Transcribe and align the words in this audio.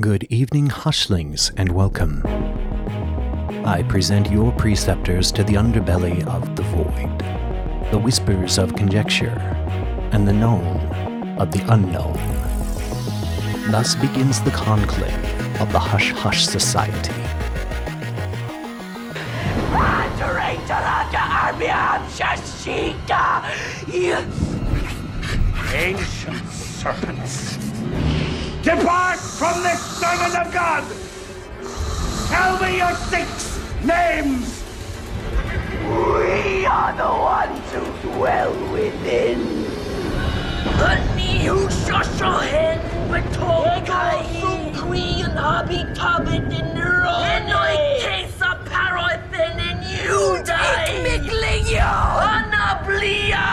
Good 0.00 0.28
evening, 0.30 0.68
hushlings, 0.68 1.50
and 1.56 1.72
welcome. 1.72 2.22
I 3.66 3.84
present 3.88 4.30
your 4.30 4.52
preceptors 4.52 5.32
to 5.32 5.42
the 5.42 5.54
underbelly 5.54 6.24
of 6.24 6.54
the 6.54 6.62
void, 6.62 7.90
the 7.90 7.98
whispers 7.98 8.58
of 8.58 8.76
conjecture, 8.76 9.36
and 10.12 10.28
the 10.28 10.32
known 10.32 10.76
of 11.36 11.50
the 11.50 11.64
unknown. 11.72 12.14
Thus 13.72 13.96
begins 13.96 14.40
the 14.40 14.52
conclave 14.52 15.60
of 15.60 15.72
the 15.72 15.80
Hush 15.80 16.12
Hush 16.12 16.46
Society. 16.46 17.12
Ancient 25.74 26.48
serpents, 26.50 27.67
depart 28.76 29.18
from 29.18 29.62
this 29.62 29.80
servant 29.80 30.36
of 30.36 30.52
God! 30.52 30.84
Tell 32.28 32.60
me 32.60 32.76
your 32.76 32.94
six 33.08 33.58
names! 33.82 34.62
We 35.88 36.66
are 36.66 36.92
the 36.92 37.08
ones 37.08 37.72
who 37.72 38.10
dwell 38.10 38.52
within. 38.70 39.64
Honey, 40.76 41.46
who 41.46 41.66
shoshohen 41.68 42.78
betokai. 43.08 44.20
Sukri 44.42 45.24
and 45.24 45.38
habi 45.38 45.80
tabit 45.94 46.52
in 46.52 46.68
Enoi 46.76 47.76
tesa 48.02 48.50
parothen 48.68 49.56
and 49.68 49.80
you 49.96 50.42
die. 50.44 50.88
Ikmiklingyo. 50.88 51.92
Anablia. 52.34 53.46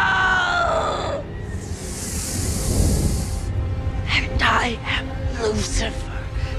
And 4.17 4.43
I 4.43 4.67
am 4.67 4.84
Lucifer, 5.45 6.11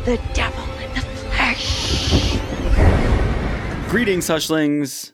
the 0.05 0.17
devil 0.33 0.63
in 0.81 0.95
the 0.95 1.01
flesh. 1.01 2.39
Greetings, 3.91 4.29
Hushlings! 4.29 5.11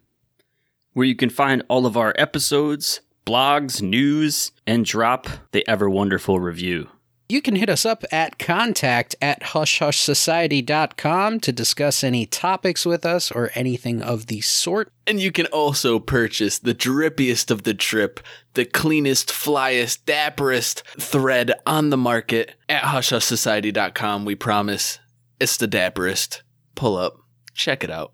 where 0.93 1.05
you 1.05 1.15
can 1.15 1.29
find 1.29 1.63
all 1.69 1.85
of 1.85 1.95
our 1.95 2.13
episodes, 2.17 2.99
blogs, 3.25 3.81
news, 3.81 4.51
and 4.67 4.85
drop 4.85 5.29
the 5.51 5.65
ever 5.67 5.89
wonderful 5.89 6.39
review. 6.39 6.89
You 7.31 7.41
can 7.41 7.55
hit 7.55 7.69
us 7.69 7.85
up 7.85 8.03
at 8.11 8.37
contact 8.39 9.15
at 9.21 9.41
hushhushsociety.com 9.41 11.39
to 11.39 11.51
discuss 11.53 12.03
any 12.03 12.25
topics 12.25 12.85
with 12.85 13.05
us 13.05 13.31
or 13.31 13.51
anything 13.55 14.01
of 14.01 14.27
the 14.27 14.41
sort. 14.41 14.91
And 15.07 15.21
you 15.21 15.31
can 15.31 15.45
also 15.45 15.97
purchase 15.97 16.59
the 16.59 16.75
drippiest 16.75 17.49
of 17.49 17.63
the 17.63 17.73
drip, 17.73 18.19
the 18.55 18.65
cleanest, 18.65 19.29
flyest, 19.29 20.03
dapperest 20.03 20.81
thread 20.99 21.53
on 21.65 21.89
the 21.89 21.95
market 21.95 22.55
at 22.67 22.83
hushhushsociety.com. 22.83 24.25
We 24.25 24.35
promise 24.35 24.99
it's 25.39 25.55
the 25.55 25.69
dapperest. 25.69 26.41
Pull 26.75 26.97
up, 26.97 27.15
check 27.53 27.81
it 27.81 27.89
out. 27.89 28.11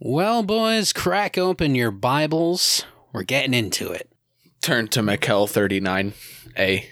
Well, 0.00 0.42
boys, 0.42 0.92
crack 0.92 1.38
open 1.38 1.76
your 1.76 1.92
Bibles. 1.92 2.84
We're 3.12 3.22
getting 3.22 3.54
into 3.54 3.92
it. 3.92 4.10
Turn 4.60 4.88
to 4.88 5.02
Mikel 5.02 5.46
39A. 5.46 6.86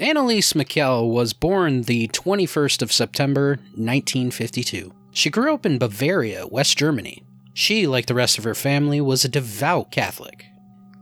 Annalise 0.00 0.54
Michel 0.54 1.10
was 1.10 1.34
born 1.34 1.82
the 1.82 2.08
21st 2.08 2.80
of 2.80 2.90
September, 2.90 3.58
1952. 3.74 4.94
She 5.10 5.28
grew 5.28 5.52
up 5.52 5.66
in 5.66 5.78
Bavaria, 5.78 6.46
West 6.46 6.78
Germany. 6.78 7.22
She, 7.52 7.86
like 7.86 8.06
the 8.06 8.14
rest 8.14 8.38
of 8.38 8.44
her 8.44 8.54
family, 8.54 9.02
was 9.02 9.26
a 9.26 9.28
devout 9.28 9.92
Catholic. 9.92 10.46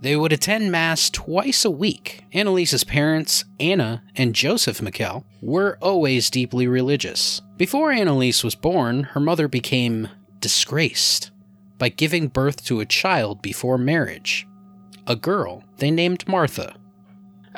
They 0.00 0.16
would 0.16 0.32
attend 0.32 0.72
Mass 0.72 1.10
twice 1.10 1.64
a 1.64 1.70
week. 1.70 2.24
Annalise's 2.32 2.82
parents, 2.82 3.44
Anna 3.60 4.02
and 4.16 4.34
Joseph 4.34 4.82
Michel, 4.82 5.24
were 5.40 5.78
always 5.80 6.28
deeply 6.28 6.66
religious. 6.66 7.40
Before 7.56 7.92
Annalise 7.92 8.42
was 8.42 8.56
born, 8.56 9.04
her 9.04 9.20
mother 9.20 9.46
became 9.46 10.08
disgraced 10.40 11.30
by 11.78 11.88
giving 11.88 12.26
birth 12.26 12.64
to 12.64 12.80
a 12.80 12.84
child 12.84 13.42
before 13.42 13.78
marriage. 13.78 14.44
A 15.06 15.14
girl 15.14 15.62
they 15.76 15.92
named 15.92 16.26
Martha. 16.26 16.74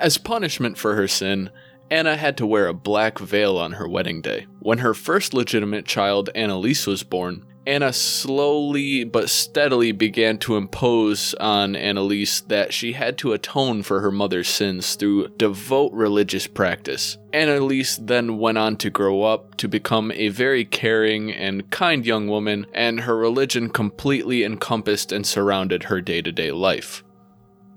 As 0.00 0.16
punishment 0.16 0.78
for 0.78 0.94
her 0.94 1.06
sin, 1.06 1.50
Anna 1.90 2.16
had 2.16 2.38
to 2.38 2.46
wear 2.46 2.68
a 2.68 2.72
black 2.72 3.18
veil 3.18 3.58
on 3.58 3.72
her 3.72 3.86
wedding 3.86 4.22
day. 4.22 4.46
When 4.60 4.78
her 4.78 4.94
first 4.94 5.34
legitimate 5.34 5.84
child, 5.84 6.30
Annalise, 6.34 6.86
was 6.86 7.02
born, 7.02 7.44
Anna 7.66 7.92
slowly 7.92 9.04
but 9.04 9.28
steadily 9.28 9.92
began 9.92 10.38
to 10.38 10.56
impose 10.56 11.34
on 11.34 11.76
Annalise 11.76 12.40
that 12.40 12.72
she 12.72 12.94
had 12.94 13.18
to 13.18 13.34
atone 13.34 13.82
for 13.82 14.00
her 14.00 14.10
mother's 14.10 14.48
sins 14.48 14.94
through 14.94 15.28
devout 15.36 15.92
religious 15.92 16.46
practice. 16.46 17.18
Annalise 17.34 17.98
then 17.98 18.38
went 18.38 18.56
on 18.56 18.76
to 18.78 18.88
grow 18.88 19.24
up 19.24 19.54
to 19.58 19.68
become 19.68 20.10
a 20.12 20.28
very 20.28 20.64
caring 20.64 21.30
and 21.30 21.68
kind 21.68 22.06
young 22.06 22.26
woman, 22.26 22.66
and 22.72 23.00
her 23.00 23.18
religion 23.18 23.68
completely 23.68 24.44
encompassed 24.44 25.12
and 25.12 25.26
surrounded 25.26 25.84
her 25.84 26.00
day 26.00 26.22
to 26.22 26.32
day 26.32 26.50
life. 26.52 27.04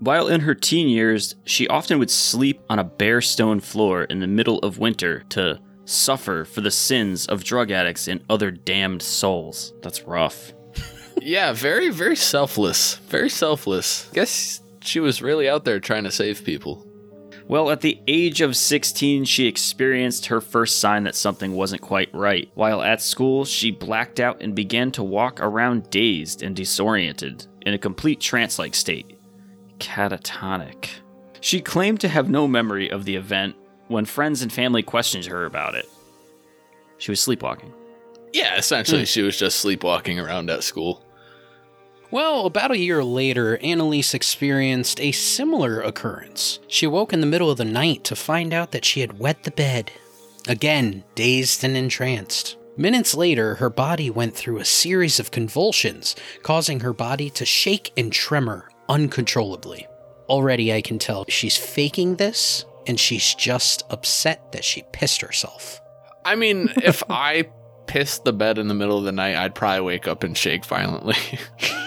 While 0.04 0.28
in 0.28 0.42
her 0.42 0.54
teen 0.54 0.90
years, 0.90 1.36
she 1.46 1.66
often 1.70 1.98
would 1.98 2.12
sleep 2.12 2.60
on 2.70 2.78
a 2.78 2.84
bare 2.84 3.22
stone 3.22 3.62
floor 3.62 4.04
in 4.04 4.20
the 4.20 4.28
middle 4.28 4.60
of 4.60 4.78
winter 4.78 5.24
to 5.30 5.62
suffer 5.86 6.44
for 6.44 6.60
the 6.60 6.72
sins 6.72 7.26
of 7.28 7.46
drug 7.46 7.72
addicts 7.72 8.10
and 8.10 8.22
other 8.30 8.52
damned 8.52 9.02
souls. 9.02 9.72
That's 9.82 10.04
rough. 10.04 10.52
yeah, 11.22 11.54
very, 11.54 11.90
very 11.90 12.18
selfless. 12.18 12.96
Very 13.08 13.30
selfless. 13.30 14.10
Guess 14.14 14.60
she 14.82 15.00
was 15.00 15.22
really 15.22 15.48
out 15.48 15.64
there 15.64 15.80
trying 15.80 16.04
to 16.04 16.12
save 16.12 16.44
people. 16.44 16.86
Well, 17.48 17.72
at 17.72 17.80
the 17.80 18.02
age 18.06 18.42
of 18.42 18.58
16, 18.58 19.24
she 19.24 19.48
experienced 19.48 20.26
her 20.26 20.42
first 20.42 20.82
sign 20.82 21.04
that 21.04 21.16
something 21.16 21.54
wasn't 21.54 21.82
quite 21.82 22.14
right. 22.14 22.52
While 22.56 22.82
at 22.82 23.02
school, 23.02 23.46
she 23.46 23.72
blacked 23.72 24.20
out 24.20 24.42
and 24.42 24.54
began 24.54 24.92
to 24.92 25.04
walk 25.04 25.40
around 25.40 25.90
dazed 25.90 26.44
and 26.44 26.54
disoriented, 26.54 27.48
in 27.66 27.74
a 27.74 27.78
complete 27.78 28.20
trance 28.20 28.60
like 28.60 28.76
state. 28.76 29.13
Catatonic. 29.84 30.88
She 31.42 31.60
claimed 31.60 32.00
to 32.00 32.08
have 32.08 32.30
no 32.30 32.48
memory 32.48 32.90
of 32.90 33.04
the 33.04 33.18
event 33.18 33.56
when 33.90 34.06
friends 34.06 34.42
and 34.42 34.52
family 34.52 34.82
questioned 34.82 35.26
her 35.26 35.46
about 35.46 35.76
it. 35.76 35.90
She 36.98 37.12
was 37.12 37.20
sleepwalking. 37.20 37.74
Yeah, 38.32 38.56
essentially, 38.56 39.02
hmm. 39.02 39.06
she 39.06 39.22
was 39.22 39.38
just 39.38 39.60
sleepwalking 39.60 40.20
around 40.20 40.50
at 40.50 40.64
school. 40.64 41.04
Well, 42.12 42.46
about 42.46 42.72
a 42.72 42.78
year 42.78 43.04
later, 43.04 43.58
Annalise 43.58 44.14
experienced 44.14 45.02
a 45.02 45.12
similar 45.12 45.82
occurrence. 45.82 46.60
She 46.68 46.88
woke 46.88 47.12
in 47.12 47.20
the 47.20 47.28
middle 47.28 47.52
of 47.52 47.58
the 47.58 47.66
night 47.66 48.06
to 48.06 48.16
find 48.16 48.54
out 48.54 48.72
that 48.72 48.86
she 48.86 49.02
had 49.02 49.20
wet 49.20 49.44
the 49.44 49.52
bed. 49.52 49.92
again 50.48 51.04
dazed 51.16 51.64
and 51.64 51.76
entranced. 51.76 52.58
Minutes 52.78 53.16
later, 53.16 53.56
her 53.56 53.70
body 53.70 54.10
went 54.10 54.36
through 54.36 54.60
a 54.60 54.66
series 54.66 55.20
of 55.20 55.32
convulsions, 55.32 56.16
causing 56.42 56.82
her 56.82 56.94
body 56.94 57.30
to 57.30 57.46
shake 57.46 57.92
and 57.96 58.12
tremor 58.12 58.70
uncontrollably. 58.90 59.88
Already, 60.30 60.74
I 60.74 60.82
can 60.82 61.00
tell 61.00 61.26
she's 61.28 61.58
faking 61.58 62.16
this, 62.16 62.66
and 62.88 63.00
she's 63.00 63.36
just 63.36 63.84
upset 63.90 64.52
that 64.52 64.64
she 64.64 64.84
pissed 64.92 65.22
herself. 65.22 65.82
I 66.26 66.36
mean, 66.36 66.72
if 66.78 67.04
I 67.10 67.50
pissed 67.86 68.24
the 68.24 68.34
bed 68.34 68.58
in 68.58 68.68
the 68.68 68.74
middle 68.74 68.98
of 68.98 69.04
the 69.04 69.12
night, 69.12 69.36
I'd 69.36 69.56
probably 69.56 69.82
wake 69.82 70.08
up 70.08 70.24
and 70.24 70.38
shake 70.38 70.66
violently. 70.66 71.16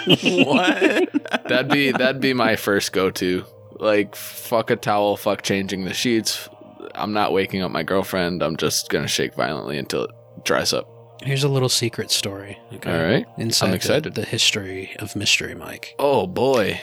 what? 0.45 1.11
that'd 1.49 1.69
be 1.69 1.91
that'd 1.93 2.21
be 2.21 2.35
my 2.35 2.57
first 2.57 2.93
go 2.93 3.11
to. 3.13 3.45
Like 3.79 4.15
fuck 4.15 4.71
a 4.71 4.77
towel, 4.77 5.17
fuck 5.17 5.43
changing 5.43 5.85
the 5.85 5.95
sheets. 5.95 6.49
I'm 6.95 7.13
not 7.13 7.33
waking 7.33 7.63
up 7.63 7.71
my 7.71 7.83
girlfriend. 7.83 8.43
I'm 8.43 8.57
just 8.57 8.89
gonna 8.89 9.09
shake 9.09 9.35
violently 9.35 9.79
until 9.79 10.05
it 10.05 10.11
dries 10.45 10.73
up. 10.73 10.89
Here's 11.23 11.45
a 11.45 11.49
little 11.49 11.69
secret 11.69 12.11
story. 12.11 12.59
Okay? 12.75 12.91
All 12.93 13.03
right. 13.05 13.27
Inside 13.39 13.67
I'm 13.67 13.71
the- 13.73 13.77
excited. 13.77 14.15
The, 14.15 14.25
history 14.25 14.95
of 14.99 15.17
Mystery 15.17 15.55
Mike. 15.55 15.95
Oh 15.99 16.27
boy. 16.27 16.81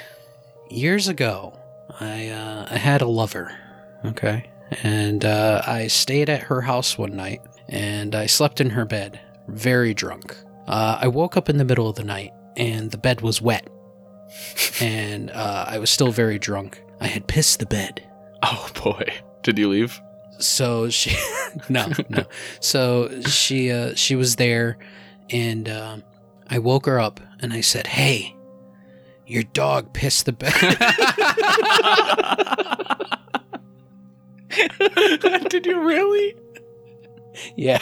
Years 0.70 1.08
ago, 1.08 1.58
I 2.00 2.30
uh, 2.30 2.68
I 2.70 2.78
had 2.78 3.02
a 3.02 3.06
lover. 3.08 3.56
Okay, 4.06 4.50
and 4.84 5.24
uh, 5.24 5.62
I 5.66 5.88
stayed 5.88 6.30
at 6.30 6.44
her 6.44 6.62
house 6.62 6.98
one 6.98 7.16
night, 7.16 7.42
and 7.70 8.16
I 8.16 8.26
slept 8.26 8.60
in 8.60 8.72
her 8.72 8.84
bed, 8.86 9.20
very 9.48 9.94
drunk. 9.94 10.36
Uh, 10.68 10.98
I 11.00 11.08
woke 11.08 11.38
up 11.38 11.48
in 11.50 11.58
the 11.58 11.64
middle 11.66 11.88
of 11.88 11.96
the 11.96 12.04
night, 12.04 12.32
and 12.58 12.92
the 12.92 12.98
bed 12.98 13.22
was 13.22 13.42
wet, 13.42 13.68
and 14.82 15.30
uh, 15.32 15.66
I 15.68 15.78
was 15.78 15.90
still 15.90 16.12
very 16.12 16.40
drunk. 16.40 16.82
I 17.00 17.08
had 17.08 17.28
pissed 17.28 17.60
the 17.60 17.66
bed. 17.66 18.02
Oh 18.42 18.70
boy. 18.84 19.06
Did 19.44 19.58
you 19.60 19.70
leave? 19.70 20.02
So 20.46 20.90
she 20.90 21.16
no 21.70 21.88
no. 22.10 22.26
So 22.60 23.22
she 23.22 23.72
uh 23.72 23.96
she 23.96 24.16
was 24.16 24.36
there 24.36 24.78
and 25.30 25.70
um 25.70 26.04
i 26.50 26.60
woke 26.60 26.86
her 26.86 27.00
up 27.00 27.20
and 27.42 27.54
i 27.54 27.62
said 27.62 27.88
hey 27.88 28.36
your 29.26 29.44
dog 29.44 29.94
pissed 29.94 30.26
the 30.26 30.34
bed. 30.34 30.54
Did 35.50 35.66
you 35.66 35.82
really? 35.82 36.36
yeah. 37.56 37.80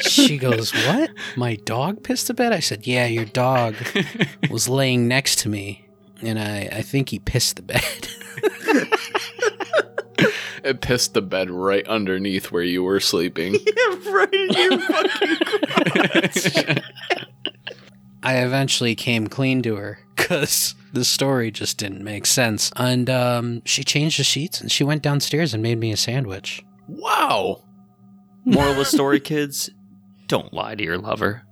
She 0.00 0.38
goes 0.38 0.72
what? 0.72 1.10
My 1.36 1.56
dog 1.64 2.02
pissed 2.02 2.28
the 2.28 2.34
bed? 2.34 2.52
I 2.52 2.60
said 2.60 2.86
yeah 2.86 3.06
your 3.06 3.24
dog 3.24 3.74
was 4.50 4.68
laying 4.68 5.08
next 5.08 5.38
to 5.40 5.48
me 5.48 5.86
and 6.22 6.38
i 6.38 6.68
i 6.72 6.82
think 6.82 7.08
he 7.10 7.18
pissed 7.18 7.56
the 7.56 7.62
bed 7.62 8.08
It 10.64 10.80
pissed 10.80 11.14
the 11.14 11.22
bed 11.22 11.50
right 11.50 11.84
underneath 11.88 12.52
where 12.52 12.62
you 12.62 12.84
were 12.84 13.00
sleeping. 13.00 13.56
Yeah, 13.66 14.10
right 14.12 14.32
in 14.32 14.48
your 14.52 14.78
fucking 14.78 16.82
I 18.22 18.36
eventually 18.36 18.94
came 18.94 19.26
clean 19.26 19.62
to 19.62 19.74
her 19.74 19.98
because 20.14 20.76
the 20.92 21.04
story 21.04 21.50
just 21.50 21.78
didn't 21.78 22.04
make 22.04 22.26
sense. 22.26 22.70
And 22.76 23.10
um, 23.10 23.62
she 23.64 23.82
changed 23.82 24.20
the 24.20 24.24
sheets 24.24 24.60
and 24.60 24.70
she 24.70 24.84
went 24.84 25.02
downstairs 25.02 25.52
and 25.52 25.64
made 25.64 25.78
me 25.78 25.90
a 25.90 25.96
sandwich. 25.96 26.62
wow. 26.86 27.64
Moral 28.44 28.70
of 28.72 28.76
the 28.76 28.84
story, 28.84 29.18
kids: 29.20 29.70
Don't 30.28 30.52
lie 30.52 30.74
to 30.76 30.82
your 30.82 30.98
lover. 30.98 31.42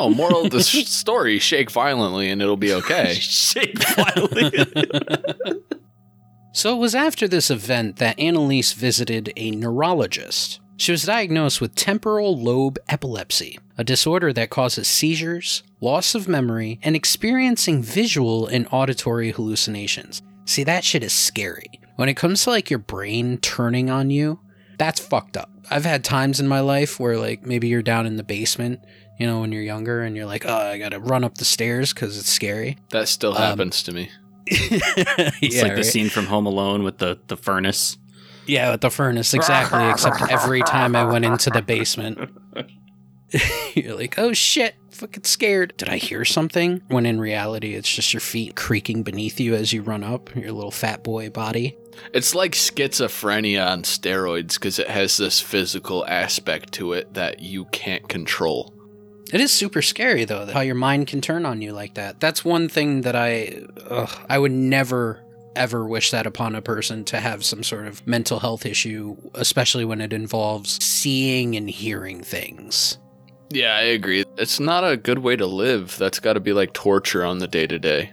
No, 0.00 0.08
moral 0.08 0.44
of 0.46 0.50
the 0.50 0.62
story, 0.62 1.38
shake 1.38 1.70
violently 1.70 2.30
and 2.30 2.40
it'll 2.40 2.56
be 2.56 2.72
okay. 2.72 3.14
Shake 3.20 3.78
violently. 3.94 4.66
So 6.52 6.74
it 6.74 6.80
was 6.80 6.96
after 6.96 7.28
this 7.28 7.48
event 7.48 7.96
that 7.98 8.18
Annalise 8.18 8.72
visited 8.72 9.32
a 9.36 9.52
neurologist. 9.52 10.58
She 10.78 10.90
was 10.90 11.04
diagnosed 11.04 11.60
with 11.60 11.76
temporal 11.76 12.36
lobe 12.36 12.76
epilepsy, 12.88 13.60
a 13.78 13.84
disorder 13.84 14.32
that 14.32 14.50
causes 14.50 14.88
seizures, 14.88 15.62
loss 15.80 16.16
of 16.16 16.26
memory, 16.26 16.80
and 16.82 16.96
experiencing 16.96 17.84
visual 17.84 18.48
and 18.48 18.66
auditory 18.72 19.30
hallucinations. 19.30 20.22
See, 20.44 20.64
that 20.64 20.82
shit 20.82 21.04
is 21.04 21.12
scary. 21.12 21.70
When 21.94 22.08
it 22.08 22.16
comes 22.16 22.42
to 22.42 22.50
like 22.50 22.68
your 22.68 22.80
brain 22.80 23.38
turning 23.38 23.88
on 23.88 24.10
you, 24.10 24.40
that's 24.76 24.98
fucked 24.98 25.36
up. 25.36 25.50
I've 25.70 25.84
had 25.84 26.02
times 26.02 26.40
in 26.40 26.48
my 26.48 26.60
life 26.60 26.98
where 26.98 27.16
like 27.16 27.46
maybe 27.46 27.68
you're 27.68 27.80
down 27.80 28.06
in 28.06 28.16
the 28.16 28.24
basement, 28.24 28.80
you 29.20 29.26
know, 29.26 29.40
when 29.40 29.52
you're 29.52 29.62
younger 29.62 30.00
and 30.00 30.16
you're 30.16 30.24
like, 30.24 30.46
oh, 30.46 30.56
I 30.56 30.78
gotta 30.78 30.98
run 30.98 31.24
up 31.24 31.36
the 31.36 31.44
stairs 31.44 31.92
because 31.92 32.16
it's 32.16 32.32
scary. 32.32 32.78
That 32.88 33.06
still 33.06 33.32
um, 33.32 33.42
happens 33.42 33.82
to 33.82 33.92
me. 33.92 34.10
It's 34.52 35.62
like 35.62 35.76
the 35.76 35.84
scene 35.84 36.08
from 36.08 36.26
Home 36.26 36.46
Alone 36.46 36.82
with 36.82 36.98
the 36.98 37.18
the 37.26 37.36
furnace. 37.36 37.98
Yeah, 38.46 38.72
with 38.72 38.80
the 38.80 38.90
furnace, 38.90 39.34
exactly. 39.34 39.88
except 39.90 40.22
every 40.32 40.62
time 40.62 40.96
I 40.96 41.04
went 41.04 41.26
into 41.26 41.50
the 41.50 41.60
basement, 41.60 42.30
you're 43.74 43.94
like, 43.94 44.18
oh 44.18 44.32
shit, 44.32 44.74
fucking 44.90 45.24
scared. 45.24 45.74
Did 45.76 45.90
I 45.90 45.98
hear 45.98 46.24
something? 46.24 46.80
When 46.88 47.04
in 47.04 47.20
reality, 47.20 47.74
it's 47.74 47.94
just 47.94 48.14
your 48.14 48.20
feet 48.20 48.56
creaking 48.56 49.02
beneath 49.02 49.38
you 49.38 49.54
as 49.54 49.72
you 49.72 49.82
run 49.82 50.02
up, 50.02 50.34
your 50.34 50.52
little 50.52 50.70
fat 50.70 51.04
boy 51.04 51.28
body. 51.28 51.76
It's 52.14 52.34
like 52.34 52.52
schizophrenia 52.52 53.70
on 53.70 53.82
steroids 53.82 54.54
because 54.54 54.78
it 54.78 54.88
has 54.88 55.18
this 55.18 55.40
physical 55.40 56.06
aspect 56.06 56.72
to 56.72 56.94
it 56.94 57.12
that 57.14 57.40
you 57.40 57.66
can't 57.66 58.08
control. 58.08 58.74
It 59.32 59.40
is 59.40 59.52
super 59.52 59.82
scary 59.82 60.24
though, 60.24 60.46
how 60.46 60.60
your 60.60 60.74
mind 60.74 61.06
can 61.06 61.20
turn 61.20 61.46
on 61.46 61.62
you 61.62 61.72
like 61.72 61.94
that. 61.94 62.20
That's 62.20 62.44
one 62.44 62.68
thing 62.68 63.02
that 63.02 63.14
I, 63.14 63.62
ugh, 63.88 64.10
I 64.28 64.38
would 64.38 64.52
never 64.52 65.24
ever 65.56 65.86
wish 65.86 66.10
that 66.10 66.26
upon 66.26 66.54
a 66.54 66.62
person 66.62 67.04
to 67.04 67.18
have 67.18 67.44
some 67.44 67.62
sort 67.62 67.86
of 67.86 68.06
mental 68.06 68.38
health 68.38 68.64
issue, 68.64 69.16
especially 69.34 69.84
when 69.84 70.00
it 70.00 70.12
involves 70.12 70.82
seeing 70.82 71.56
and 71.56 71.68
hearing 71.68 72.22
things. 72.22 72.98
Yeah, 73.50 73.74
I 73.74 73.82
agree. 73.82 74.24
It's 74.38 74.60
not 74.60 74.88
a 74.88 74.96
good 74.96 75.18
way 75.18 75.36
to 75.36 75.46
live. 75.46 75.96
That's 75.98 76.20
got 76.20 76.34
to 76.34 76.40
be 76.40 76.52
like 76.52 76.72
torture 76.72 77.24
on 77.24 77.38
the 77.38 77.48
day 77.48 77.66
to 77.66 77.78
day. 77.78 78.12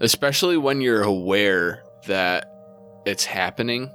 Especially 0.00 0.56
when 0.56 0.80
you're 0.80 1.02
aware 1.02 1.84
that 2.06 2.50
it's 3.04 3.26
happening. 3.26 3.90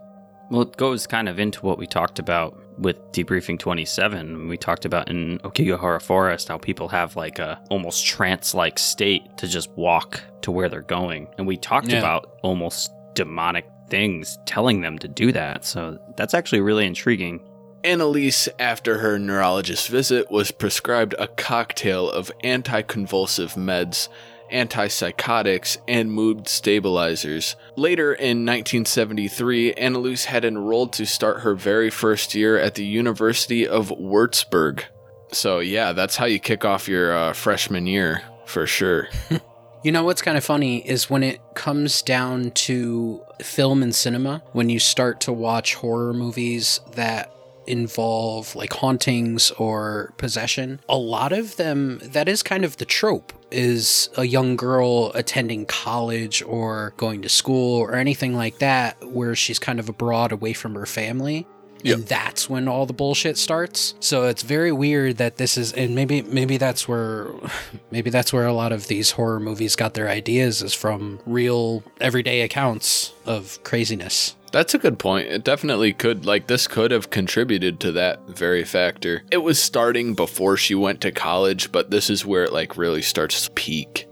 Well, 0.51 0.61
it 0.61 0.77
goes 0.77 1.07
kind 1.07 1.27
of 1.27 1.39
into 1.39 1.65
what 1.65 1.79
we 1.79 1.87
talked 1.87 2.19
about 2.19 2.55
with 2.77 2.97
debriefing 3.11 3.57
27. 3.59 4.47
We 4.47 4.57
talked 4.57 4.85
about 4.85 5.09
in 5.09 5.39
Aokigahara 5.39 6.01
Forest 6.01 6.47
how 6.49 6.57
people 6.57 6.87
have 6.89 7.15
like 7.15 7.39
a 7.39 7.59
almost 7.69 8.05
trance-like 8.05 8.77
state 8.79 9.37
to 9.37 9.47
just 9.47 9.69
walk 9.71 10.21
to 10.41 10.51
where 10.51 10.69
they're 10.69 10.81
going, 10.81 11.27
and 11.37 11.47
we 11.47 11.57
talked 11.57 11.87
Yeah. 11.87 11.99
about 11.99 12.37
almost 12.43 12.91
demonic 13.13 13.65
things 13.89 14.37
telling 14.45 14.81
them 14.81 14.97
to 14.99 15.07
do 15.07 15.31
that. 15.31 15.63
So 15.63 15.99
that's 16.17 16.33
actually 16.33 16.61
really 16.61 16.85
intriguing. 16.85 17.39
Annalise, 17.83 18.49
after 18.59 18.97
her 18.97 19.19
neurologist 19.19 19.89
visit, 19.89 20.31
was 20.31 20.49
prescribed 20.51 21.13
a 21.19 21.27
cocktail 21.27 22.09
of 22.09 22.31
anticonvulsive 22.43 23.53
meds, 23.55 24.09
antipsychotics, 24.51 25.77
and 25.87 26.11
mood 26.11 26.47
stabilizers. 26.47 27.55
Later 27.75 28.13
in 28.13 28.45
1973, 28.45 29.73
Annalise 29.73 30.25
had 30.25 30.45
enrolled 30.45 30.93
to 30.93 31.05
start 31.05 31.41
her 31.41 31.55
very 31.55 31.89
first 31.89 32.35
year 32.35 32.57
at 32.57 32.75
the 32.75 32.85
University 32.85 33.67
of 33.67 33.89
Würzburg. 33.89 34.83
So, 35.31 35.59
yeah, 35.59 35.91
that's 35.93 36.15
how 36.15 36.25
you 36.25 36.39
kick 36.39 36.63
off 36.63 36.87
your 36.87 37.15
uh, 37.15 37.33
freshman 37.33 37.87
year, 37.87 38.21
for 38.45 38.65
sure. 38.65 39.09
You 39.85 39.91
know 39.91 40.03
what's 40.03 40.23
kind 40.23 40.35
of 40.35 40.43
funny 40.43 40.79
is 40.79 41.11
when 41.11 41.21
it 41.21 41.39
comes 41.53 42.01
down 42.01 42.49
to 42.65 43.23
film 43.39 43.83
and 43.83 43.93
cinema, 43.93 44.41
when 44.51 44.67
you 44.67 44.79
start 44.79 45.21
to 45.21 45.31
watch 45.31 45.75
horror 45.75 46.11
movies 46.11 46.79
that 46.93 47.31
involve 47.67 48.55
like 48.55 48.73
hauntings 48.73 49.51
or 49.51 50.13
possession, 50.17 50.79
a 50.89 50.97
lot 50.97 51.31
of 51.31 51.57
them 51.57 51.99
that 52.03 52.27
is 52.27 52.43
kind 52.43 52.65
of 52.65 52.77
the 52.77 52.85
trope 52.85 53.33
is 53.51 54.09
a 54.17 54.25
young 54.25 54.55
girl 54.55 55.11
attending 55.13 55.65
college 55.65 56.41
or 56.43 56.93
going 56.97 57.21
to 57.21 57.29
school 57.29 57.79
or 57.79 57.95
anything 57.95 58.35
like 58.35 58.59
that 58.59 58.97
where 59.07 59.35
she's 59.35 59.59
kind 59.59 59.79
of 59.79 59.87
abroad 59.87 60.31
away 60.31 60.53
from 60.53 60.75
her 60.75 60.85
family. 60.85 61.47
Yep. 61.83 61.97
And 61.97 62.07
that's 62.07 62.49
when 62.49 62.67
all 62.67 62.87
the 62.87 62.93
bullshit 62.93 63.37
starts. 63.37 63.93
So 63.99 64.23
it's 64.23 64.41
very 64.41 64.71
weird 64.71 65.17
that 65.17 65.37
this 65.37 65.55
is 65.55 65.71
and 65.73 65.93
maybe 65.93 66.23
maybe 66.23 66.57
that's 66.57 66.87
where 66.87 67.27
maybe 67.91 68.09
that's 68.09 68.33
where 68.33 68.47
a 68.47 68.53
lot 68.53 68.71
of 68.71 68.87
these 68.87 69.11
horror 69.11 69.39
movies 69.39 69.75
got 69.75 69.93
their 69.93 70.09
ideas 70.09 70.63
is 70.63 70.73
from 70.73 71.19
real 71.27 71.83
everyday 72.01 72.41
accounts 72.41 73.13
of 73.25 73.61
craziness. 73.63 74.35
That's 74.55 74.73
a 74.73 74.77
good 74.77 74.97
point. 74.99 75.27
It 75.27 75.43
definitely 75.43 75.91
could, 75.91 76.25
like, 76.25 76.47
this 76.47 76.65
could 76.65 76.91
have 76.91 77.09
contributed 77.09 77.81
to 77.81 77.91
that 77.91 78.25
very 78.29 78.63
factor. 78.63 79.23
It 79.29 79.39
was 79.39 79.61
starting 79.61 80.15
before 80.15 80.55
she 80.55 80.73
went 80.73 81.01
to 81.01 81.11
college, 81.11 81.73
but 81.73 81.91
this 81.91 82.09
is 82.09 82.25
where 82.25 82.45
it, 82.45 82.53
like, 82.53 82.77
really 82.77 83.01
starts 83.01 83.43
to 83.43 83.51
peak, 83.51 84.07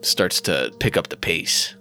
starts 0.00 0.40
to 0.40 0.74
pick 0.80 0.96
up 0.96 1.10
the 1.10 1.16
pace. 1.16 1.76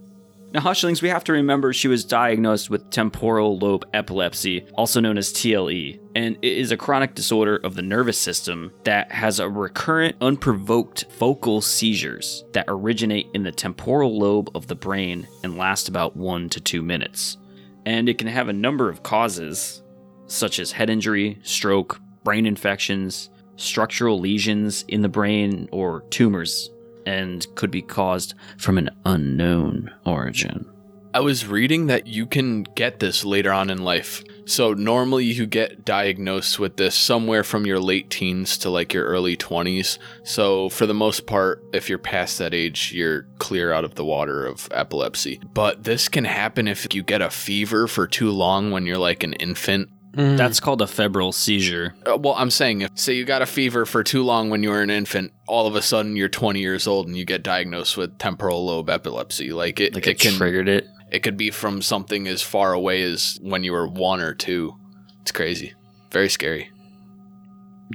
Now, 0.53 0.59
Hushlings, 0.59 1.01
we 1.01 1.09
have 1.09 1.23
to 1.23 1.33
remember 1.33 1.73
she 1.73 1.87
was 1.87 2.05
diagnosed 2.05 2.69
with 2.69 2.91
temporal 2.91 3.57
lobe 3.57 3.83
epilepsy, 3.95 4.67
also 4.75 4.99
known 4.99 5.17
as 5.17 5.33
TLE, 5.33 5.99
and 6.13 6.37
it 6.43 6.57
is 6.59 6.71
a 6.71 6.77
chronic 6.77 7.15
disorder 7.15 7.55
of 7.63 7.73
the 7.73 7.81
nervous 7.81 8.19
system 8.19 8.71
that 8.83 9.11
has 9.11 9.39
a 9.39 9.49
recurrent, 9.49 10.17
unprovoked 10.21 11.05
focal 11.09 11.61
seizures 11.61 12.43
that 12.53 12.65
originate 12.67 13.25
in 13.33 13.41
the 13.41 13.51
temporal 13.51 14.19
lobe 14.19 14.51
of 14.53 14.67
the 14.67 14.75
brain 14.75 15.27
and 15.43 15.57
last 15.57 15.89
about 15.89 16.15
one 16.15 16.47
to 16.49 16.61
two 16.61 16.83
minutes. 16.83 17.37
And 17.85 18.09
it 18.09 18.17
can 18.17 18.27
have 18.27 18.49
a 18.49 18.53
number 18.53 18.89
of 18.89 19.03
causes, 19.03 19.81
such 20.27 20.59
as 20.59 20.71
head 20.71 20.89
injury, 20.89 21.39
stroke, 21.43 21.99
brain 22.23 22.45
infections, 22.45 23.29
structural 23.55 24.19
lesions 24.19 24.83
in 24.87 25.01
the 25.01 25.09
brain, 25.09 25.69
or 25.71 26.01
tumors, 26.09 26.71
and 27.05 27.45
could 27.55 27.71
be 27.71 27.81
caused 27.81 28.33
from 28.57 28.77
an 28.77 28.89
unknown 29.05 29.91
origin. 30.05 30.72
I 31.15 31.19
was 31.19 31.45
reading 31.45 31.87
that 31.87 32.07
you 32.07 32.25
can 32.25 32.63
get 32.63 32.99
this 32.99 33.23
later 33.23 33.51
on 33.51 33.69
in 33.69 33.83
life. 33.83 34.23
So 34.45 34.73
normally 34.73 35.25
you 35.25 35.45
get 35.45 35.85
diagnosed 35.85 36.59
with 36.59 36.77
this 36.77 36.95
somewhere 36.95 37.43
from 37.43 37.65
your 37.67 37.79
late 37.79 38.09
teens 38.09 38.57
to 38.59 38.69
like 38.69 38.93
your 38.93 39.05
early 39.05 39.37
20s. 39.37 39.99
So 40.23 40.69
for 40.69 40.85
the 40.85 40.93
most 40.93 41.27
part, 41.27 41.63
if 41.71 41.87
you're 41.87 41.99
past 41.99 42.39
that 42.39 42.53
age, 42.53 42.91
you're 42.93 43.23
clear 43.37 43.71
out 43.71 43.83
of 43.83 43.95
the 43.95 44.03
water 44.03 44.45
of 44.45 44.67
epilepsy. 44.71 45.39
But 45.53 45.83
this 45.83 46.09
can 46.09 46.25
happen 46.25 46.67
if 46.67 46.93
you 46.93 47.03
get 47.03 47.21
a 47.21 47.29
fever 47.29 47.87
for 47.87 48.07
too 48.07 48.31
long 48.31 48.71
when 48.71 48.85
you're 48.85 48.97
like 48.97 49.23
an 49.23 49.33
infant. 49.33 49.89
Mm. 50.13 50.37
That's 50.37 50.59
called 50.59 50.81
a 50.81 50.87
febrile 50.87 51.31
seizure. 51.31 51.95
Uh, 52.05 52.17
well, 52.17 52.35
I'm 52.37 52.51
saying 52.51 52.81
if 52.81 52.91
say 52.95 53.13
you 53.13 53.25
got 53.25 53.41
a 53.41 53.47
fever 53.47 53.85
for 53.85 54.03
too 54.03 54.23
long 54.23 54.49
when 54.49 54.61
you 54.61 54.69
were 54.69 54.81
an 54.81 54.91
infant, 54.91 55.31
all 55.47 55.65
of 55.65 55.75
a 55.75 55.81
sudden 55.81 56.15
you're 56.15 56.29
20 56.29 56.59
years 56.59 56.85
old 56.85 57.07
and 57.07 57.17
you 57.17 57.25
get 57.25 57.41
diagnosed 57.41 57.97
with 57.97 58.17
temporal 58.19 58.65
lobe 58.65 58.89
epilepsy. 58.91 59.51
Like 59.51 59.79
it, 59.79 59.95
Like 59.95 60.05
it 60.05 60.11
it, 60.11 60.19
can 60.19 60.33
triggered 60.33 60.67
it. 60.67 60.87
It 61.13 61.23
could 61.23 61.37
be 61.37 61.51
from 61.51 61.81
something 61.81 62.27
as 62.27 62.41
far 62.41 62.73
away 62.73 63.03
as 63.03 63.37
when 63.41 63.63
you 63.63 63.71
were 63.71 63.87
one 63.87 64.19
or 64.19 64.33
two. 64.33 64.75
It's 65.21 65.31
crazy. 65.31 65.73
Very 66.11 66.27
scary. 66.27 66.69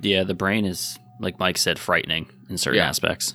Yeah, 0.02 0.22
the 0.24 0.34
brain 0.34 0.64
is, 0.64 0.98
like 1.20 1.38
Mike 1.38 1.58
said, 1.58 1.78
frightening 1.78 2.28
in 2.48 2.56
certain 2.56 2.78
Yeah. 2.78 2.88
aspects. 2.88 3.34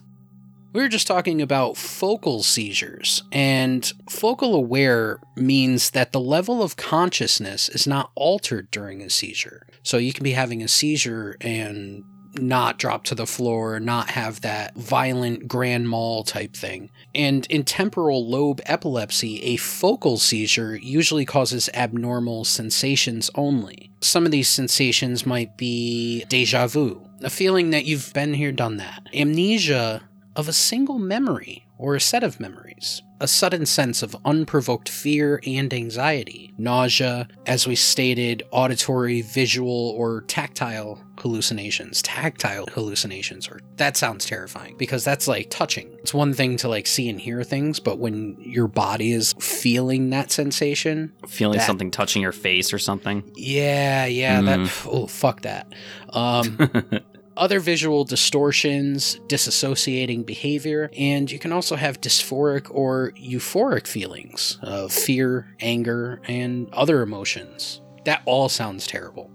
We 0.71 0.81
were 0.81 0.89
just 0.89 1.05
talking 1.05 1.39
about 1.41 1.77
focal 1.77 2.41
seizures, 2.41 3.21
and 3.31 3.91
focal 4.09 4.55
aware 4.55 5.19
means 5.35 5.91
that 5.91 6.13
the 6.13 6.19
level 6.19 6.63
of 6.63 6.77
consciousness 6.77 7.69
is 7.69 7.85
not 7.85 8.09
altered 8.15 8.71
during 8.71 9.01
a 9.03 9.09
seizure. 9.09 9.67
So 9.83 9.97
you 9.97 10.13
can 10.13 10.23
be 10.23 10.31
having 10.31 10.63
a 10.63 10.67
seizure 10.67 11.35
and 11.41 12.03
not 12.35 12.79
drop 12.79 13.03
to 13.03 13.13
the 13.15 13.27
floor, 13.27 13.79
not 13.79 14.11
have 14.11 14.41
that 14.41 14.75
violent 14.75 15.47
grand 15.47 15.87
mal 15.87 16.23
type 16.23 16.55
thing. 16.55 16.89
And 17.15 17.45
in 17.47 17.63
temporal 17.63 18.27
lobe 18.27 18.61
epilepsy, 18.65 19.41
a 19.43 19.57
focal 19.57 20.17
seizure 20.17 20.75
usually 20.75 21.25
causes 21.25 21.69
abnormal 21.73 22.43
sensations 22.43 23.29
only. 23.35 23.91
Some 24.01 24.25
of 24.25 24.31
these 24.31 24.49
sensations 24.49 25.25
might 25.25 25.55
be 25.57 26.25
deja 26.27 26.67
vu, 26.67 27.07
a 27.21 27.29
feeling 27.29 27.69
that 27.69 27.85
you've 27.85 28.13
been 28.13 28.33
here, 28.33 28.51
done 28.51 28.77
that. 28.77 29.07
Amnesia 29.13 30.01
of 30.35 30.47
a 30.47 30.53
single 30.53 30.97
memory 30.97 31.62
or 31.77 31.95
a 31.95 31.99
set 32.01 32.23
of 32.23 32.39
memories, 32.39 33.01
a 33.19 33.27
sudden 33.27 33.65
sense 33.65 34.01
of 34.03 34.15
unprovoked 34.25 34.87
fear 34.87 35.41
and 35.45 35.73
anxiety, 35.73 36.53
nausea, 36.57 37.27
as 37.45 37.65
we 37.67 37.75
stated, 37.75 38.43
auditory, 38.51 39.21
visual, 39.21 39.93
or 39.97 40.21
tactile 40.27 41.01
hallucinations. 41.19 42.01
Tactile 42.01 42.65
hallucinations, 42.71 43.47
or 43.47 43.59
that 43.77 43.97
sounds 43.97 44.25
terrifying 44.25 44.75
because 44.77 45.03
that's 45.03 45.27
like 45.27 45.49
touching. 45.49 45.89
It's 45.99 46.13
one 46.13 46.33
thing 46.33 46.57
to 46.57 46.69
like 46.69 46.85
see 46.87 47.09
and 47.09 47.19
hear 47.19 47.43
things, 47.43 47.79
but 47.79 47.97
when 47.99 48.35
your 48.39 48.67
body 48.67 49.11
is 49.11 49.33
feeling 49.39 50.09
that 50.11 50.31
sensation, 50.31 51.11
Feeling 51.27 51.57
That- 51.57 51.65
something 51.67 51.91
touching 51.91 52.21
your 52.21 52.31
face 52.31 52.71
or 52.73 52.79
something. 52.79 53.23
yeah, 53.35 54.05
yeah, 54.05 54.41
that 54.41 54.59
oh 54.85 55.07
fuck 55.07 55.41
that. 55.41 55.73
Um 56.11 56.57
other 57.35 57.59
visual 57.59 58.03
distortions, 58.03 59.19
disassociating 59.27 60.25
behavior, 60.25 60.89
and 60.97 61.31
you 61.31 61.39
can 61.39 61.51
also 61.51 61.75
have 61.75 62.01
dysphoric 62.01 62.67
or 62.69 63.11
euphoric 63.17 63.87
feelings 63.87 64.57
of 64.61 64.91
fear, 64.91 65.55
anger, 65.59 66.21
and 66.27 66.69
other 66.73 67.01
emotions. 67.01 67.81
That 68.05 68.21
all 68.25 68.49
sounds 68.49 68.85
terrible. 68.85 69.31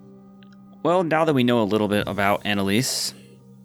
Well, 0.83 1.02
now 1.02 1.25
that 1.25 1.35
we 1.35 1.45
know 1.45 1.62
a 1.62 1.64
little 1.64 1.88
bit 1.88 2.07
about 2.07 2.47
Annalise, 2.47 3.14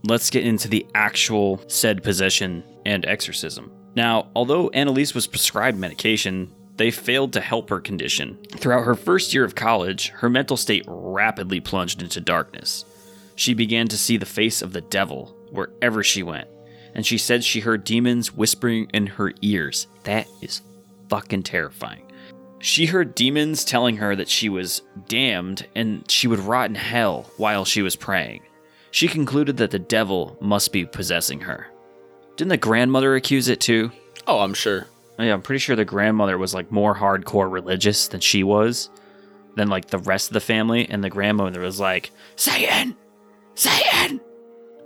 let's 0.07 0.29
get 0.29 0.45
into 0.45 0.67
the 0.67 0.85
actual 0.95 1.61
said 1.67 2.03
possession 2.03 2.63
and 2.85 3.05
exorcism. 3.05 3.71
Now, 3.95 4.29
although 4.35 4.69
Annalise 4.69 5.13
was 5.13 5.27
prescribed 5.27 5.77
medication, 5.77 6.51
they 6.77 6.89
failed 6.89 7.33
to 7.33 7.41
help 7.41 7.69
her 7.69 7.79
condition. 7.79 8.37
Throughout 8.51 8.85
her 8.85 8.95
first 8.95 9.33
year 9.33 9.43
of 9.43 9.53
college, 9.53 10.09
her 10.09 10.29
mental 10.29 10.57
state 10.57 10.83
rapidly 10.87 11.59
plunged 11.59 12.01
into 12.01 12.19
darkness. 12.19 12.85
She 13.35 13.53
began 13.53 13.87
to 13.87 13.97
see 13.97 14.17
the 14.17 14.25
face 14.25 14.61
of 14.61 14.73
the 14.73 14.81
devil 14.81 15.35
wherever 15.51 16.03
she 16.03 16.23
went, 16.23 16.47
and 16.93 17.05
she 17.05 17.17
said 17.17 17.43
she 17.43 17.59
heard 17.59 17.83
demons 17.83 18.33
whispering 18.33 18.89
in 18.93 19.07
her 19.07 19.33
ears. 19.41 19.87
That 20.03 20.27
is 20.41 20.61
fucking 21.09 21.43
terrifying. 21.43 22.11
She 22.59 22.85
heard 22.85 23.15
demons 23.15 23.65
telling 23.65 23.97
her 23.97 24.15
that 24.15 24.29
she 24.29 24.47
was 24.47 24.83
damned 25.07 25.67
and 25.75 26.09
she 26.09 26.27
would 26.27 26.39
rot 26.39 26.69
in 26.69 26.75
hell 26.75 27.29
while 27.37 27.65
she 27.65 27.81
was 27.81 27.95
praying. 27.95 28.41
She 28.91 29.07
concluded 29.07 29.57
that 29.57 29.71
the 29.71 29.79
devil 29.79 30.37
must 30.39 30.71
be 30.71 30.85
possessing 30.85 31.41
her. 31.41 31.67
Didn't 32.37 32.49
the 32.49 32.57
grandmother 32.57 33.15
accuse 33.15 33.47
it 33.49 33.59
too? 33.59 33.91
Oh, 34.27 34.39
I'm 34.39 34.53
sure. 34.53 34.87
Yeah, 35.19 35.33
I'm 35.33 35.41
pretty 35.41 35.59
sure 35.59 35.75
the 35.75 35.83
grandmother 35.83 36.37
was 36.37 36.53
like 36.53 36.71
more 36.71 36.95
hardcore 36.95 37.51
religious 37.51 38.07
than 38.07 38.21
she 38.21 38.43
was, 38.43 38.89
than 39.55 39.67
like 39.67 39.87
the 39.87 39.99
rest 39.99 40.29
of 40.29 40.33
the 40.33 40.39
family, 40.39 40.89
and 40.89 41.03
the 41.03 41.09
grandmother 41.09 41.59
was 41.59 41.79
like, 41.79 42.11
Satan! 42.35 42.95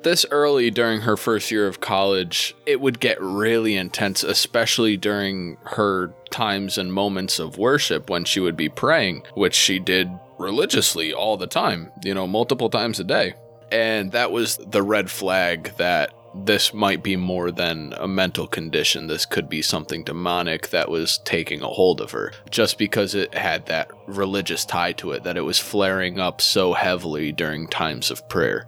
This 0.03 0.25
early 0.31 0.69
during 0.71 1.01
her 1.01 1.17
first 1.17 1.51
year 1.51 1.67
of 1.67 1.81
college, 1.81 2.55
it 2.65 2.79
would 2.79 2.99
get 2.99 3.19
really 3.19 3.75
intense, 3.75 4.23
especially 4.23 4.95
during 4.95 5.57
her 5.63 6.13
times 6.29 6.77
and 6.77 6.93
moments 6.93 7.39
of 7.39 7.57
worship 7.57 8.09
when 8.09 8.23
she 8.23 8.39
would 8.39 8.55
be 8.55 8.69
praying, 8.69 9.23
which 9.33 9.55
she 9.55 9.79
did 9.79 10.09
religiously 10.37 11.13
all 11.13 11.35
the 11.35 11.47
time, 11.47 11.91
you 12.03 12.13
know, 12.13 12.27
multiple 12.27 12.69
times 12.69 12.99
a 12.99 13.03
day. 13.03 13.33
And 13.71 14.11
that 14.13 14.31
was 14.31 14.57
the 14.57 14.83
red 14.83 15.09
flag 15.11 15.73
that 15.77 16.13
this 16.33 16.73
might 16.73 17.03
be 17.03 17.15
more 17.15 17.51
than 17.51 17.93
a 17.97 18.07
mental 18.07 18.47
condition. 18.47 19.07
This 19.07 19.25
could 19.25 19.49
be 19.49 19.61
something 19.61 20.03
demonic 20.03 20.69
that 20.69 20.89
was 20.89 21.19
taking 21.19 21.61
a 21.61 21.67
hold 21.67 22.01
of 22.01 22.11
her, 22.11 22.33
just 22.49 22.77
because 22.77 23.15
it 23.15 23.33
had 23.33 23.65
that 23.67 23.91
religious 24.07 24.65
tie 24.65 24.93
to 24.93 25.11
it, 25.11 25.23
that 25.23 25.37
it 25.37 25.41
was 25.41 25.59
flaring 25.59 26.19
up 26.19 26.41
so 26.41 26.73
heavily 26.73 27.31
during 27.31 27.67
times 27.67 28.11
of 28.11 28.27
prayer. 28.29 28.67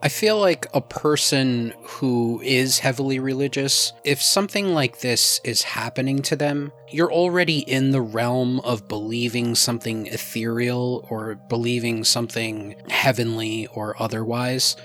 I 0.00 0.08
feel 0.08 0.38
like 0.38 0.68
a 0.72 0.80
person 0.80 1.74
who 1.82 2.40
is 2.44 2.78
heavily 2.78 3.18
religious, 3.18 3.92
if 4.04 4.22
something 4.22 4.68
like 4.68 5.00
this 5.00 5.40
is 5.42 5.62
happening 5.62 6.22
to 6.22 6.36
them, 6.36 6.70
you're 6.88 7.12
already 7.12 7.58
in 7.58 7.90
the 7.90 8.00
realm 8.00 8.60
of 8.60 8.86
believing 8.86 9.56
something 9.56 10.06
ethereal 10.06 11.04
or 11.10 11.34
believing 11.34 12.04
something 12.04 12.80
heavenly 12.88 13.66
or 13.74 14.00
otherwise. 14.00 14.76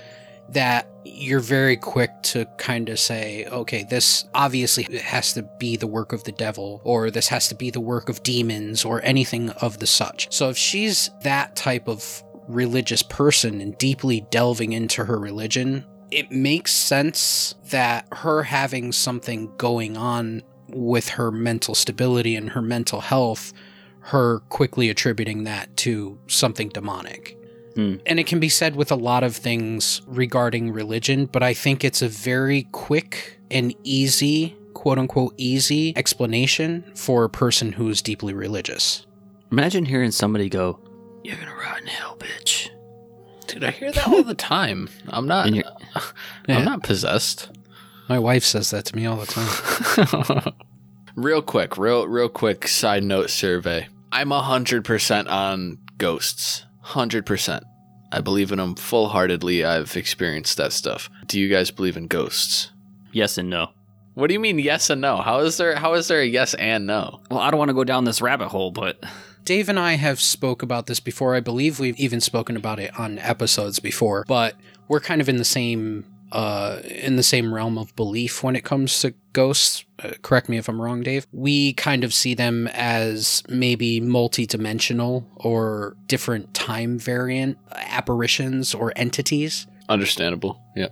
That 0.48 0.88
you're 1.04 1.40
very 1.40 1.76
quick 1.76 2.10
to 2.22 2.46
kind 2.56 2.88
of 2.88 2.98
say, 2.98 3.46
okay, 3.46 3.84
this 3.84 4.24
obviously 4.34 4.84
has 4.98 5.34
to 5.34 5.42
be 5.58 5.76
the 5.76 5.86
work 5.86 6.12
of 6.12 6.24
the 6.24 6.32
devil, 6.32 6.80
or 6.84 7.10
this 7.10 7.28
has 7.28 7.48
to 7.48 7.54
be 7.54 7.70
the 7.70 7.80
work 7.80 8.08
of 8.08 8.22
demons, 8.22 8.84
or 8.84 9.02
anything 9.02 9.50
of 9.50 9.78
the 9.78 9.86
such. 9.86 10.32
So 10.32 10.48
if 10.48 10.56
she's 10.56 11.10
that 11.22 11.56
type 11.56 11.88
of 11.88 12.22
religious 12.48 13.02
person 13.02 13.60
and 13.60 13.76
deeply 13.78 14.26
delving 14.30 14.72
into 14.72 15.04
her 15.04 15.18
religion, 15.18 15.84
it 16.10 16.30
makes 16.30 16.72
sense 16.72 17.54
that 17.70 18.06
her 18.12 18.44
having 18.44 18.92
something 18.92 19.52
going 19.56 19.96
on 19.96 20.42
with 20.68 21.10
her 21.10 21.30
mental 21.30 21.74
stability 21.74 22.36
and 22.36 22.50
her 22.50 22.62
mental 22.62 23.00
health, 23.00 23.52
her 24.00 24.40
quickly 24.48 24.90
attributing 24.90 25.44
that 25.44 25.76
to 25.78 26.18
something 26.26 26.68
demonic. 26.68 27.38
Hmm. 27.74 27.96
And 28.06 28.20
it 28.20 28.26
can 28.26 28.38
be 28.40 28.48
said 28.48 28.76
with 28.76 28.92
a 28.92 28.96
lot 28.96 29.24
of 29.24 29.34
things 29.36 30.00
regarding 30.06 30.70
religion, 30.72 31.26
but 31.26 31.42
I 31.42 31.54
think 31.54 31.82
it's 31.84 32.02
a 32.02 32.08
very 32.08 32.64
quick 32.72 33.40
and 33.50 33.74
easy, 33.82 34.56
quote 34.74 34.98
unquote, 34.98 35.34
easy 35.36 35.92
explanation 35.96 36.84
for 36.94 37.24
a 37.24 37.28
person 37.30 37.72
who 37.72 37.88
is 37.88 38.00
deeply 38.00 38.32
religious. 38.32 39.06
Imagine 39.50 39.84
hearing 39.84 40.10
somebody 40.12 40.48
go, 40.48 40.78
You're 41.24 41.36
gonna 41.36 41.54
rot 41.54 41.80
in 41.80 41.86
hell, 41.88 42.16
bitch. 42.18 42.68
Dude, 43.46 43.64
I 43.64 43.70
hear 43.72 43.92
that 43.92 44.08
all 44.08 44.22
the 44.22 44.34
time. 44.34 44.88
I'm 45.08 45.26
not. 45.26 45.52
You're- 45.52 45.68
Yeah. 46.48 46.58
I'm 46.58 46.64
not 46.64 46.82
possessed. 46.82 47.50
My 48.08 48.18
wife 48.18 48.44
says 48.44 48.70
that 48.70 48.84
to 48.86 48.96
me 48.96 49.06
all 49.06 49.16
the 49.16 49.26
time. 49.26 50.54
real 51.16 51.40
quick, 51.42 51.78
real 51.78 52.06
real 52.06 52.28
quick 52.28 52.68
side 52.68 53.02
note 53.04 53.30
survey. 53.30 53.88
I'm 54.12 54.30
hundred 54.30 54.84
percent 54.84 55.28
on 55.28 55.78
ghosts. 55.98 56.64
Hundred 56.84 57.24
percent. 57.24 57.64
I 58.12 58.20
believe 58.20 58.52
in 58.52 58.58
them 58.58 58.74
full 58.74 59.08
heartedly. 59.08 59.64
I've 59.64 59.96
experienced 59.96 60.58
that 60.58 60.70
stuff. 60.74 61.08
Do 61.26 61.40
you 61.40 61.48
guys 61.48 61.70
believe 61.70 61.96
in 61.96 62.08
ghosts? 62.08 62.70
Yes 63.10 63.38
and 63.38 63.48
no. 63.48 63.70
What 64.12 64.26
do 64.28 64.34
you 64.34 64.38
mean 64.38 64.58
yes 64.58 64.90
and 64.90 65.00
no? 65.00 65.16
How 65.16 65.38
is 65.40 65.56
there 65.56 65.74
how 65.76 65.94
is 65.94 66.08
there 66.08 66.20
a 66.20 66.26
yes 66.26 66.52
and 66.52 66.86
no? 66.86 67.22
Well, 67.30 67.40
I 67.40 67.50
don't 67.50 67.58
want 67.58 67.70
to 67.70 67.74
go 67.74 67.84
down 67.84 68.04
this 68.04 68.20
rabbit 68.20 68.48
hole, 68.48 68.70
but 68.70 69.02
Dave 69.44 69.70
and 69.70 69.78
I 69.78 69.94
have 69.94 70.20
spoke 70.20 70.62
about 70.62 70.86
this 70.86 71.00
before. 71.00 71.34
I 71.34 71.40
believe 71.40 71.80
we've 71.80 71.98
even 71.98 72.20
spoken 72.20 72.54
about 72.54 72.78
it 72.78 72.96
on 72.98 73.18
episodes 73.18 73.78
before, 73.78 74.26
but 74.28 74.54
we're 74.86 75.00
kind 75.00 75.22
of 75.22 75.28
in 75.30 75.38
the 75.38 75.44
same 75.44 76.04
uh, 76.34 76.80
in 76.84 77.14
the 77.14 77.22
same 77.22 77.54
realm 77.54 77.78
of 77.78 77.94
belief 77.94 78.42
when 78.42 78.56
it 78.56 78.64
comes 78.64 79.00
to 79.00 79.14
ghosts. 79.32 79.84
Uh, 80.02 80.10
correct 80.20 80.48
me 80.48 80.58
if 80.58 80.68
I'm 80.68 80.82
wrong, 80.82 81.02
Dave. 81.02 81.28
We 81.32 81.74
kind 81.74 82.02
of 82.02 82.12
see 82.12 82.34
them 82.34 82.66
as 82.72 83.44
maybe 83.48 84.00
multi-dimensional 84.00 85.24
or 85.36 85.96
different 86.08 86.52
time 86.52 86.98
variant 86.98 87.56
apparitions 87.72 88.74
or 88.74 88.92
entities. 88.96 89.68
Understandable. 89.88 90.60
Yeah. 90.74 90.88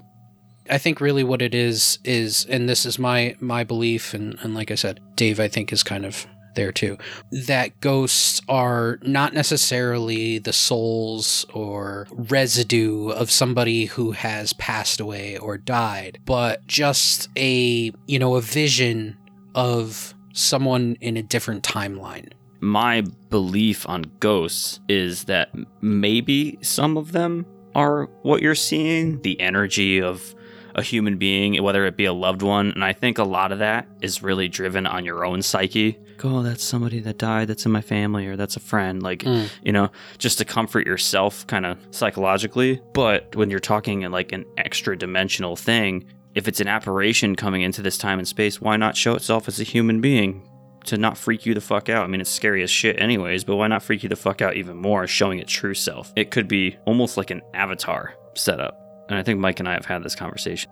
I 0.70 0.78
think 0.78 1.00
really 1.00 1.24
what 1.24 1.42
it 1.42 1.56
is 1.56 1.98
is, 2.04 2.46
and 2.48 2.68
this 2.68 2.86
is 2.86 2.96
my 2.96 3.34
my 3.40 3.64
belief, 3.64 4.14
and, 4.14 4.38
and 4.42 4.54
like 4.54 4.70
I 4.70 4.76
said, 4.76 5.00
Dave, 5.16 5.40
I 5.40 5.48
think 5.48 5.72
is 5.72 5.82
kind 5.82 6.06
of 6.06 6.24
there 6.54 6.72
too, 6.72 6.98
that 7.30 7.80
ghosts 7.80 8.40
are 8.48 8.98
not 9.02 9.34
necessarily 9.34 10.38
the 10.38 10.52
souls 10.52 11.46
or 11.52 12.06
residue 12.12 13.10
of 13.10 13.30
somebody 13.30 13.86
who 13.86 14.12
has 14.12 14.52
passed 14.54 15.00
away 15.00 15.36
or 15.38 15.58
died, 15.58 16.18
but 16.24 16.66
just 16.66 17.28
a 17.36 17.92
you 18.06 18.18
know 18.18 18.36
a 18.36 18.40
vision 18.40 19.16
of 19.54 20.14
someone 20.32 20.96
in 21.00 21.16
a 21.16 21.22
different 21.22 21.62
timeline. 21.62 22.32
My 22.60 23.02
belief 23.28 23.88
on 23.88 24.04
ghosts 24.20 24.80
is 24.88 25.24
that 25.24 25.50
maybe 25.80 26.58
some 26.62 26.96
of 26.96 27.12
them 27.12 27.44
are 27.74 28.04
what 28.22 28.42
you're 28.42 28.54
seeing, 28.54 29.20
the 29.22 29.40
energy 29.40 30.00
of 30.00 30.34
a 30.74 30.82
human 30.82 31.18
being, 31.18 31.62
whether 31.62 31.84
it 31.86 31.96
be 31.96 32.04
a 32.04 32.12
loved 32.12 32.42
one. 32.42 32.70
And 32.70 32.84
I 32.84 32.92
think 32.92 33.18
a 33.18 33.24
lot 33.24 33.52
of 33.52 33.58
that 33.58 33.86
is 34.00 34.22
really 34.22 34.48
driven 34.48 34.86
on 34.86 35.04
your 35.04 35.24
own 35.24 35.42
psyche. 35.42 35.98
Oh, 36.24 36.42
that's 36.42 36.62
somebody 36.64 37.00
that 37.00 37.18
died 37.18 37.48
that's 37.48 37.66
in 37.66 37.72
my 37.72 37.80
family, 37.80 38.26
or 38.26 38.36
that's 38.36 38.56
a 38.56 38.60
friend. 38.60 39.02
Like, 39.02 39.20
Mm. 39.20 39.48
you 39.62 39.72
know, 39.72 39.90
just 40.18 40.38
to 40.38 40.44
comfort 40.44 40.86
yourself 40.86 41.46
kind 41.46 41.66
of 41.66 41.78
psychologically. 41.90 42.80
But 42.94 43.34
when 43.36 43.50
you're 43.50 43.60
talking 43.60 44.02
in 44.02 44.12
like 44.12 44.32
an 44.32 44.44
extra 44.56 44.96
dimensional 44.96 45.56
thing, 45.56 46.04
if 46.34 46.48
it's 46.48 46.60
an 46.60 46.68
apparition 46.68 47.34
coming 47.36 47.62
into 47.62 47.82
this 47.82 47.98
time 47.98 48.18
and 48.18 48.26
space, 48.28 48.60
why 48.60 48.76
not 48.76 48.96
show 48.96 49.14
itself 49.14 49.48
as 49.48 49.60
a 49.60 49.64
human 49.64 50.00
being? 50.00 50.48
To 50.86 50.96
not 50.98 51.16
freak 51.16 51.46
you 51.46 51.54
the 51.54 51.60
fuck 51.60 51.88
out. 51.88 52.02
I 52.04 52.06
mean, 52.08 52.20
it's 52.20 52.30
scary 52.30 52.62
as 52.62 52.70
shit, 52.70 53.00
anyways, 53.00 53.44
but 53.44 53.54
why 53.56 53.68
not 53.68 53.82
freak 53.84 54.02
you 54.02 54.08
the 54.08 54.16
fuck 54.16 54.42
out 54.42 54.56
even 54.56 54.76
more, 54.76 55.06
showing 55.06 55.38
its 55.38 55.52
true 55.52 55.74
self? 55.74 56.12
It 56.16 56.30
could 56.32 56.48
be 56.48 56.76
almost 56.86 57.16
like 57.16 57.30
an 57.30 57.40
avatar 57.54 58.14
setup. 58.34 58.78
And 59.08 59.16
I 59.18 59.22
think 59.22 59.38
Mike 59.38 59.60
and 59.60 59.68
I 59.68 59.74
have 59.74 59.84
had 59.84 60.02
this 60.02 60.14
conversation. 60.16 60.70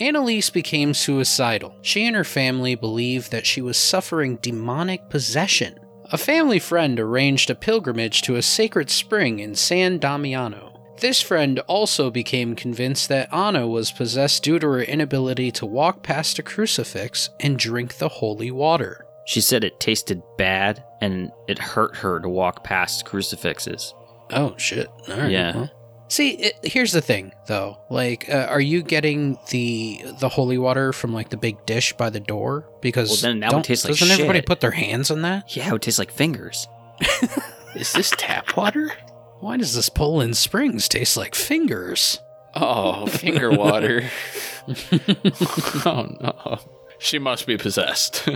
Annalise 0.00 0.50
became 0.50 0.94
suicidal. 0.94 1.74
She 1.82 2.06
and 2.06 2.14
her 2.14 2.24
family 2.24 2.74
believed 2.74 3.30
that 3.32 3.46
she 3.46 3.60
was 3.60 3.76
suffering 3.76 4.36
demonic 4.36 5.08
possession. 5.10 5.78
A 6.10 6.18
family 6.18 6.58
friend 6.58 6.98
arranged 6.98 7.50
a 7.50 7.54
pilgrimage 7.54 8.22
to 8.22 8.36
a 8.36 8.42
sacred 8.42 8.90
spring 8.90 9.40
in 9.40 9.54
San 9.54 9.98
Damiano. 9.98 10.74
This 11.00 11.20
friend 11.20 11.60
also 11.66 12.10
became 12.10 12.56
convinced 12.56 13.08
that 13.08 13.32
Anna 13.32 13.66
was 13.66 13.92
possessed 13.92 14.42
due 14.42 14.58
to 14.58 14.66
her 14.66 14.82
inability 14.82 15.50
to 15.52 15.66
walk 15.66 16.02
past 16.02 16.38
a 16.38 16.42
crucifix 16.42 17.30
and 17.40 17.58
drink 17.58 17.98
the 17.98 18.08
holy 18.08 18.50
water. 18.50 19.04
She 19.26 19.40
said 19.40 19.62
it 19.62 19.78
tasted 19.78 20.22
bad 20.38 20.82
and 21.00 21.30
it 21.46 21.58
hurt 21.58 21.96
her 21.96 22.18
to 22.20 22.28
walk 22.28 22.64
past 22.64 23.04
crucifixes. 23.04 23.94
Oh 24.30 24.54
shit! 24.56 24.88
Right. 25.08 25.30
Yeah. 25.30 25.54
well. 25.54 25.70
See, 26.08 26.30
it, 26.30 26.54
here's 26.62 26.92
the 26.92 27.02
thing, 27.02 27.32
though. 27.46 27.78
Like, 27.90 28.28
uh, 28.30 28.46
are 28.48 28.60
you 28.60 28.82
getting 28.82 29.38
the 29.50 30.02
the 30.20 30.28
holy 30.28 30.56
water 30.56 30.92
from 30.92 31.12
like 31.12 31.28
the 31.28 31.36
big 31.36 31.64
dish 31.66 31.92
by 31.92 32.08
the 32.10 32.20
door? 32.20 32.68
Because 32.80 33.10
Well, 33.10 33.18
then 33.32 33.40
that 33.40 33.52
would 33.52 33.64
taste 33.64 33.84
like 33.84 33.96
doesn't 33.98 34.10
everybody 34.10 34.40
put 34.40 34.60
their 34.60 34.70
hands 34.70 35.10
on 35.10 35.22
that? 35.22 35.54
Yeah, 35.54 35.68
it 35.68 35.72
would 35.72 35.82
taste 35.82 35.98
like 35.98 36.10
fingers. 36.10 36.66
Is 37.74 37.92
this 37.92 38.10
tap 38.16 38.56
water? 38.56 38.90
Why 39.40 39.56
does 39.58 39.74
this 39.74 39.88
Poland 39.88 40.36
Springs 40.36 40.88
taste 40.88 41.16
like 41.16 41.34
fingers? 41.34 42.18
Oh, 42.54 43.06
finger 43.06 43.50
water. 43.50 44.08
oh 44.68 46.16
no. 46.20 46.58
She 46.98 47.18
must 47.18 47.46
be 47.46 47.56
possessed. 47.58 48.26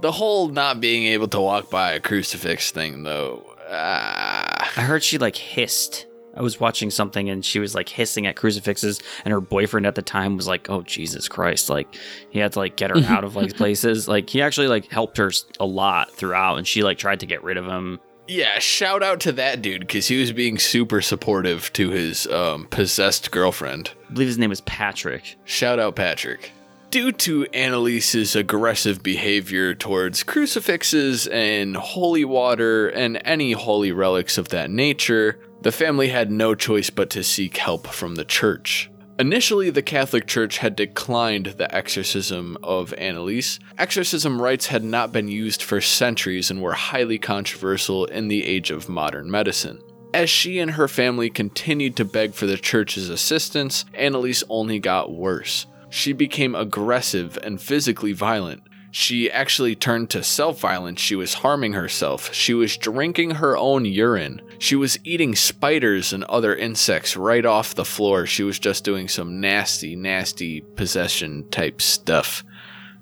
the 0.00 0.12
whole 0.12 0.48
not 0.48 0.80
being 0.80 1.04
able 1.06 1.28
to 1.28 1.40
walk 1.40 1.70
by 1.70 1.92
a 1.92 2.00
crucifix 2.00 2.70
thing, 2.70 3.02
though. 3.02 3.44
Ah. 3.70 4.70
I 4.76 4.82
heard 4.82 5.02
she 5.02 5.18
like 5.18 5.36
hissed. 5.36 6.06
I 6.34 6.42
was 6.42 6.58
watching 6.58 6.90
something 6.90 7.28
and 7.28 7.44
she 7.44 7.58
was 7.58 7.74
like 7.74 7.88
hissing 7.88 8.26
at 8.26 8.36
crucifixes, 8.36 9.00
and 9.24 9.32
her 9.32 9.40
boyfriend 9.40 9.86
at 9.86 9.94
the 9.94 10.02
time 10.02 10.36
was 10.36 10.46
like, 10.46 10.70
"Oh 10.70 10.82
Jesus 10.82 11.28
Christ!" 11.28 11.68
Like 11.68 11.94
he 12.30 12.38
had 12.38 12.52
to 12.52 12.58
like 12.58 12.76
get 12.76 12.90
her 12.90 12.98
out 13.12 13.24
of 13.24 13.36
like 13.36 13.56
places. 13.56 14.08
Like 14.08 14.30
he 14.30 14.42
actually 14.42 14.68
like 14.68 14.90
helped 14.90 15.18
her 15.18 15.30
a 15.60 15.66
lot 15.66 16.10
throughout, 16.12 16.56
and 16.58 16.66
she 16.66 16.82
like 16.82 16.98
tried 16.98 17.20
to 17.20 17.26
get 17.26 17.42
rid 17.42 17.56
of 17.56 17.66
him. 17.66 18.00
Yeah, 18.28 18.60
shout 18.60 19.02
out 19.02 19.20
to 19.20 19.32
that 19.32 19.62
dude 19.62 19.80
because 19.80 20.06
he 20.06 20.20
was 20.20 20.32
being 20.32 20.58
super 20.58 21.02
supportive 21.02 21.72
to 21.74 21.90
his 21.90 22.26
um, 22.28 22.66
possessed 22.68 23.30
girlfriend. 23.30 23.90
I 24.08 24.12
believe 24.12 24.28
his 24.28 24.38
name 24.38 24.52
is 24.52 24.60
Patrick. 24.62 25.36
Shout 25.44 25.78
out 25.78 25.96
Patrick. 25.96 26.52
Due 26.90 27.10
to 27.10 27.46
Annalise's 27.54 28.36
aggressive 28.36 29.02
behavior 29.02 29.74
towards 29.74 30.22
crucifixes 30.22 31.26
and 31.26 31.74
holy 31.74 32.24
water 32.24 32.88
and 32.88 33.20
any 33.24 33.52
holy 33.52 33.92
relics 33.92 34.38
of 34.38 34.50
that 34.50 34.70
nature, 34.70 35.38
the 35.62 35.72
family 35.72 36.08
had 36.08 36.30
no 36.30 36.54
choice 36.54 36.90
but 36.90 37.10
to 37.10 37.22
seek 37.22 37.56
help 37.56 37.86
from 37.86 38.16
the 38.16 38.24
church. 38.24 38.90
Initially, 39.18 39.70
the 39.70 39.82
Catholic 39.82 40.26
Church 40.26 40.58
had 40.58 40.74
declined 40.74 41.46
the 41.46 41.72
exorcism 41.72 42.56
of 42.62 42.92
Annalise. 42.94 43.60
Exorcism 43.78 44.40
rites 44.42 44.66
had 44.66 44.82
not 44.82 45.12
been 45.12 45.28
used 45.28 45.62
for 45.62 45.80
centuries 45.80 46.50
and 46.50 46.60
were 46.60 46.72
highly 46.72 47.18
controversial 47.18 48.06
in 48.06 48.28
the 48.28 48.44
age 48.44 48.70
of 48.70 48.88
modern 48.88 49.30
medicine. 49.30 49.80
As 50.14 50.28
she 50.28 50.58
and 50.58 50.72
her 50.72 50.88
family 50.88 51.30
continued 51.30 51.94
to 51.96 52.04
beg 52.04 52.34
for 52.34 52.46
the 52.46 52.56
church's 52.56 53.08
assistance, 53.08 53.84
Annalise 53.94 54.42
only 54.48 54.78
got 54.78 55.12
worse. 55.12 55.66
She 55.88 56.12
became 56.12 56.54
aggressive 56.54 57.38
and 57.42 57.60
physically 57.60 58.12
violent. 58.12 58.62
She 58.94 59.30
actually 59.30 59.74
turned 59.74 60.10
to 60.10 60.22
self 60.22 60.60
violence. 60.60 61.00
She 61.00 61.16
was 61.16 61.32
harming 61.34 61.72
herself. 61.72 62.32
She 62.34 62.52
was 62.52 62.76
drinking 62.76 63.32
her 63.32 63.56
own 63.56 63.86
urine. 63.86 64.42
She 64.58 64.76
was 64.76 64.98
eating 65.02 65.34
spiders 65.34 66.12
and 66.12 66.24
other 66.24 66.54
insects 66.54 67.16
right 67.16 67.44
off 67.46 67.74
the 67.74 67.86
floor. 67.86 68.26
She 68.26 68.42
was 68.42 68.58
just 68.58 68.84
doing 68.84 69.08
some 69.08 69.40
nasty, 69.40 69.96
nasty 69.96 70.60
possession 70.60 71.48
type 71.50 71.80
stuff. 71.80 72.44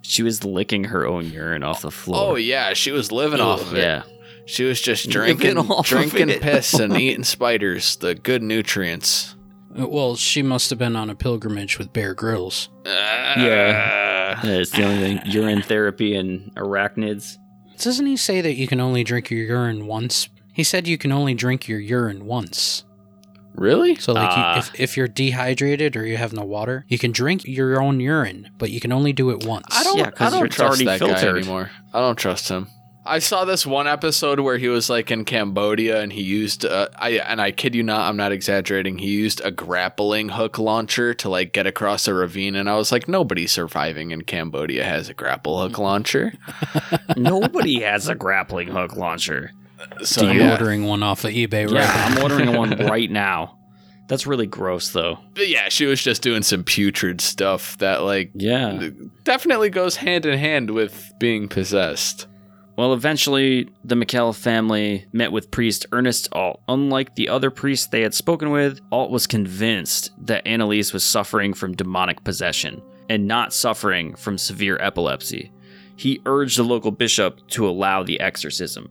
She 0.03 0.23
was 0.23 0.45
licking 0.45 0.85
her 0.85 1.05
own 1.07 1.29
urine 1.31 1.65
off 1.65 1.83
the 1.83 1.91
floor. 1.91 2.17
Oh, 2.31 2.35
yeah, 2.37 2.73
she 2.73 2.93
was 2.93 3.11
living 3.11 3.41
off 3.41 3.61
of 3.61 3.75
it. 3.75 3.81
yeah. 3.83 4.03
She 4.47 4.65
was 4.65 4.81
just 4.81 5.11
drinking, 5.11 5.59
off 5.59 5.81
of 5.81 5.87
drinking 5.87 6.29
it. 6.31 6.41
piss 6.41 6.73
and 6.75 6.97
eating 7.01 7.25
spiders, 7.25 7.97
the 7.97 8.15
good 8.15 8.43
nutrients. 8.45 9.35
Uh, 9.79 9.89
Well, 9.89 10.15
she 10.17 10.43
must 10.43 10.71
have 10.71 10.79
been 10.79 10.95
on 10.97 11.11
a 11.11 11.15
pilgrimage 11.17 11.79
with 11.79 11.93
Bear 11.93 12.15
Grylls. 12.15 12.69
Yeah. 12.87 14.10
Yeah, 14.45 14.51
it's 14.59 14.71
the 14.71 14.85
only 14.85 14.99
thing. 14.99 15.21
Urine 15.27 15.63
therapy 15.63 16.15
and 16.15 16.55
arachnids. 16.57 17.37
Doesn't 17.79 18.07
he 18.07 18.17
say 18.17 18.41
that 18.41 18.55
you 18.55 18.67
can 18.67 18.81
only 18.81 19.05
drink 19.05 19.31
your 19.31 19.41
urine 19.45 19.87
once? 19.87 20.29
He 20.53 20.65
said 20.65 20.87
you 20.87 20.99
can 20.99 21.13
only 21.13 21.35
drink 21.35 21.69
your 21.69 21.81
urine 21.81 22.27
once. 22.27 22.85
Really? 23.55 23.95
So, 23.97 24.13
like, 24.13 24.29
Ah. 24.31 24.55
you, 24.55 24.59
if, 24.61 24.81
if 24.81 24.97
you're 24.97 25.09
dehydrated 25.09 25.97
or 25.97 26.07
you 26.07 26.17
have 26.17 26.33
no 26.33 26.43
water, 26.45 26.85
you 26.89 26.99
can 26.99 27.11
drink 27.13 27.45
your 27.47 27.81
own 27.83 27.99
urine, 28.01 28.51
but 28.59 28.71
you 28.71 28.81
can 28.81 28.93
only 28.93 29.13
do 29.13 29.31
it 29.31 29.45
once. 29.45 29.67
I 29.71 29.83
don't, 29.83 29.99
Yeah, 29.99 30.11
'cause 30.11 30.33
I 30.33 30.39
don't 30.39 30.49
trust 30.53 30.69
already 30.83 30.85
that 30.85 31.01
guy 31.01 31.29
anymore. 31.29 31.71
I 31.93 32.01
don't 32.01 32.17
trust 32.17 32.49
him. 32.49 32.69
I 33.11 33.19
saw 33.19 33.45
this 33.45 33.67
one 33.67 33.87
episode 33.89 34.39
where 34.41 34.57
he 34.57 34.69
was 34.69 34.89
like 34.89 35.11
in 35.11 35.25
Cambodia 35.25 36.01
and 36.01 36.13
he 36.13 36.23
used 36.23 36.65
uh, 36.65 36.89
I 36.97 37.11
and 37.19 37.41
I 37.41 37.51
kid 37.51 37.75
you 37.75 37.83
not, 37.83 38.09
I'm 38.09 38.17
not 38.17 38.31
exaggerating. 38.33 38.99
He 38.99 39.09
used 39.11 39.41
a 39.45 39.51
grappling 39.51 40.29
hook 40.29 40.59
launcher 40.59 41.13
to 41.15 41.29
like 41.29 41.53
get 41.53 41.67
across 41.67 42.07
a 42.07 42.15
ravine 42.15 42.55
and 42.55 42.71
I 42.71 42.77
was 42.77 42.93
like 42.93 43.09
nobody 43.09 43.47
surviving 43.49 44.13
in 44.13 44.23
Cambodia 44.23 44.85
has 44.85 45.09
a 45.09 45.15
grapple 45.15 45.61
hook 45.61 45.77
launcher. 45.79 46.33
Nobody 47.17 47.81
has 47.83 48.09
a 48.09 48.15
grappling 48.15 48.69
hook 48.69 48.95
launcher. 48.97 49.51
So 50.05 50.29
I'm 50.29 50.39
yeah. 50.39 50.53
ordering 50.53 50.85
one 50.85 51.03
off 51.03 51.25
of 51.25 51.33
eBay 51.33 51.65
right 51.65 51.73
Yeah, 51.73 51.87
now. 51.87 52.07
I'm 52.07 52.23
ordering 52.23 52.57
one 52.57 52.71
right 52.87 53.11
now. 53.11 53.59
That's 54.09 54.27
really 54.27 54.47
gross, 54.47 54.91
though. 54.91 55.19
But 55.35 55.49
yeah, 55.49 55.69
she 55.69 55.87
was 55.87 56.03
just 56.03 56.21
doing 56.21 56.43
some 56.43 56.65
putrid 56.65 57.21
stuff 57.21 57.79
that 57.79 58.03
like 58.03 58.31
Yeah. 58.35 58.91
definitely 59.25 59.71
goes 59.71 59.97
hand 59.97 60.27
in 60.27 60.39
hand 60.39 60.71
with 60.71 61.13
being 61.19 61.49
possessed. 61.49 62.27
Well, 62.81 62.95
eventually, 62.95 63.69
the 63.85 63.95
Michel 63.95 64.33
family 64.33 65.05
met 65.13 65.33
with 65.33 65.51
priest 65.51 65.85
Ernest 65.93 66.31
Alt. 66.33 66.63
Unlike 66.67 67.15
the 67.15 67.29
other 67.29 67.51
priests 67.51 67.87
they 67.87 68.01
had 68.01 68.15
spoken 68.15 68.53
with, 68.53 68.81
Alt 68.91 69.11
was 69.11 69.27
convinced 69.27 70.13
that 70.25 70.47
Annalise 70.47 70.95
was 70.95 71.05
suffering 71.05 71.53
from 71.53 71.77
demonic 71.77 72.25
possession 72.25 72.81
and 73.11 73.29
not 73.29 73.53
suffering 73.53 74.15
from 74.15 74.39
severe 74.39 74.79
epilepsy. 74.81 75.53
He 75.97 76.23
urged 76.25 76.57
the 76.57 76.63
local 76.63 76.91
bishop 76.91 77.47
to 77.49 77.69
allow 77.69 78.03
the 78.03 78.19
exorcism. 78.19 78.85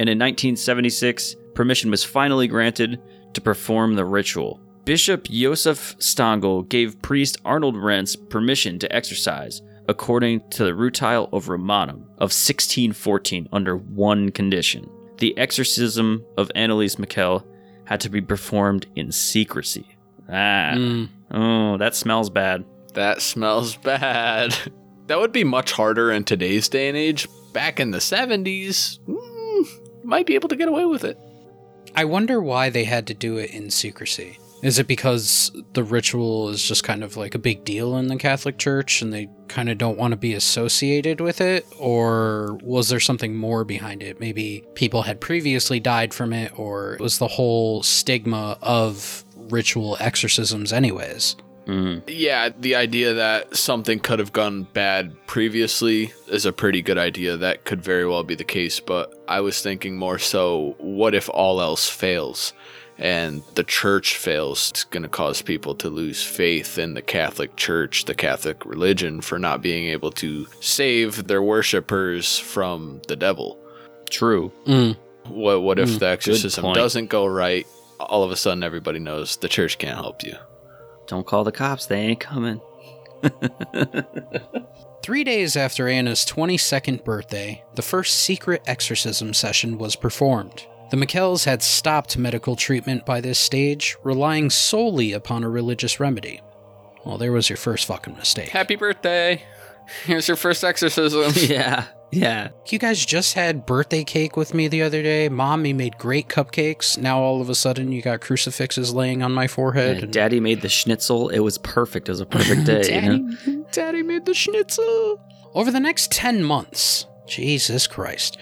And 0.00 0.08
in 0.08 0.18
1976, 0.18 1.36
permission 1.54 1.90
was 1.90 2.02
finally 2.02 2.48
granted 2.48 2.98
to 3.34 3.42
perform 3.42 3.94
the 3.94 4.06
ritual. 4.06 4.58
Bishop 4.86 5.24
Josef 5.24 5.98
Stangl 5.98 6.66
gave 6.66 7.02
priest 7.02 7.36
Arnold 7.44 7.74
Renz 7.74 8.16
permission 8.30 8.78
to 8.78 8.90
exorcise, 8.96 9.60
according 9.88 10.48
to 10.50 10.64
the 10.64 10.70
Rituale 10.72 11.28
of 11.32 11.48
Romanum 11.48 12.04
of 12.18 12.30
1614, 12.32 13.48
under 13.52 13.76
one 13.76 14.30
condition. 14.30 14.88
The 15.18 15.36
exorcism 15.38 16.24
of 16.36 16.50
Annalise 16.54 16.98
Michel 16.98 17.46
had 17.84 18.00
to 18.00 18.08
be 18.08 18.20
performed 18.20 18.86
in 18.96 19.12
secrecy. 19.12 19.86
Ah, 20.28 20.72
Mm, 20.74 21.08
oh, 21.30 21.76
that 21.78 21.94
smells 21.94 22.30
bad. 22.30 22.64
That 22.94 23.20
smells 23.22 23.76
bad. 23.76 24.54
That 25.06 25.18
would 25.20 25.32
be 25.32 25.44
much 25.44 25.72
harder 25.72 26.10
in 26.10 26.24
today's 26.24 26.66
day 26.70 26.88
and 26.88 26.96
age. 26.96 27.28
Back 27.52 27.78
in 27.78 27.90
the 27.90 27.98
70s, 27.98 28.98
mm, 29.06 29.68
might 30.02 30.24
be 30.24 30.34
able 30.34 30.48
to 30.48 30.56
get 30.56 30.66
away 30.66 30.86
with 30.86 31.04
it. 31.04 31.18
I 31.94 32.06
wonder 32.06 32.40
why 32.40 32.70
they 32.70 32.84
had 32.84 33.06
to 33.08 33.14
do 33.14 33.36
it 33.36 33.50
in 33.50 33.68
secrecy. 33.68 34.38
Is 34.64 34.78
it 34.78 34.86
because 34.86 35.52
the 35.74 35.84
ritual 35.84 36.48
is 36.48 36.66
just 36.66 36.84
kind 36.84 37.04
of 37.04 37.18
like 37.18 37.34
a 37.34 37.38
big 37.38 37.66
deal 37.66 37.98
in 37.98 38.06
the 38.06 38.16
Catholic 38.16 38.56
Church 38.56 39.02
and 39.02 39.12
they 39.12 39.28
kind 39.46 39.68
of 39.68 39.76
don't 39.76 39.98
want 39.98 40.12
to 40.12 40.16
be 40.16 40.32
associated 40.32 41.20
with 41.20 41.42
it? 41.42 41.66
Or 41.78 42.58
was 42.62 42.88
there 42.88 42.98
something 42.98 43.36
more 43.36 43.64
behind 43.64 44.02
it? 44.02 44.20
Maybe 44.20 44.64
people 44.72 45.02
had 45.02 45.20
previously 45.20 45.80
died 45.80 46.14
from 46.14 46.32
it, 46.32 46.58
or 46.58 46.94
it 46.94 47.00
was 47.00 47.18
the 47.18 47.28
whole 47.28 47.82
stigma 47.82 48.56
of 48.62 49.22
ritual 49.50 49.98
exorcisms, 50.00 50.72
anyways? 50.72 51.36
Mm. 51.66 52.02
Yeah, 52.06 52.48
the 52.58 52.74
idea 52.74 53.12
that 53.12 53.54
something 53.54 54.00
could 54.00 54.18
have 54.18 54.32
gone 54.32 54.62
bad 54.72 55.14
previously 55.26 56.14
is 56.28 56.46
a 56.46 56.52
pretty 56.52 56.80
good 56.80 56.98
idea. 56.98 57.36
That 57.36 57.66
could 57.66 57.82
very 57.82 58.06
well 58.06 58.24
be 58.24 58.34
the 58.34 58.44
case, 58.44 58.80
but 58.80 59.14
I 59.28 59.40
was 59.40 59.60
thinking 59.60 59.98
more 59.98 60.18
so 60.18 60.74
what 60.78 61.14
if 61.14 61.28
all 61.28 61.60
else 61.60 61.86
fails 61.86 62.54
and 62.98 63.42
the 63.54 63.64
church 63.64 64.16
fails? 64.16 64.70
It's 64.70 64.84
going 64.84 65.02
to 65.02 65.08
cause 65.08 65.42
people 65.42 65.74
to 65.76 65.88
lose 65.88 66.22
faith 66.22 66.78
in 66.78 66.94
the 66.94 67.02
Catholic 67.02 67.56
Church, 67.56 68.04
the 68.04 68.14
Catholic 68.14 68.64
religion, 68.64 69.20
for 69.20 69.38
not 69.38 69.62
being 69.62 69.86
able 69.88 70.10
to 70.12 70.46
save 70.60 71.26
their 71.26 71.42
worshippers 71.42 72.38
from 72.38 73.00
the 73.08 73.16
devil. 73.16 73.58
True. 74.10 74.52
Mm. 74.66 74.96
What, 75.28 75.62
what 75.62 75.78
if 75.78 75.98
the 75.98 76.08
exorcism 76.08 76.72
doesn't 76.74 77.06
go 77.06 77.26
right? 77.26 77.66
All 77.98 78.22
of 78.22 78.30
a 78.30 78.36
sudden, 78.36 78.62
everybody 78.62 78.98
knows 78.98 79.36
the 79.36 79.48
church 79.48 79.78
can't 79.78 79.96
help 79.96 80.22
you. 80.22 80.36
Don't 81.06 81.26
call 81.26 81.44
the 81.44 81.52
cops. 81.52 81.86
They 81.86 82.00
ain't 82.00 82.20
coming. 82.20 82.60
Three 85.02 85.24
days 85.24 85.56
after 85.56 85.88
Anna's 85.88 86.24
22nd 86.24 87.04
birthday, 87.04 87.62
the 87.74 87.82
first 87.82 88.14
secret 88.14 88.62
exorcism 88.66 89.34
session 89.34 89.76
was 89.78 89.96
performed. 89.96 90.66
The 90.90 90.96
Michels 90.96 91.44
had 91.44 91.62
stopped 91.62 92.16
medical 92.16 92.56
treatment 92.56 93.04
by 93.04 93.20
this 93.20 93.38
stage, 93.38 93.96
relying 94.04 94.50
solely 94.50 95.12
upon 95.12 95.42
a 95.42 95.48
religious 95.48 95.98
remedy. 95.98 96.40
Well, 97.04 97.18
there 97.18 97.32
was 97.32 97.48
your 97.50 97.56
first 97.56 97.86
fucking 97.86 98.16
mistake. 98.16 98.50
Happy 98.50 98.76
birthday! 98.76 99.42
Here's 100.04 100.28
your 100.28 100.36
first 100.36 100.62
exorcism. 100.64 101.32
yeah. 101.36 101.86
Yeah. 102.10 102.50
You 102.68 102.78
guys 102.78 103.04
just 103.04 103.34
had 103.34 103.66
birthday 103.66 104.04
cake 104.04 104.36
with 104.36 104.54
me 104.54 104.68
the 104.68 104.82
other 104.82 105.02
day. 105.02 105.28
Mommy 105.28 105.72
made 105.72 105.98
great 105.98 106.28
cupcakes. 106.28 106.96
Now 106.96 107.18
all 107.20 107.40
of 107.42 107.50
a 107.50 107.54
sudden 107.54 107.90
you 107.92 108.00
got 108.00 108.20
crucifixes 108.22 108.94
laying 108.94 109.22
on 109.22 109.32
my 109.32 109.46
forehead. 109.48 110.02
and- 110.04 110.12
Daddy 110.12 110.40
made 110.40 110.62
the 110.62 110.68
schnitzel. 110.70 111.28
It 111.28 111.40
was 111.40 111.58
perfect. 111.58 112.08
It 112.08 112.12
was 112.12 112.20
a 112.20 112.26
perfect 112.26 112.64
day. 112.66 113.02
you 113.02 113.18
know? 113.18 113.34
Daddy, 113.44 113.64
Daddy 113.72 114.02
made 114.02 114.24
the 114.26 114.32
schnitzel. 114.34 115.20
Over 115.54 115.70
the 115.70 115.80
next 115.80 116.10
10 116.12 116.42
months, 116.44 117.06
Jesus 117.26 117.86
Christ, 117.86 118.38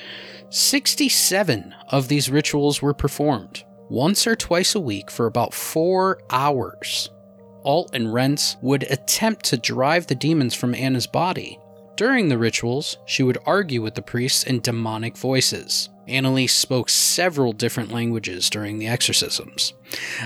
67 0.54 1.74
of 1.88 2.08
these 2.08 2.28
rituals 2.28 2.82
were 2.82 2.92
performed, 2.92 3.64
once 3.88 4.26
or 4.26 4.36
twice 4.36 4.74
a 4.74 4.80
week 4.80 5.10
for 5.10 5.24
about 5.24 5.54
four 5.54 6.20
hours. 6.28 7.08
Alt 7.64 7.94
and 7.94 8.08
Renz 8.08 8.62
would 8.62 8.82
attempt 8.82 9.46
to 9.46 9.56
drive 9.56 10.06
the 10.06 10.14
demons 10.14 10.54
from 10.54 10.74
Anna's 10.74 11.06
body. 11.06 11.58
During 11.96 12.28
the 12.28 12.36
rituals, 12.36 12.98
she 13.06 13.22
would 13.22 13.38
argue 13.46 13.80
with 13.80 13.94
the 13.94 14.02
priests 14.02 14.42
in 14.44 14.60
demonic 14.60 15.16
voices. 15.16 15.88
Annalise 16.06 16.52
spoke 16.52 16.90
several 16.90 17.54
different 17.54 17.90
languages 17.90 18.50
during 18.50 18.78
the 18.78 18.88
exorcisms. 18.88 19.72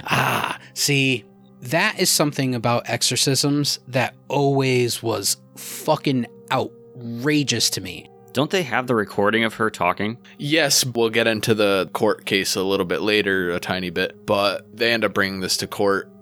Ah, 0.04 0.58
see, 0.74 1.24
that 1.60 2.00
is 2.00 2.10
something 2.10 2.56
about 2.56 2.90
exorcisms 2.90 3.78
that 3.86 4.16
always 4.26 5.04
was 5.04 5.36
fucking 5.56 6.26
outrageous 6.50 7.70
to 7.70 7.80
me. 7.80 8.08
Don't 8.36 8.50
they 8.50 8.64
have 8.64 8.86
the 8.86 8.94
recording 8.94 9.44
of 9.44 9.54
her 9.54 9.70
talking? 9.70 10.18
Yes, 10.36 10.84
we'll 10.84 11.08
get 11.08 11.26
into 11.26 11.54
the 11.54 11.88
court 11.94 12.26
case 12.26 12.54
a 12.54 12.62
little 12.62 12.84
bit 12.84 13.00
later, 13.00 13.50
a 13.50 13.58
tiny 13.58 13.88
bit, 13.88 14.26
but 14.26 14.66
they 14.76 14.92
end 14.92 15.06
up 15.06 15.14
bringing 15.14 15.40
this 15.40 15.56
to 15.56 15.66
court, 15.66 16.12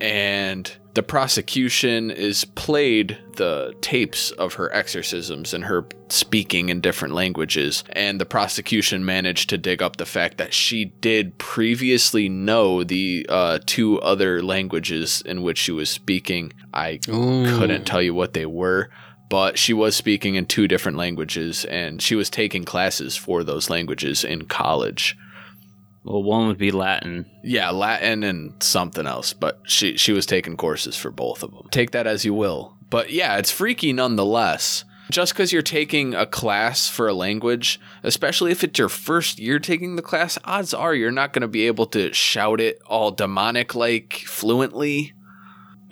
and 0.00 0.74
the 0.94 1.02
prosecution 1.02 2.10
is 2.10 2.46
played 2.46 3.18
the 3.36 3.74
tapes 3.82 4.30
of 4.30 4.54
her 4.54 4.74
exorcisms 4.74 5.52
and 5.52 5.64
her 5.64 5.86
speaking 6.08 6.70
in 6.70 6.80
different 6.80 7.12
languages, 7.12 7.84
and 7.90 8.18
the 8.18 8.24
prosecution 8.24 9.04
managed 9.04 9.50
to 9.50 9.58
dig 9.58 9.82
up 9.82 9.96
the 9.96 10.06
fact 10.06 10.38
that 10.38 10.54
she 10.54 10.86
did 11.02 11.36
previously 11.36 12.30
know 12.30 12.82
the 12.82 13.26
uh, 13.28 13.58
two 13.66 14.00
other 14.00 14.42
languages 14.42 15.22
in 15.26 15.42
which 15.42 15.58
she 15.58 15.72
was 15.72 15.90
speaking. 15.90 16.50
I 16.72 16.96
couldn't 17.04 17.84
tell 17.84 18.00
you 18.00 18.14
what 18.14 18.32
they 18.32 18.46
were. 18.46 18.88
But 19.32 19.56
she 19.56 19.72
was 19.72 19.96
speaking 19.96 20.34
in 20.34 20.44
two 20.44 20.68
different 20.68 20.98
languages, 20.98 21.64
and 21.64 22.02
she 22.02 22.14
was 22.14 22.28
taking 22.28 22.66
classes 22.66 23.16
for 23.16 23.42
those 23.42 23.70
languages 23.70 24.24
in 24.24 24.44
college. 24.44 25.16
Well, 26.04 26.22
one 26.22 26.48
would 26.48 26.58
be 26.58 26.70
Latin. 26.70 27.24
Yeah, 27.42 27.70
Latin 27.70 28.24
and 28.24 28.62
something 28.62 29.06
else, 29.06 29.32
but 29.32 29.62
she 29.64 29.96
she 29.96 30.12
was 30.12 30.26
taking 30.26 30.58
courses 30.58 30.98
for 30.98 31.10
both 31.10 31.42
of 31.42 31.50
them. 31.50 31.66
Take 31.70 31.92
that 31.92 32.06
as 32.06 32.26
you 32.26 32.34
will. 32.34 32.76
But 32.90 33.10
yeah, 33.10 33.38
it's 33.38 33.50
freaky 33.50 33.94
nonetheless. 33.94 34.84
Just 35.10 35.32
because 35.32 35.50
you're 35.50 35.62
taking 35.62 36.14
a 36.14 36.26
class 36.26 36.90
for 36.90 37.08
a 37.08 37.14
language, 37.14 37.80
especially 38.02 38.52
if 38.52 38.62
it's 38.62 38.78
your 38.78 38.90
first 38.90 39.38
year 39.38 39.58
taking 39.58 39.96
the 39.96 40.02
class, 40.02 40.38
odds 40.44 40.74
are 40.74 40.94
you're 40.94 41.10
not 41.10 41.32
going 41.32 41.40
to 41.40 41.48
be 41.48 41.66
able 41.66 41.86
to 41.86 42.12
shout 42.12 42.60
it 42.60 42.82
all 42.84 43.10
demonic 43.10 43.74
like 43.74 44.12
fluently. 44.26 45.14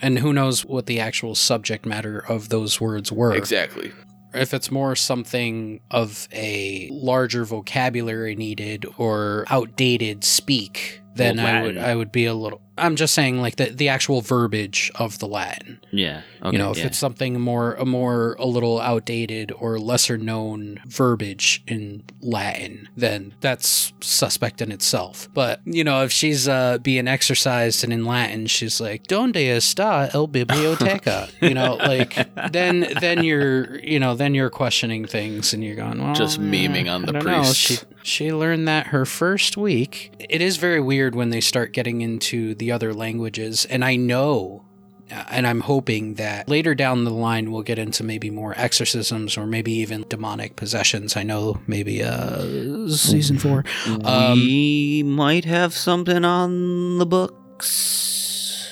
And 0.03 0.19
who 0.19 0.33
knows 0.33 0.65
what 0.65 0.87
the 0.87 1.01
actual 1.01 1.35
subject 1.35 1.85
matter 1.85 2.19
of 2.29 2.49
those 2.49 2.81
words 2.81 3.13
were. 3.13 3.35
Exactly. 3.35 3.93
If 4.33 4.55
it's 4.55 4.71
more 4.71 4.95
something 4.95 5.81
of 5.91 6.29
a 6.33 6.89
larger 6.93 7.45
vocabulary 7.45 8.37
needed 8.37 8.87
or 8.97 9.45
outdated 9.49 10.25
speak, 10.25 11.03
then 11.15 11.41
I 11.41 11.63
would 11.63 11.79
I 11.79 11.95
would 11.97 12.13
be 12.13 12.27
a 12.27 12.35
little 12.35 12.63
I'm 12.81 12.97
just 12.97 13.15
saying 13.15 13.41
like 13.41 13.57
the, 13.57 13.67
the 13.67 13.89
actual 13.89 14.21
verbiage 14.21 14.91
of 14.95 15.19
the 15.19 15.27
Latin. 15.27 15.81
Yeah. 15.91 16.23
Okay, 16.43 16.57
you 16.57 16.59
know, 16.59 16.71
if 16.71 16.79
yeah. 16.79 16.87
it's 16.87 16.99
something 16.99 17.39
more 17.39 17.75
a 17.75 17.85
more 17.85 18.35
a 18.39 18.47
little 18.47 18.81
outdated 18.81 19.53
or 19.53 19.79
lesser 19.79 20.17
known 20.17 20.81
verbiage 20.87 21.63
in 21.67 22.03
Latin, 22.21 22.89
then 22.97 23.35
that's 23.41 23.93
suspect 24.01 24.63
in 24.63 24.73
itself. 24.73 25.29
But 25.35 25.61
you 25.65 25.85
know, 25.85 26.03
if 26.03 26.13
she's 26.13 26.49
uh, 26.49 26.79
being 26.79 27.07
exercised 27.07 27.85
and 27.85 27.93
in 27.93 28.05
Latin, 28.05 28.47
she's 28.47 28.81
like 28.81 29.07
"Donde 29.07 29.35
está 29.35 30.15
el 30.15 30.29
biblioteca?" 30.29 31.31
you 31.43 31.55
know, 31.55 31.75
like 31.75 32.15
then 32.53 32.87
then 33.01 33.23
you're 33.23 33.79
you 33.81 34.01
know 34.01 34.15
then 34.15 34.35
you're 34.35 34.51
questioning 34.51 35.07
things 35.07 35.53
and 35.53 35.63
you're 35.63 35.77
going 35.77 36.03
well, 36.03 36.15
Just 36.15 36.41
memeing 36.41 36.91
on 36.91 37.03
the 37.03 37.13
don't 37.13 37.27
know. 37.27 37.45
She 37.45 37.79
she 38.03 38.33
learned 38.33 38.67
that 38.69 38.89
her 38.89 39.05
first 39.05 39.57
week. 39.57 40.13
It 40.19 40.41
is 40.41 40.57
very 40.57 40.81
weird 40.81 41.15
when 41.15 41.31
they 41.31 41.41
start 41.41 41.73
getting 41.73 42.01
into 42.01 42.55
the 42.55 42.73
other 42.73 42.93
languages, 42.95 43.65
and 43.67 43.85
I 43.85 43.97
know 43.97 44.65
uh, 45.11 45.25
and 45.31 45.47
I'm 45.47 45.61
hoping 45.61 46.15
that 46.15 46.49
later 46.49 46.75
down 46.75 47.05
the 47.05 47.11
line 47.11 47.51
we'll 47.51 47.63
get 47.63 47.79
into 47.79 48.05
maybe 48.05 48.31
more 48.31 48.55
exorcisms 48.57 49.37
or 49.37 49.47
maybe 49.47 49.73
even 49.73 50.05
demonic 50.09 50.57
possessions. 50.57 51.17
I 51.17 51.23
know 51.23 51.61
maybe 51.67 52.03
uh 52.03 52.89
season 52.89 53.39
four. 53.39 53.65
Um, 54.05 54.39
we 54.39 55.03
might 55.05 55.45
have 55.45 55.75
something 55.75 56.25
on 56.25 56.99
the 56.99 57.07
books. 57.07 58.69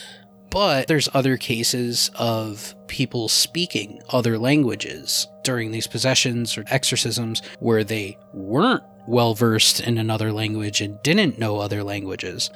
but 0.50 0.86
there's 0.86 1.08
other 1.12 1.36
cases 1.36 2.10
of 2.14 2.74
people 2.86 3.28
speaking 3.28 4.00
other 4.10 4.38
languages 4.38 5.26
during 5.44 5.70
these 5.72 5.86
possessions 5.86 6.56
or 6.56 6.64
exorcisms 6.68 7.42
where 7.58 7.84
they 7.84 8.16
weren't 8.32 8.84
well 9.08 9.34
versed 9.34 9.80
in 9.80 9.96
another 9.96 10.32
language 10.32 10.80
and 10.80 11.02
didn't 11.02 11.38
know 11.38 11.58
other 11.58 11.82
languages. 11.82 12.50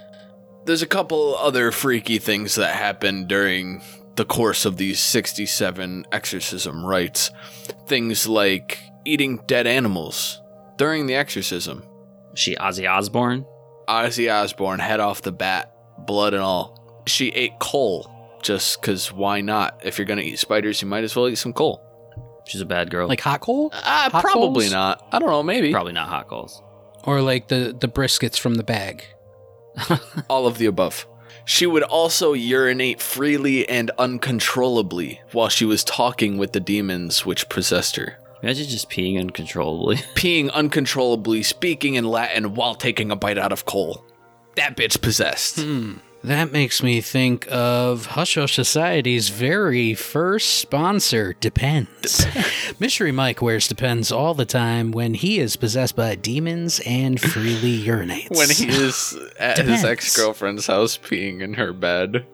There's 0.64 0.82
a 0.82 0.86
couple 0.86 1.34
other 1.36 1.72
freaky 1.72 2.18
things 2.18 2.54
that 2.56 2.76
happened 2.76 3.28
during 3.28 3.82
the 4.16 4.26
course 4.26 4.64
of 4.64 4.76
these 4.76 5.00
67 5.00 6.06
exorcism 6.12 6.84
rites. 6.84 7.30
Things 7.86 8.28
like 8.28 8.78
eating 9.04 9.40
dead 9.46 9.66
animals 9.66 10.40
during 10.76 11.06
the 11.06 11.14
exorcism. 11.14 11.84
She 12.34 12.54
Ozzy 12.56 12.88
Osbourne. 12.88 13.46
Ozzy 13.88 14.32
Osbourne, 14.32 14.78
head 14.78 15.00
off 15.00 15.22
the 15.22 15.32
bat, 15.32 15.74
blood 16.06 16.34
and 16.34 16.42
all. 16.42 17.02
She 17.06 17.28
ate 17.30 17.58
coal 17.58 18.38
just 18.42 18.80
because 18.80 19.12
why 19.12 19.40
not? 19.40 19.80
If 19.82 19.98
you're 19.98 20.06
going 20.06 20.20
to 20.20 20.24
eat 20.24 20.38
spiders, 20.38 20.82
you 20.82 20.88
might 20.88 21.04
as 21.04 21.16
well 21.16 21.28
eat 21.28 21.36
some 21.36 21.52
coal. 21.52 21.82
She's 22.44 22.60
a 22.60 22.66
bad 22.66 22.90
girl. 22.90 23.08
Like 23.08 23.20
hot 23.20 23.40
coal? 23.40 23.70
Ah, 23.72 24.08
Hot 24.12 24.22
probably 24.22 24.64
coals? 24.64 24.72
not. 24.72 25.06
I 25.12 25.18
don't 25.18 25.28
know, 25.28 25.42
maybe. 25.42 25.70
probably 25.72 25.92
not 25.92 26.08
hot 26.08 26.28
coals. 26.28 26.60
Or 27.04 27.20
like 27.22 27.48
the, 27.48 27.76
the 27.78 27.88
briskets 27.88 28.38
from 28.38 28.54
the 28.56 28.64
bag. 28.64 29.04
All 30.28 30.46
of 30.46 30.58
the 30.58 30.66
above. 30.66 31.06
She 31.44 31.66
would 31.66 31.82
also 31.82 32.32
urinate 32.34 33.00
freely 33.00 33.68
and 33.68 33.90
uncontrollably 33.98 35.20
while 35.32 35.48
she 35.48 35.64
was 35.64 35.82
talking 35.82 36.38
with 36.38 36.52
the 36.52 36.60
demons 36.60 37.26
which 37.26 37.48
possessed 37.48 37.96
her. 37.96 38.18
Imagine 38.42 38.66
just 38.66 38.90
peeing 38.90 39.18
uncontrollably. 39.20 39.96
Peeing 40.14 40.50
uncontrollably, 40.52 41.42
speaking 41.42 41.94
in 41.94 42.04
Latin 42.04 42.54
while 42.54 42.74
taking 42.74 43.10
a 43.10 43.16
bite 43.16 43.38
out 43.38 43.52
of 43.52 43.64
coal. 43.64 44.04
That 44.56 44.76
bitch 44.76 45.00
possessed. 45.00 45.58
That 46.24 46.52
makes 46.52 46.84
me 46.84 47.00
think 47.00 47.48
of 47.50 48.06
Hush 48.06 48.36
Hush 48.36 48.54
Society's 48.54 49.28
very 49.28 49.92
first 49.94 50.54
sponsor, 50.54 51.34
Depends. 51.40 52.24
Mystery 52.78 53.10
Mike 53.10 53.42
wears 53.42 53.66
Depends 53.66 54.12
all 54.12 54.32
the 54.32 54.44
time 54.44 54.92
when 54.92 55.14
he 55.14 55.40
is 55.40 55.56
possessed 55.56 55.96
by 55.96 56.14
demons 56.14 56.80
and 56.86 57.20
freely 57.20 57.82
urinates. 57.82 58.36
When 58.36 58.50
he 58.50 58.68
is 58.68 59.18
at 59.36 59.58
his 59.58 59.84
ex 59.84 60.16
girlfriend's 60.16 60.68
house 60.68 60.96
peeing 60.96 61.40
in 61.40 61.54
her 61.54 61.72
bed. 61.72 62.24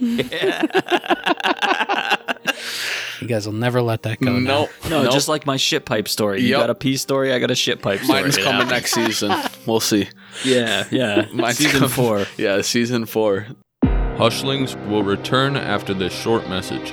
You 3.20 3.26
guys 3.26 3.46
will 3.46 3.52
never 3.54 3.82
let 3.82 4.02
that 4.04 4.20
go. 4.20 4.32
now. 4.38 4.68
No, 4.84 4.90
No, 4.90 5.02
nope. 5.04 5.12
just 5.12 5.28
like 5.28 5.44
my 5.46 5.56
shit 5.56 5.84
pipe 5.84 6.08
story. 6.08 6.40
You 6.42 6.48
Yep. 6.50 6.60
got 6.60 6.70
a 6.70 6.74
pee 6.74 6.96
story, 6.96 7.32
I 7.32 7.38
got 7.38 7.50
a 7.50 7.54
shit 7.54 7.82
pipe 7.82 8.00
story. 8.00 8.22
mine's 8.22 8.38
Yeah. 8.38 8.44
coming 8.44 8.68
next 8.68 8.92
season. 8.92 9.32
We'll 9.66 9.80
see. 9.80 10.08
Yeah, 10.44 10.84
yeah. 10.92 11.26
Mine's 11.32 11.56
Season 11.58 11.72
coming- 11.80 11.88
four. 11.88 12.26
Yeah, 12.36 12.60
season 12.62 13.06
four. 13.06 13.48
Hushlings 13.84 14.76
will 14.88 15.02
return 15.02 15.56
after 15.56 15.92
this 15.94 16.12
short 16.12 16.48
message. 16.48 16.92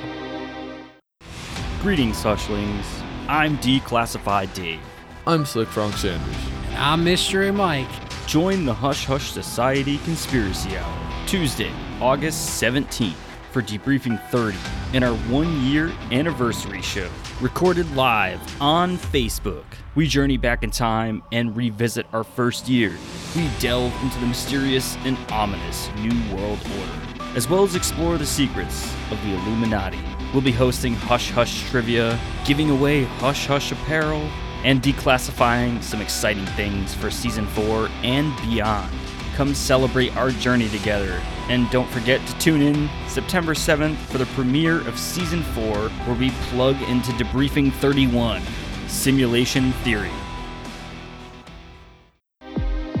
Greetings, 1.80 2.22
Hushlings. 2.22 2.84
I'm 3.28 3.56
Declassified 3.58 4.52
Dave. 4.54 4.80
I'm 5.26 5.44
Slick 5.44 5.68
Frank 5.68 5.96
Sanders. 5.96 6.36
I'm 6.76 7.04
Mystery 7.04 7.50
Mike. 7.52 7.88
Join 8.26 8.64
the 8.64 8.74
Hush 8.74 9.04
Hush 9.04 9.30
Society 9.30 9.98
Conspiracy 9.98 10.76
Hour, 10.76 11.26
Tuesday, 11.26 11.70
August 12.00 12.60
17th, 12.60 13.14
for 13.52 13.62
Debriefing 13.62 14.22
30 14.30 14.56
and 14.92 15.04
our 15.04 15.14
one 15.28 15.62
year 15.62 15.92
anniversary 16.10 16.82
show, 16.82 17.08
recorded 17.40 17.90
live 17.96 18.40
on 18.60 18.96
Facebook. 18.96 19.64
We 19.94 20.06
journey 20.06 20.36
back 20.36 20.62
in 20.62 20.70
time 20.70 21.22
and 21.32 21.56
revisit 21.56 22.06
our 22.12 22.24
first 22.24 22.68
year. 22.68 22.92
We 23.34 23.48
delve 23.58 23.92
into 24.02 24.18
the 24.20 24.26
mysterious 24.26 24.96
and 25.04 25.16
ominous 25.30 25.88
New 25.96 26.36
World 26.36 26.58
Order, 26.78 27.22
as 27.34 27.48
well 27.48 27.62
as 27.62 27.74
explore 27.74 28.18
the 28.18 28.26
secrets 28.26 28.92
of 29.10 29.22
the 29.22 29.34
Illuminati. 29.34 29.98
We'll 30.32 30.42
be 30.42 30.52
hosting 30.52 30.94
Hush 30.94 31.30
Hush 31.30 31.68
Trivia, 31.70 32.18
giving 32.44 32.70
away 32.70 33.04
Hush 33.04 33.46
Hush 33.46 33.72
apparel, 33.72 34.28
and 34.64 34.82
declassifying 34.82 35.82
some 35.82 36.00
exciting 36.00 36.46
things 36.46 36.94
for 36.94 37.10
season 37.10 37.46
4 37.46 37.88
and 38.02 38.36
beyond. 38.42 38.92
Come 39.36 39.54
celebrate 39.54 40.16
our 40.16 40.30
journey 40.30 40.66
together. 40.70 41.20
And 41.50 41.68
don't 41.68 41.90
forget 41.90 42.26
to 42.26 42.38
tune 42.38 42.62
in 42.62 42.88
September 43.06 43.52
7th 43.52 43.96
for 44.06 44.16
the 44.16 44.24
premiere 44.28 44.80
of 44.88 44.98
season 44.98 45.42
4, 45.42 45.90
where 45.90 46.16
we 46.16 46.30
plug 46.48 46.80
into 46.88 47.10
Debriefing 47.12 47.70
31 47.74 48.40
Simulation 48.88 49.72
Theory. 49.84 50.10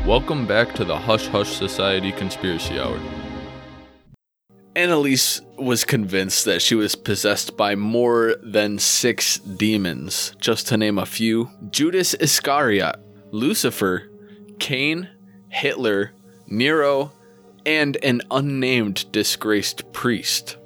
Welcome 0.04 0.46
back 0.46 0.74
to 0.74 0.84
the 0.84 0.98
Hush 0.98 1.26
Hush 1.26 1.56
Society 1.56 2.12
Conspiracy 2.12 2.78
Hour. 2.78 3.00
Annalise 4.74 5.40
was 5.56 5.86
convinced 5.86 6.44
that 6.44 6.60
she 6.60 6.74
was 6.74 6.94
possessed 6.94 7.56
by 7.56 7.74
more 7.74 8.36
than 8.42 8.78
six 8.78 9.38
demons, 9.38 10.36
just 10.38 10.68
to 10.68 10.76
name 10.76 10.98
a 10.98 11.06
few 11.06 11.48
Judas 11.70 12.12
Iscariot, 12.12 12.96
Lucifer, 13.30 14.10
Cain, 14.58 15.08
Hitler, 15.48 16.12
Nero, 16.48 17.12
and 17.64 17.96
an 18.02 18.22
unnamed 18.30 19.10
disgraced 19.12 19.90
priest. 19.92 20.56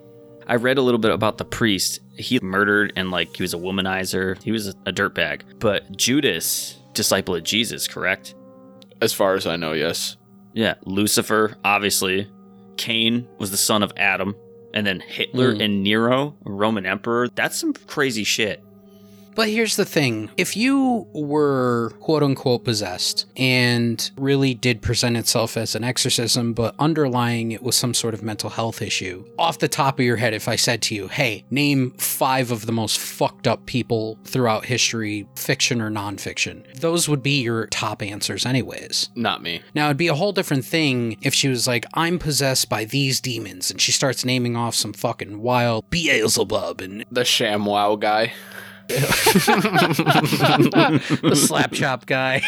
I 0.46 0.56
read 0.56 0.78
a 0.78 0.82
little 0.82 0.98
bit 1.00 1.12
about 1.12 1.38
the 1.38 1.44
priest. 1.44 2.00
He 2.16 2.38
murdered 2.40 2.92
and, 2.96 3.10
like, 3.10 3.34
he 3.36 3.42
was 3.42 3.54
a 3.54 3.58
womanizer. 3.58 4.40
He 4.42 4.52
was 4.52 4.68
a, 4.68 4.74
a 4.86 4.92
dirtbag. 4.92 5.42
But 5.60 5.96
Judas, 5.96 6.76
disciple 6.92 7.34
of 7.36 7.44
Jesus, 7.44 7.86
correct? 7.88 8.34
As 9.00 9.12
far 9.12 9.34
as 9.34 9.46
I 9.46 9.56
know, 9.56 9.72
yes. 9.72 10.16
Yeah, 10.52 10.74
Lucifer, 10.84 11.56
obviously. 11.64 12.28
Cain 12.76 13.28
was 13.38 13.50
the 13.50 13.56
son 13.56 13.82
of 13.82 13.92
Adam. 13.96 14.34
And 14.74 14.86
then 14.86 15.00
Hitler 15.00 15.54
Mm. 15.54 15.64
and 15.64 15.82
Nero, 15.82 16.36
Roman 16.44 16.86
emperor. 16.86 17.28
That's 17.28 17.56
some 17.58 17.72
crazy 17.72 18.24
shit. 18.24 18.62
But 19.34 19.48
here's 19.48 19.76
the 19.76 19.84
thing 19.84 20.30
if 20.36 20.56
you 20.56 21.06
were 21.12 21.90
quote 22.00 22.22
unquote 22.22 22.64
possessed 22.64 23.26
and 23.36 24.10
really 24.16 24.54
did 24.54 24.82
present 24.82 25.16
itself 25.16 25.56
as 25.56 25.74
an 25.74 25.84
exorcism, 25.84 26.52
but 26.52 26.74
underlying 26.78 27.52
it 27.52 27.62
was 27.62 27.76
some 27.76 27.94
sort 27.94 28.14
of 28.14 28.22
mental 28.22 28.50
health 28.50 28.82
issue, 28.82 29.24
off 29.38 29.58
the 29.58 29.68
top 29.68 29.98
of 29.98 30.04
your 30.04 30.16
head, 30.16 30.34
if 30.34 30.48
I 30.48 30.56
said 30.56 30.82
to 30.82 30.94
you, 30.94 31.08
hey, 31.08 31.44
name 31.50 31.92
five 31.92 32.50
of 32.50 32.66
the 32.66 32.72
most 32.72 32.98
fucked 32.98 33.46
up 33.46 33.66
people 33.66 34.18
throughout 34.24 34.64
history, 34.64 35.26
fiction 35.36 35.80
or 35.80 35.90
nonfiction, 35.90 36.64
those 36.80 37.08
would 37.08 37.22
be 37.22 37.42
your 37.42 37.66
top 37.66 38.02
answers, 38.02 38.44
anyways. 38.44 39.10
Not 39.14 39.42
me. 39.42 39.62
Now, 39.74 39.86
it'd 39.86 39.96
be 39.96 40.08
a 40.08 40.14
whole 40.14 40.32
different 40.32 40.64
thing 40.64 41.16
if 41.22 41.34
she 41.34 41.48
was 41.48 41.66
like, 41.66 41.86
I'm 41.94 42.18
possessed 42.18 42.68
by 42.68 42.84
these 42.84 43.20
demons, 43.20 43.70
and 43.70 43.80
she 43.80 43.92
starts 43.92 44.24
naming 44.24 44.56
off 44.56 44.74
some 44.74 44.92
fucking 44.92 45.40
wild 45.40 45.88
Beelzebub 45.90 46.80
and 46.80 47.04
The 47.10 47.22
ShamWow 47.22 47.98
guy. 47.98 48.32
the 51.22 51.34
slap 51.34 51.72
chop 51.72 52.06
guy. 52.06 52.42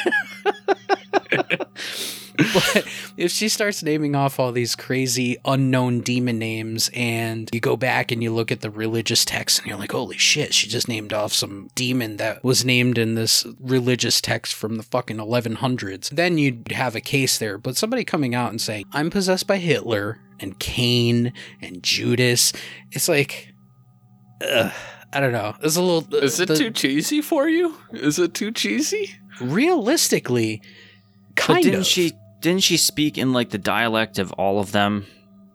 but 2.36 2.86
if 3.16 3.30
she 3.30 3.48
starts 3.48 3.82
naming 3.82 4.14
off 4.14 4.40
all 4.40 4.52
these 4.52 4.74
crazy 4.74 5.36
unknown 5.44 6.00
demon 6.00 6.38
names 6.38 6.90
and 6.94 7.48
you 7.52 7.60
go 7.60 7.76
back 7.76 8.10
and 8.10 8.22
you 8.22 8.32
look 8.32 8.50
at 8.50 8.60
the 8.60 8.70
religious 8.70 9.24
text 9.24 9.58
and 9.58 9.68
you're 9.68 9.76
like, 9.76 9.92
holy 9.92 10.16
shit, 10.16 10.54
she 10.54 10.68
just 10.68 10.88
named 10.88 11.12
off 11.12 11.32
some 11.32 11.68
demon 11.74 12.16
that 12.16 12.42
was 12.42 12.64
named 12.64 12.98
in 12.98 13.14
this 13.14 13.46
religious 13.60 14.20
text 14.20 14.54
from 14.54 14.76
the 14.76 14.82
fucking 14.82 15.18
1100s, 15.18 16.10
then 16.10 16.38
you'd 16.38 16.72
have 16.72 16.96
a 16.96 17.00
case 17.00 17.38
there. 17.38 17.58
But 17.58 17.76
somebody 17.76 18.04
coming 18.04 18.34
out 18.34 18.50
and 18.50 18.60
saying, 18.60 18.86
I'm 18.92 19.10
possessed 19.10 19.46
by 19.46 19.58
Hitler 19.58 20.18
and 20.40 20.58
Cain 20.58 21.32
and 21.60 21.82
Judas, 21.82 22.52
it's 22.90 23.08
like, 23.08 23.52
ugh, 24.40 24.72
I 25.12 25.20
don't 25.20 25.32
know. 25.32 25.54
It's 25.62 25.76
a 25.76 25.82
little. 25.82 26.14
Is 26.14 26.40
it 26.40 26.48
the- 26.48 26.56
too 26.56 26.70
cheesy 26.70 27.20
for 27.20 27.48
you? 27.48 27.74
Is 27.92 28.18
it 28.18 28.34
too 28.34 28.50
cheesy? 28.52 29.10
realistically 29.40 30.60
kind 31.36 31.56
but 31.58 31.62
didn't 31.64 31.80
of 31.80 31.86
she 31.86 32.12
didn't 32.40 32.62
she 32.62 32.76
speak 32.76 33.16
in 33.18 33.32
like 33.32 33.50
the 33.50 33.58
dialect 33.58 34.18
of 34.18 34.30
all 34.32 34.60
of 34.60 34.72
them? 34.72 35.06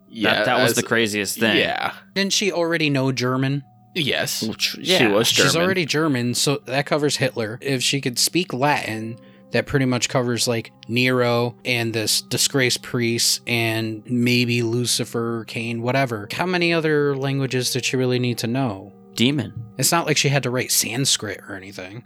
Yeah, 0.09 0.33
that, 0.33 0.45
that 0.45 0.61
was 0.61 0.71
as- 0.71 0.77
the 0.77 0.83
craziest 0.83 1.39
thing. 1.39 1.57
Yeah. 1.57 1.93
didn't 2.15 2.33
she 2.33 2.51
already 2.51 2.89
know 2.89 3.11
german 3.11 3.63
Yes. 3.93 4.43
Which- 4.43 4.61
She 4.61 4.81
yeah, 4.83 5.09
was 5.11 5.31
German. 5.31 5.49
she's 5.51 5.55
already 5.55 5.85
german 5.85 6.33
so 6.33 6.57
that 6.65 6.85
covers 6.85 7.17
hitler 7.17 7.59
if 7.61 7.83
she 7.83 7.99
could 8.01 8.17
speak 8.17 8.51
latin 8.53 9.17
that 9.51 9.65
pretty 9.67 9.85
much 9.85 10.09
covers 10.09 10.47
like 10.47 10.71
nero 10.87 11.55
and 11.63 11.93
this 11.93 12.21
disgraced 12.23 12.81
priest 12.81 13.41
and 13.47 14.03
maybe 14.09 14.63
lucifer 14.63 15.45
cain 15.47 15.81
whatever 15.81 16.27
how 16.31 16.45
many 16.45 16.73
other 16.73 17.15
languages 17.15 17.71
did 17.71 17.85
she 17.85 17.95
really 17.97 18.19
need 18.19 18.37
to 18.39 18.47
know 18.47 18.91
demon. 19.17 19.51
it's 19.77 19.91
not 19.91 20.05
like 20.05 20.15
she 20.15 20.29
had 20.29 20.43
to 20.43 20.49
write 20.49 20.71
sanskrit 20.71 21.41
or 21.49 21.55
anything 21.55 22.03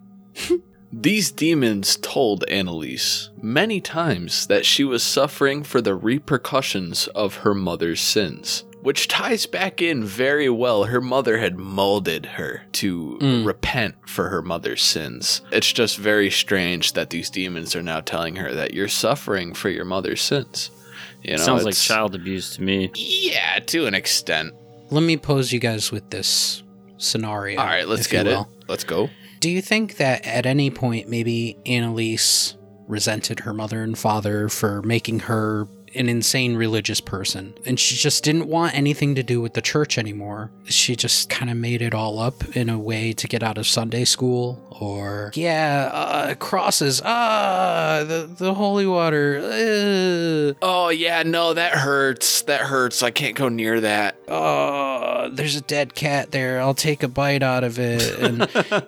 These 0.93 1.31
demons 1.31 1.95
told 2.01 2.43
Annalise 2.49 3.29
many 3.41 3.79
times 3.79 4.47
that 4.47 4.65
she 4.65 4.83
was 4.83 5.01
suffering 5.03 5.63
for 5.63 5.79
the 5.79 5.95
repercussions 5.95 7.07
of 7.15 7.35
her 7.37 7.53
mother's 7.53 8.01
sins, 8.01 8.65
which 8.81 9.07
ties 9.07 9.45
back 9.45 9.81
in 9.81 10.03
very 10.03 10.49
well. 10.49 10.83
Her 10.83 10.99
mother 10.99 11.37
had 11.37 11.57
molded 11.57 12.25
her 12.25 12.63
to 12.73 13.17
Mm. 13.21 13.45
repent 13.45 13.95
for 14.05 14.27
her 14.27 14.41
mother's 14.41 14.81
sins. 14.83 15.39
It's 15.49 15.71
just 15.71 15.97
very 15.97 16.29
strange 16.29 16.91
that 16.91 17.09
these 17.09 17.29
demons 17.29 17.73
are 17.73 17.81
now 17.83 18.01
telling 18.01 18.35
her 18.35 18.53
that 18.53 18.73
you're 18.73 18.89
suffering 18.89 19.53
for 19.53 19.69
your 19.69 19.85
mother's 19.85 20.21
sins. 20.21 20.71
You 21.23 21.37
know, 21.37 21.43
Sounds 21.43 21.63
like 21.63 21.75
child 21.75 22.15
abuse 22.15 22.55
to 22.57 22.61
me. 22.63 22.91
Yeah, 22.95 23.59
to 23.67 23.85
an 23.85 23.93
extent. 23.93 24.53
let 24.89 25.03
me 25.03 25.15
pose 25.15 25.53
you 25.53 25.59
guys 25.59 25.89
with 25.89 26.09
this 26.09 26.63
scenario 27.01 27.59
All 27.59 27.65
right, 27.65 27.87
let's 27.87 28.07
get 28.07 28.27
it. 28.27 28.45
Let's 28.67 28.83
go. 28.83 29.09
Do 29.39 29.49
you 29.49 29.61
think 29.61 29.97
that 29.97 30.25
at 30.25 30.45
any 30.45 30.69
point 30.69 31.09
maybe 31.09 31.57
Annalise 31.65 32.55
resented 32.87 33.41
her 33.41 33.53
mother 33.53 33.83
and 33.83 33.97
father 33.97 34.49
for 34.49 34.81
making 34.83 35.21
her 35.21 35.67
an 35.95 36.07
insane 36.09 36.55
religious 36.55 37.01
person 37.01 37.53
and 37.65 37.79
she 37.79 37.95
just 37.95 38.23
didn't 38.23 38.47
want 38.47 38.75
anything 38.75 39.15
to 39.15 39.23
do 39.23 39.41
with 39.41 39.53
the 39.53 39.61
church 39.61 39.97
anymore? 39.97 40.51
She 40.65 40.95
just 40.95 41.29
kind 41.29 41.49
of 41.51 41.57
made 41.57 41.81
it 41.81 41.93
all 41.93 42.19
up 42.19 42.55
in 42.55 42.69
a 42.69 42.79
way 42.79 43.13
to 43.13 43.27
get 43.27 43.43
out 43.43 43.57
of 43.57 43.67
Sunday 43.67 44.05
school 44.05 44.65
or 44.79 45.31
yeah, 45.35 45.89
uh, 45.93 46.35
crosses, 46.35 47.01
ah, 47.03 48.03
the 48.07 48.29
the 48.37 48.53
holy 48.53 48.85
water. 48.85 49.39
Uh, 49.43 50.53
Oh 50.63 50.89
yeah, 50.89 51.23
no, 51.23 51.53
that 51.53 51.73
hurts. 51.73 52.41
That 52.43 52.61
hurts. 52.61 53.03
I 53.03 53.11
can't 53.11 53.35
go 53.35 53.49
near 53.49 53.79
that. 53.81 54.15
oh, 54.27 55.29
there's 55.31 55.55
a 55.55 55.61
dead 55.61 55.93
cat 55.93 56.31
there. 56.31 56.59
I'll 56.61 56.73
take 56.73 57.03
a 57.03 57.07
bite 57.07 57.43
out 57.43 57.63
of 57.63 57.77
it. 57.79 58.19
And, 58.19 58.39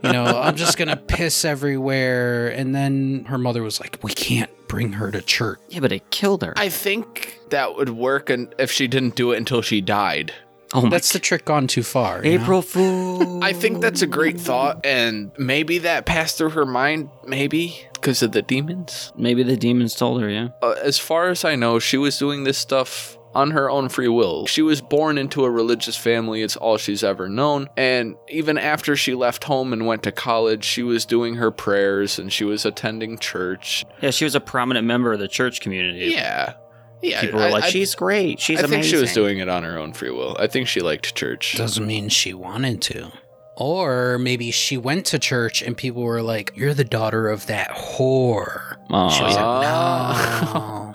you 0.04 0.12
know, 0.12 0.26
I'm 0.42 0.56
just 0.56 0.78
going 0.78 0.88
to 0.90 0.96
piss 0.96 1.46
everywhere. 1.46 2.48
And 2.50 2.74
then 2.74 3.26
her 3.26 3.38
mother 3.38 3.62
was 3.62 3.80
like, 3.80 4.00
we 4.04 4.14
can't 4.14 4.50
bring 4.74 4.94
her 4.94 5.12
to 5.12 5.22
church. 5.22 5.60
Yeah, 5.70 5.82
but 5.82 5.92
it 5.92 6.10
killed 6.10 6.42
her. 6.42 6.56
I 6.58 6.68
think 6.68 7.40
that 7.52 7.76
would 7.76 7.90
work 7.90 8.32
and 8.32 8.52
if 8.58 8.72
she 8.72 8.88
didn't 8.88 9.16
do 9.16 9.32
it 9.32 9.38
until 9.38 9.62
she 9.62 9.82
died. 9.82 10.34
oh 10.74 10.82
my 10.82 10.90
That's 10.90 11.14
the 11.14 11.20
trick 11.20 11.46
gone 11.46 11.68
too 11.68 11.84
far. 11.84 12.26
you 12.26 12.40
know? 12.40 12.44
April 12.44 12.62
Fool. 12.64 13.44
I 13.44 13.54
think 13.54 13.82
that's 13.82 14.02
a 14.02 14.08
great 14.08 14.40
thought 14.40 14.84
and 14.84 15.32
maybe 15.38 15.78
that 15.78 16.08
passed 16.08 16.40
through 16.40 16.50
her 16.52 16.66
mind, 16.66 17.12
maybe 17.24 17.86
because 17.94 18.24
of 18.24 18.32
the 18.32 18.42
demons. 18.42 19.14
Maybe 19.16 19.44
the 19.44 19.58
demons 19.58 19.94
told 19.94 20.22
her, 20.22 20.30
yeah. 20.30 20.48
Uh, 20.64 20.72
as 20.84 20.98
far 20.98 21.30
as 21.30 21.46
I 21.46 21.54
know, 21.56 21.78
she 21.78 21.98
was 21.98 22.18
doing 22.18 22.44
this 22.44 22.58
stuff 22.58 23.16
on 23.36 23.52
her 23.52 23.70
own 23.70 23.90
free 23.90 24.08
will. 24.08 24.46
She 24.48 24.62
was 24.62 24.82
born 24.82 25.18
into 25.18 25.44
a 25.44 25.50
religious 25.52 25.96
family, 25.98 26.42
it's 26.42 26.56
all 26.56 26.78
she's 26.78 27.04
ever 27.04 27.28
known. 27.28 27.68
And 27.78 28.16
even 28.30 28.58
after 28.58 28.96
she 28.96 29.16
left 29.16 29.44
home 29.46 29.74
and 29.74 29.86
went 29.86 30.04
to 30.04 30.12
college, 30.12 30.64
she 30.64 30.84
was 30.84 31.06
doing 31.06 31.36
her 31.36 31.52
prayers 31.52 32.20
and 32.20 32.32
she 32.32 32.44
was 32.44 32.66
attending 32.66 33.18
church. 33.18 33.86
Yeah, 34.02 34.12
she 34.12 34.24
was 34.26 34.36
a 34.36 34.40
prominent 34.42 34.86
member 34.88 35.14
of 35.14 35.20
the 35.20 35.28
church 35.28 35.62
community. 35.62 36.12
Yeah. 36.12 36.54
Yeah. 37.02 37.22
People 37.22 37.40
were 37.40 37.48
I- 37.48 37.52
like, 37.52 37.64
I- 37.66 37.70
she's 37.70 37.96
great. 37.96 38.40
She's 38.40 38.60
I 38.60 38.64
amazing. 38.66 38.82
think 38.84 38.96
she 38.96 39.02
was 39.02 39.14
doing 39.14 39.40
it 39.40 39.50
on 39.50 39.64
her 39.64 39.78
own 39.78 39.94
free 39.94 40.12
will. 40.12 40.38
I 40.40 40.48
think 40.48 40.68
she 40.68 40.80
liked 40.82 41.16
church. 41.16 41.56
Doesn't 41.58 41.86
mean 41.86 42.10
she 42.10 42.34
wanted 42.34 42.82
to. 42.84 43.12
Or 43.56 44.18
maybe 44.18 44.50
she 44.52 44.78
went 44.78 45.06
to 45.08 45.20
church 45.20 45.62
and 45.62 45.78
people 45.78 46.02
were 46.02 46.22
like, 46.24 46.54
You're 46.56 46.74
the 46.74 46.84
daughter 46.84 47.30
of 47.30 47.46
that 47.48 47.70
whore. 47.72 48.78
Aw. 48.90 49.10
She 49.10 49.24
was 49.24 49.36
like, 49.36 50.54
No. 50.54 50.93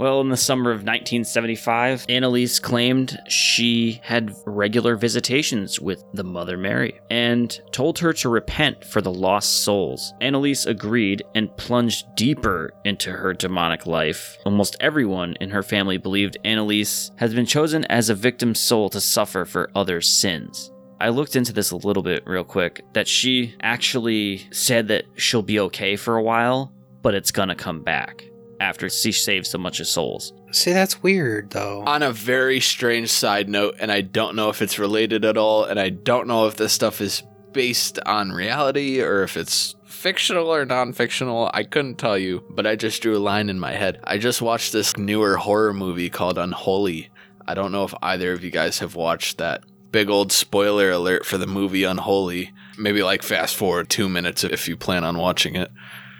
Well, 0.00 0.22
in 0.22 0.30
the 0.30 0.36
summer 0.38 0.70
of 0.70 0.78
1975, 0.78 2.06
Annalise 2.08 2.58
claimed 2.58 3.18
she 3.28 4.00
had 4.02 4.34
regular 4.46 4.96
visitations 4.96 5.78
with 5.78 6.02
the 6.14 6.24
Mother 6.24 6.56
Mary 6.56 6.98
and 7.10 7.60
told 7.70 7.98
her 7.98 8.14
to 8.14 8.30
repent 8.30 8.82
for 8.82 9.02
the 9.02 9.12
lost 9.12 9.62
souls. 9.62 10.14
Annalise 10.22 10.64
agreed 10.64 11.22
and 11.34 11.54
plunged 11.58 12.06
deeper 12.16 12.72
into 12.86 13.12
her 13.12 13.34
demonic 13.34 13.84
life. 13.84 14.38
Almost 14.46 14.74
everyone 14.80 15.36
in 15.38 15.50
her 15.50 15.62
family 15.62 15.98
believed 15.98 16.38
Annalise 16.44 17.10
has 17.16 17.34
been 17.34 17.44
chosen 17.44 17.84
as 17.84 18.08
a 18.08 18.14
victim 18.14 18.54
soul 18.54 18.88
to 18.88 19.02
suffer 19.02 19.44
for 19.44 19.70
others' 19.74 20.08
sins. 20.08 20.72
I 20.98 21.10
looked 21.10 21.36
into 21.36 21.52
this 21.52 21.72
a 21.72 21.76
little 21.76 22.02
bit 22.02 22.26
real 22.26 22.44
quick 22.44 22.86
that 22.94 23.06
she 23.06 23.54
actually 23.60 24.48
said 24.50 24.88
that 24.88 25.04
she'll 25.16 25.42
be 25.42 25.60
okay 25.60 25.96
for 25.96 26.16
a 26.16 26.22
while, 26.22 26.72
but 27.02 27.14
it's 27.14 27.32
gonna 27.32 27.54
come 27.54 27.82
back 27.82 28.29
after 28.60 28.88
she 28.88 29.10
saves 29.10 29.52
a 29.54 29.58
bunch 29.58 29.80
of 29.80 29.86
souls. 29.88 30.32
See, 30.52 30.72
that's 30.72 31.02
weird, 31.02 31.50
though. 31.50 31.82
on 31.84 32.02
a 32.02 32.12
very 32.12 32.60
strange 32.60 33.10
side 33.10 33.48
note, 33.48 33.76
and 33.80 33.90
I 33.90 34.02
don't 34.02 34.36
know 34.36 34.50
if 34.50 34.62
it's 34.62 34.78
related 34.78 35.24
at 35.24 35.36
all, 35.36 35.64
and 35.64 35.80
I 35.80 35.88
don't 35.88 36.28
know 36.28 36.46
if 36.46 36.56
this 36.56 36.72
stuff 36.72 37.00
is 37.00 37.22
based 37.52 37.98
on 38.06 38.30
reality 38.30 39.00
or 39.00 39.22
if 39.24 39.36
it's 39.36 39.74
fictional 39.86 40.52
or 40.54 40.64
non 40.64 40.92
fictional. 40.92 41.50
I 41.52 41.64
couldn't 41.64 41.96
tell 41.98 42.16
you, 42.18 42.44
but 42.50 42.66
I 42.66 42.76
just 42.76 43.02
drew 43.02 43.16
a 43.16 43.18
line 43.18 43.48
in 43.48 43.58
my 43.58 43.72
head. 43.72 43.98
I 44.04 44.18
just 44.18 44.40
watched 44.42 44.72
this 44.72 44.96
newer 44.96 45.36
horror 45.36 45.74
movie 45.74 46.10
called 46.10 46.38
Unholy. 46.38 47.08
I 47.48 47.54
don't 47.54 47.72
know 47.72 47.84
if 47.84 47.94
either 48.02 48.32
of 48.32 48.44
you 48.44 48.50
guys 48.50 48.78
have 48.78 48.94
watched 48.94 49.38
that. 49.38 49.64
Big 49.90 50.08
old 50.08 50.30
spoiler 50.30 50.90
alert 50.92 51.26
for 51.26 51.36
the 51.38 51.48
movie 51.48 51.82
Unholy. 51.84 52.52
Maybe 52.78 53.02
like 53.02 53.22
fast 53.24 53.56
forward 53.56 53.88
two 53.90 54.08
minutes 54.08 54.44
if 54.44 54.68
you 54.68 54.76
plan 54.76 55.02
on 55.02 55.18
watching 55.18 55.56
it. 55.56 55.70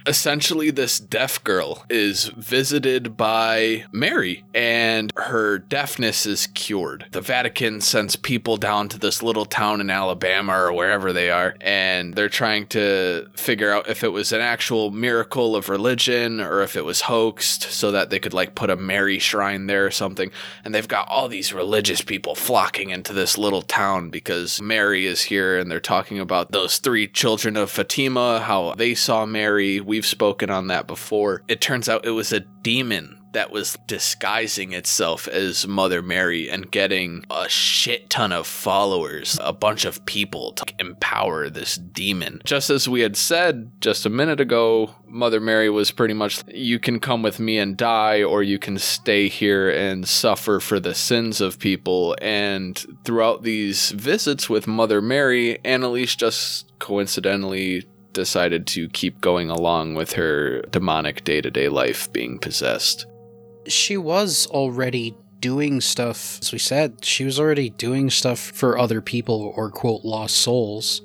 Essentially, 0.07 0.71
this 0.71 0.99
deaf 0.99 1.43
girl 1.45 1.85
is 1.91 2.27
visited 2.37 3.17
by 3.17 3.85
Mary, 3.93 4.45
and 4.55 5.13
her 5.17 5.59
deafness 5.59 6.25
is 6.27 6.47
cured. 6.49 7.07
The 7.13 7.21
Vatican 7.21 7.81
sends 7.81 8.17
people 8.17 8.57
down 8.57 8.89
to 8.89 8.99
this 8.99 9.23
little 9.23 9.45
town 9.45 9.81
in 9.81 9.91
Alabama 9.91 10.55
or 10.55 10.73
wherever 10.73 11.13
they 11.13 11.31
are, 11.31 11.55
and 11.61 12.15
they're 12.15 12.29
trying 12.29 12.67
to 12.69 13.27
figure 13.35 13.71
out 13.71 13.89
if 13.89 14.03
it 14.03 14.09
was 14.09 14.33
an 14.33 14.41
actual 14.41 14.91
miracle 14.91 15.55
of 15.55 15.69
religion 15.69 16.41
or 16.41 16.63
if 16.63 16.77
it 16.77 16.85
was 16.85 17.03
hoaxed 17.03 17.63
so 17.65 17.91
that 17.91 18.11
they 18.11 18.19
could, 18.19 18.35
like, 18.35 18.55
put 18.55 18.71
a 18.71 18.77
Mary 18.77 19.19
shrine 19.19 19.67
there 19.67 19.85
or 19.87 19.91
something. 19.91 20.31
And 20.65 20.75
they've 20.75 20.89
got 20.89 21.09
all 21.09 21.29
these 21.29 21.53
religious 21.53 22.01
people 22.01 22.35
flocking 22.35 22.91
into 22.91 23.13
this 23.13 23.37
little 23.37 23.63
town 23.63 24.11
because 24.11 24.63
Mary 24.63 25.07
is 25.07 25.23
here, 25.25 25.59
and 25.59 25.71
they're 25.71 25.79
talking 25.79 26.19
about 26.19 26.53
those 26.53 26.79
three 26.79 27.07
children 27.07 27.57
of 27.57 27.71
Fatima, 27.71 28.41
how 28.41 28.75
they 28.75 28.95
saw 28.95 29.27
Mary. 29.27 29.81
We've 30.01 30.07
spoken 30.07 30.49
on 30.49 30.69
that 30.69 30.87
before. 30.87 31.43
It 31.47 31.61
turns 31.61 31.87
out 31.87 32.07
it 32.07 32.13
was 32.13 32.33
a 32.33 32.41
demon 32.41 33.21
that 33.35 33.51
was 33.51 33.77
disguising 33.87 34.73
itself 34.73 35.29
as 35.29 35.67
Mother 35.67 36.01
Mary 36.01 36.49
and 36.49 36.71
getting 36.71 37.23
a 37.31 37.51
shit 37.51 38.09
ton 38.09 38.33
of 38.33 38.47
followers, 38.47 39.39
a 39.43 39.53
bunch 39.53 39.85
of 39.85 40.07
people 40.07 40.53
to 40.53 40.65
empower 40.79 41.51
this 41.51 41.77
demon. 41.77 42.41
Just 42.47 42.71
as 42.71 42.89
we 42.89 43.03
had 43.03 43.15
said 43.15 43.73
just 43.83 44.07
a 44.07 44.11
minute 44.11 44.41
ago, 44.41 44.95
Mother 45.07 45.39
Mary 45.39 45.69
was 45.69 45.91
pretty 45.91 46.15
much 46.15 46.43
you 46.49 46.79
can 46.79 46.99
come 46.99 47.23
with 47.23 47.39
me 47.39 47.59
and 47.59 47.77
die, 47.77 48.23
or 48.23 48.43
you 48.43 48.59
can 48.59 48.79
stay 48.79 49.29
here 49.29 49.69
and 49.69 50.09
suffer 50.09 50.61
for 50.61 50.81
the 50.81 50.95
sins 50.95 51.43
of 51.43 51.59
people. 51.59 52.17
And 52.23 52.83
throughout 53.05 53.43
these 53.43 53.91
visits 53.91 54.49
with 54.49 54.67
Mother 54.67 55.03
Mary, 55.03 55.63
Annalise 55.63 56.17
just 56.17 56.73
coincidentally 56.79 57.85
decided 58.13 58.67
to 58.69 58.89
keep 58.89 59.21
going 59.21 59.51
along 59.51 59.95
with 59.95 60.13
her 60.13 60.63
demonic 60.71 61.25
day 61.25 61.41
to 61.41 61.51
day 61.51 61.69
life 61.69 62.13
being 62.13 62.39
possessed. 62.39 63.07
she 63.67 63.97
was 63.97 64.47
already 64.49 65.15
doing 65.41 65.81
stuff, 65.81 66.39
as 66.43 66.53
we 66.53 66.59
said, 66.59 67.05
she 67.05 67.25
was 67.25 67.39
already 67.41 67.71
doing 67.71 68.11
stuff 68.11 68.39
for 68.39 68.79
other 68.79 69.01
people 69.01 69.53
or 69.57 69.71
quote 69.71 70.05
lost 70.05 70.37
souls. 70.37 71.03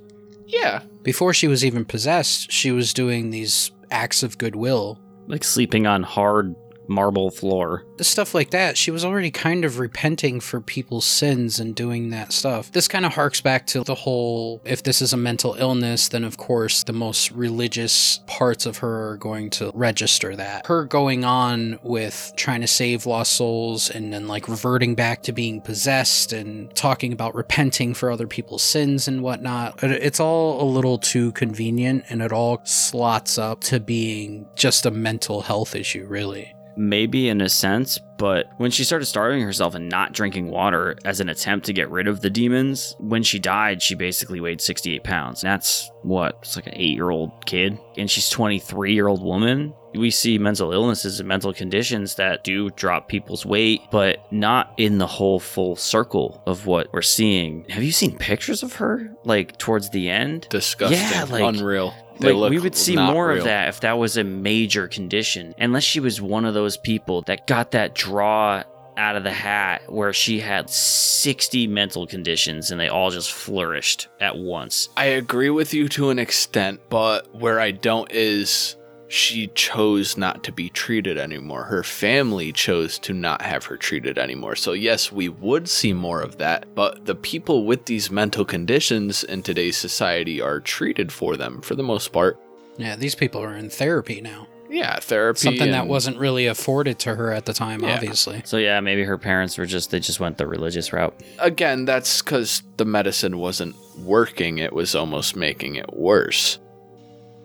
Yeah. 0.48 0.82
Before 1.04 1.34
she 1.34 1.48
was 1.48 1.64
even 1.64 1.86
possessed, 1.86 2.52
she 2.52 2.72
was 2.72 2.94
doing 2.94 3.30
these 3.30 3.72
acts 3.92 4.24
of 4.24 4.38
goodwill. 4.38 5.00
Like 5.28 5.44
sleeping 5.44 5.88
on 5.88 6.04
hard 6.04 6.56
marble 6.88 7.32
floor. 7.32 7.86
Stuff 8.02 8.34
like 8.34 8.52
that. 8.52 8.78
She 8.78 8.92
was 8.92 9.06
already 9.06 9.32
kind 9.32 9.66
of 9.66 9.80
repenting 9.80 10.40
for 10.40 10.62
people's 10.62 11.06
sins 11.06 11.60
and 11.60 11.76
doing 11.76 12.10
that 12.10 12.32
stuff. 12.32 12.72
This 12.72 12.88
kind 12.88 13.06
of 13.06 13.14
harks 13.14 13.42
back 13.42 13.66
to 13.68 13.84
the 13.84 13.96
whole 13.96 14.62
if 14.66 14.84
this 14.84 15.02
is 15.02 15.14
a 15.14 15.18
mental 15.18 15.56
illness, 15.56 16.08
then 16.10 16.24
of 16.24 16.38
course 16.38 16.84
the 16.84 16.94
most 16.94 17.32
religious 17.32 18.20
parts 18.28 18.66
of 18.66 18.78
her 18.78 19.12
are 19.12 19.18
going 19.18 19.50
to 19.52 19.72
register 19.74 20.36
that. 20.36 20.66
Her 20.68 20.86
going 20.86 21.24
on 21.24 21.80
with 21.84 22.34
trying 22.36 22.62
to 22.62 22.68
save 22.68 23.06
lost 23.06 23.34
souls 23.34 23.90
and 23.90 24.14
then 24.14 24.28
like 24.28 24.48
reverting 24.48 24.96
back 24.96 25.24
to 25.24 25.32
being 25.32 25.62
possessed 25.62 26.34
and 26.34 26.74
talking 26.76 27.14
about 27.14 27.36
repenting 27.36 27.94
for 27.94 28.12
other 28.12 28.28
people's 28.28 28.64
sins 28.64 29.08
and 29.08 29.22
whatnot. 29.22 29.82
It's 29.84 30.20
all 30.20 30.62
a 30.62 30.68
little 30.68 30.98
too 30.98 31.32
convenient 31.34 32.06
and 32.10 32.22
it 32.22 32.32
all 32.32 32.62
slots 32.66 33.38
up 33.38 33.62
to 33.62 33.80
being 33.80 34.48
just 34.56 34.86
a 34.86 34.92
mental 34.92 35.42
health 35.42 35.76
issue, 35.76 36.06
really. 36.08 36.55
Maybe 36.78 37.30
in 37.30 37.42
a 37.42 37.50
sense, 37.50 38.00
but 38.18 38.48
when 38.58 38.72
she 38.72 38.84
started 38.84 39.06
starving 39.06 39.42
herself 39.42 39.76
and 39.76 39.90
not 39.90 40.14
drinking 40.14 40.50
water 40.50 40.98
as 41.06 41.20
an 41.20 41.30
attempt 41.30 41.66
to 41.68 41.74
get 41.74 41.90
rid 41.90 42.08
of 42.08 42.22
the 42.22 42.30
demons, 42.30 42.96
when 43.00 43.24
she 43.24 43.40
died, 43.40 43.82
she 43.82 43.96
basically 43.96 44.40
weighed 44.40 44.62
68 44.62 45.04
pounds. 45.04 45.42
That's 45.42 45.90
what? 46.04 46.38
It's 46.42 46.56
like 46.56 46.68
an 46.68 46.74
eight 46.76 46.96
year 46.96 47.10
old 47.10 47.46
kid. 47.46 47.78
And 47.98 48.10
she's 48.10 48.30
23 48.30 48.94
year 48.94 49.08
old 49.08 49.24
woman. 49.24 49.74
We 49.94 50.12
see 50.12 50.38
mental 50.38 50.74
illnesses 50.74 51.22
and 51.22 51.30
mental 51.30 51.54
conditions 51.54 52.16
that 52.16 52.44
do 52.44 52.70
drop 52.72 53.08
people's 53.08 53.46
weight, 53.46 53.80
but 53.92 54.30
not 54.30 54.74
in 54.78 54.98
the 54.98 55.08
whole 55.08 55.40
full 55.40 55.78
circle 55.78 56.44
of 56.46 56.66
what 56.66 56.92
we're 56.92 57.02
seeing. 57.02 57.66
Have 57.70 57.82
you 57.84 57.94
seen 57.94 58.18
pictures 58.18 58.62
of 58.62 58.74
her? 58.74 59.16
Like 59.24 59.58
towards 59.58 59.92
the 59.92 60.10
end? 60.10 60.48
Disgusting. 60.50 61.00
Yeah, 61.00 61.24
like- 61.30 61.44
Unreal. 61.56 61.94
They 62.20 62.32
like 62.34 62.50
we 62.50 62.60
would 62.60 62.76
see 62.76 62.96
not 62.96 63.14
more 63.14 63.30
real. 63.30 63.40
of 63.40 63.44
that 63.46 63.70
if 63.70 63.82
that 63.82 63.98
was 63.98 64.18
a 64.18 64.24
major 64.24 64.88
condition 64.88 65.54
unless 65.58 65.84
she 65.84 66.00
was 66.00 66.22
one 66.22 66.46
of 66.46 66.54
those 66.54 66.78
people 66.78 67.22
that 67.24 67.48
got 67.48 67.72
that 67.72 67.94
draw 67.94 68.64
out 68.98 69.16
of 69.18 69.24
the 69.24 69.32
hat 69.32 69.92
where 69.92 70.14
she 70.14 70.40
had 70.40 70.70
60 70.70 71.68
mental 71.68 72.08
conditions 72.08 72.72
and 72.72 72.80
they 72.80 72.88
all 72.88 73.12
just 73.12 73.32
flourished 73.32 74.08
at 74.22 74.38
once 74.38 74.88
I 74.96 75.06
agree 75.06 75.50
with 75.50 75.74
you 75.74 75.90
to 75.90 76.10
an 76.10 76.20
extent, 76.20 76.80
but 76.90 77.34
where 77.36 77.60
I 77.60 77.72
don't 77.72 78.10
is 78.12 78.78
she 79.16 79.48
chose 79.48 80.18
not 80.18 80.44
to 80.44 80.52
be 80.52 80.70
treated 80.70 81.18
anymore. 81.18 81.64
Her 81.64 81.84
family 81.84 82.52
chose 82.52 83.00
to 83.00 83.14
not 83.14 83.42
have 83.42 83.66
her 83.66 83.78
treated 83.78 84.18
anymore. 84.18 84.56
So, 84.56 84.74
yes, 84.74 85.12
we 85.12 85.30
would 85.30 85.68
see 85.70 85.94
more 85.94 86.22
of 86.22 86.38
that, 86.38 86.76
but 86.76 87.06
the 87.06 87.16
people 87.16 87.66
with 87.66 87.86
these 87.86 88.12
mental 88.12 88.46
conditions 88.46 89.24
in 89.24 89.42
today's 89.42 89.78
society 89.78 90.42
are 90.42 90.60
treated 90.60 91.12
for 91.12 91.38
them 91.38 91.62
for 91.62 91.76
the 91.76 91.84
most 91.84 92.12
part. 92.12 92.40
Yeah, 92.78 92.96
these 92.96 93.16
people 93.16 93.42
are 93.42 93.56
in 93.56 93.70
therapy 93.70 94.20
now. 94.22 94.48
Yeah, 94.70 95.00
therapy. 95.00 95.40
Something 95.40 95.72
that 95.72 95.88
wasn't 95.88 96.18
really 96.18 96.48
afforded 96.48 97.00
to 97.00 97.16
her 97.16 97.32
at 97.32 97.46
the 97.46 97.54
time, 97.54 97.82
Yeah. 97.84 97.94
obviously. 97.94 98.42
so 98.44 98.58
yeah 98.58 98.82
maybe 98.82 99.04
her 99.04 99.18
parents 99.18 99.58
were 99.58 99.66
just 99.68 99.92
they 99.92 100.00
just 100.02 100.20
went 100.20 100.38
the 100.38 100.48
religious 100.48 100.92
route 100.92 101.14
Again, 101.40 101.86
that's 101.86 102.22
because 102.22 102.64
the 102.76 102.84
medicine 102.84 103.38
wasn't 103.38 103.76
working, 104.00 104.58
it 104.58 104.74
was 104.74 104.94
almost 104.96 105.36
making 105.38 105.76
it 105.76 105.94
worse. 105.94 106.60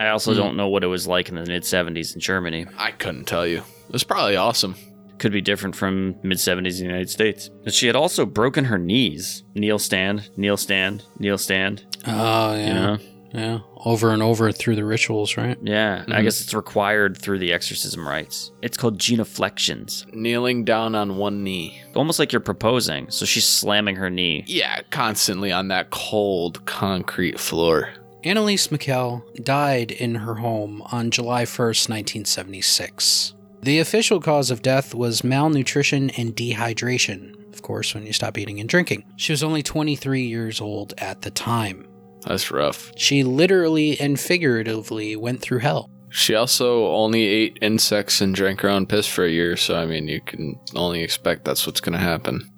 I 0.01 0.09
also 0.09 0.32
Hmm. 0.32 0.38
don't 0.38 0.57
know 0.57 0.66
what 0.68 0.82
it 0.82 0.88
was 0.88 1.07
like 1.07 1.28
in 1.28 1.36
the 1.36 1.46
mid 1.46 1.62
70s 1.62 2.14
in 2.14 2.20
germany 2.20 2.66
I 2.76 2.90
couldn't 2.90 3.26
tell 3.26 3.46
you. 3.46 3.59
It 3.59 3.92
was 3.92 4.03
probably 4.05 4.34
awesome. 4.36 4.74
could 5.18 5.32
be 5.32 5.42
different 5.42 5.76
from 5.76 6.16
mid 6.22 6.38
70s 6.38 6.78
in 6.80 6.86
the 6.86 6.92
united 6.92 7.11
states 7.11 7.51
but 7.64 7.74
she 7.74 7.86
had 7.86 7.94
also 7.94 8.24
broken 8.26 8.64
her 8.64 8.78
knees 8.78 9.44
kneel 9.55 9.78
stand 9.78 10.28
kneel 10.36 10.57
stand 10.57 11.05
kneel 11.18 11.38
stand 11.38 11.84
Oh, 12.07 12.55
yeah. 12.55 12.66
you 12.66 12.74
know 12.74 12.98
Yeah. 13.32 13.59
Over 13.84 14.11
and 14.12 14.24
over 14.24 14.51
through 14.51 14.74
the 14.74 14.84
rituals, 14.84 15.36
right? 15.36 15.57
Yeah, 15.62 16.03
I 16.09 16.11
Mhm. 16.18 16.22
guess 16.24 16.40
it's 16.40 16.53
required 16.53 17.16
through 17.16 17.38
the 17.38 17.53
exorcism 17.53 18.03
rites. 18.09 18.51
It's 18.61 18.76
called 18.76 18.98
genuflections. 18.98 20.05
Kneeling 20.12 20.64
down 20.64 20.96
on 20.96 21.16
one 21.16 21.44
knee. 21.44 21.80
Almost 21.94 22.18
like 22.18 22.32
you're 22.32 22.40
proposing. 22.40 23.07
So 23.11 23.24
she's 23.24 23.44
slamming 23.46 23.94
her 23.96 24.11
knee. 24.11 24.42
Yeah, 24.48 24.80
constantly 24.90 25.53
on 25.53 25.68
that 25.68 25.90
cold 25.90 26.66
concrete 26.66 27.38
floor. 27.38 27.90
Annalise 28.22 28.70
Michel 28.70 29.24
died 29.42 29.90
in 29.90 30.16
her 30.16 30.34
home 30.34 30.82
on 30.92 31.10
July 31.10 31.44
1st, 31.44 31.88
1976. 31.88 33.34
The 33.62 33.78
official 33.78 34.20
cause 34.20 34.50
of 34.50 34.60
death 34.60 34.94
was 34.94 35.24
malnutrition 35.24 36.10
and 36.10 36.36
dehydration, 36.36 37.52
of 37.54 37.62
course, 37.62 37.94
when 37.94 38.04
you 38.04 38.12
stop 38.12 38.36
eating 38.36 38.60
and 38.60 38.68
drinking. 38.68 39.04
She 39.16 39.32
was 39.32 39.42
only 39.42 39.62
23 39.62 40.22
years 40.22 40.60
old 40.60 40.92
at 40.98 41.22
the 41.22 41.30
time. 41.30 41.86
That's 42.26 42.50
rough. 42.50 42.92
She 42.96 43.24
literally 43.24 43.98
and 43.98 44.20
figuratively 44.20 45.16
went 45.16 45.40
through 45.40 45.60
hell. 45.60 45.88
She 46.10 46.34
also 46.34 46.88
only 46.88 47.22
ate 47.22 47.58
insects 47.62 48.20
and 48.20 48.34
drank 48.34 48.60
her 48.60 48.68
own 48.68 48.84
piss 48.84 49.06
for 49.06 49.24
a 49.24 49.30
year, 49.30 49.56
so 49.56 49.76
I 49.76 49.86
mean, 49.86 50.08
you 50.08 50.20
can 50.20 50.58
only 50.74 51.02
expect 51.02 51.44
that's 51.44 51.66
what's 51.66 51.80
going 51.80 51.94
to 51.94 51.98
happen. 51.98 52.50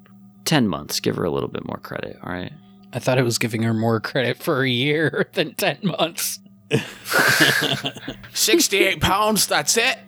10 0.44 0.66
months. 0.66 0.98
Give 0.98 1.14
her 1.16 1.24
a 1.24 1.30
little 1.30 1.48
bit 1.48 1.64
more 1.64 1.78
credit, 1.78 2.18
all 2.24 2.32
right? 2.32 2.52
I 2.93 2.99
thought 2.99 3.18
it 3.18 3.24
was 3.24 3.38
giving 3.38 3.62
her 3.62 3.74
more 3.74 4.01
credit 4.01 4.38
for 4.38 4.62
a 4.62 4.68
year 4.68 5.28
than 5.34 5.55
10 5.55 5.78
months. 5.82 6.40
68 8.32 9.01
pounds, 9.01 9.47
that's 9.47 9.76
it? 9.76 9.99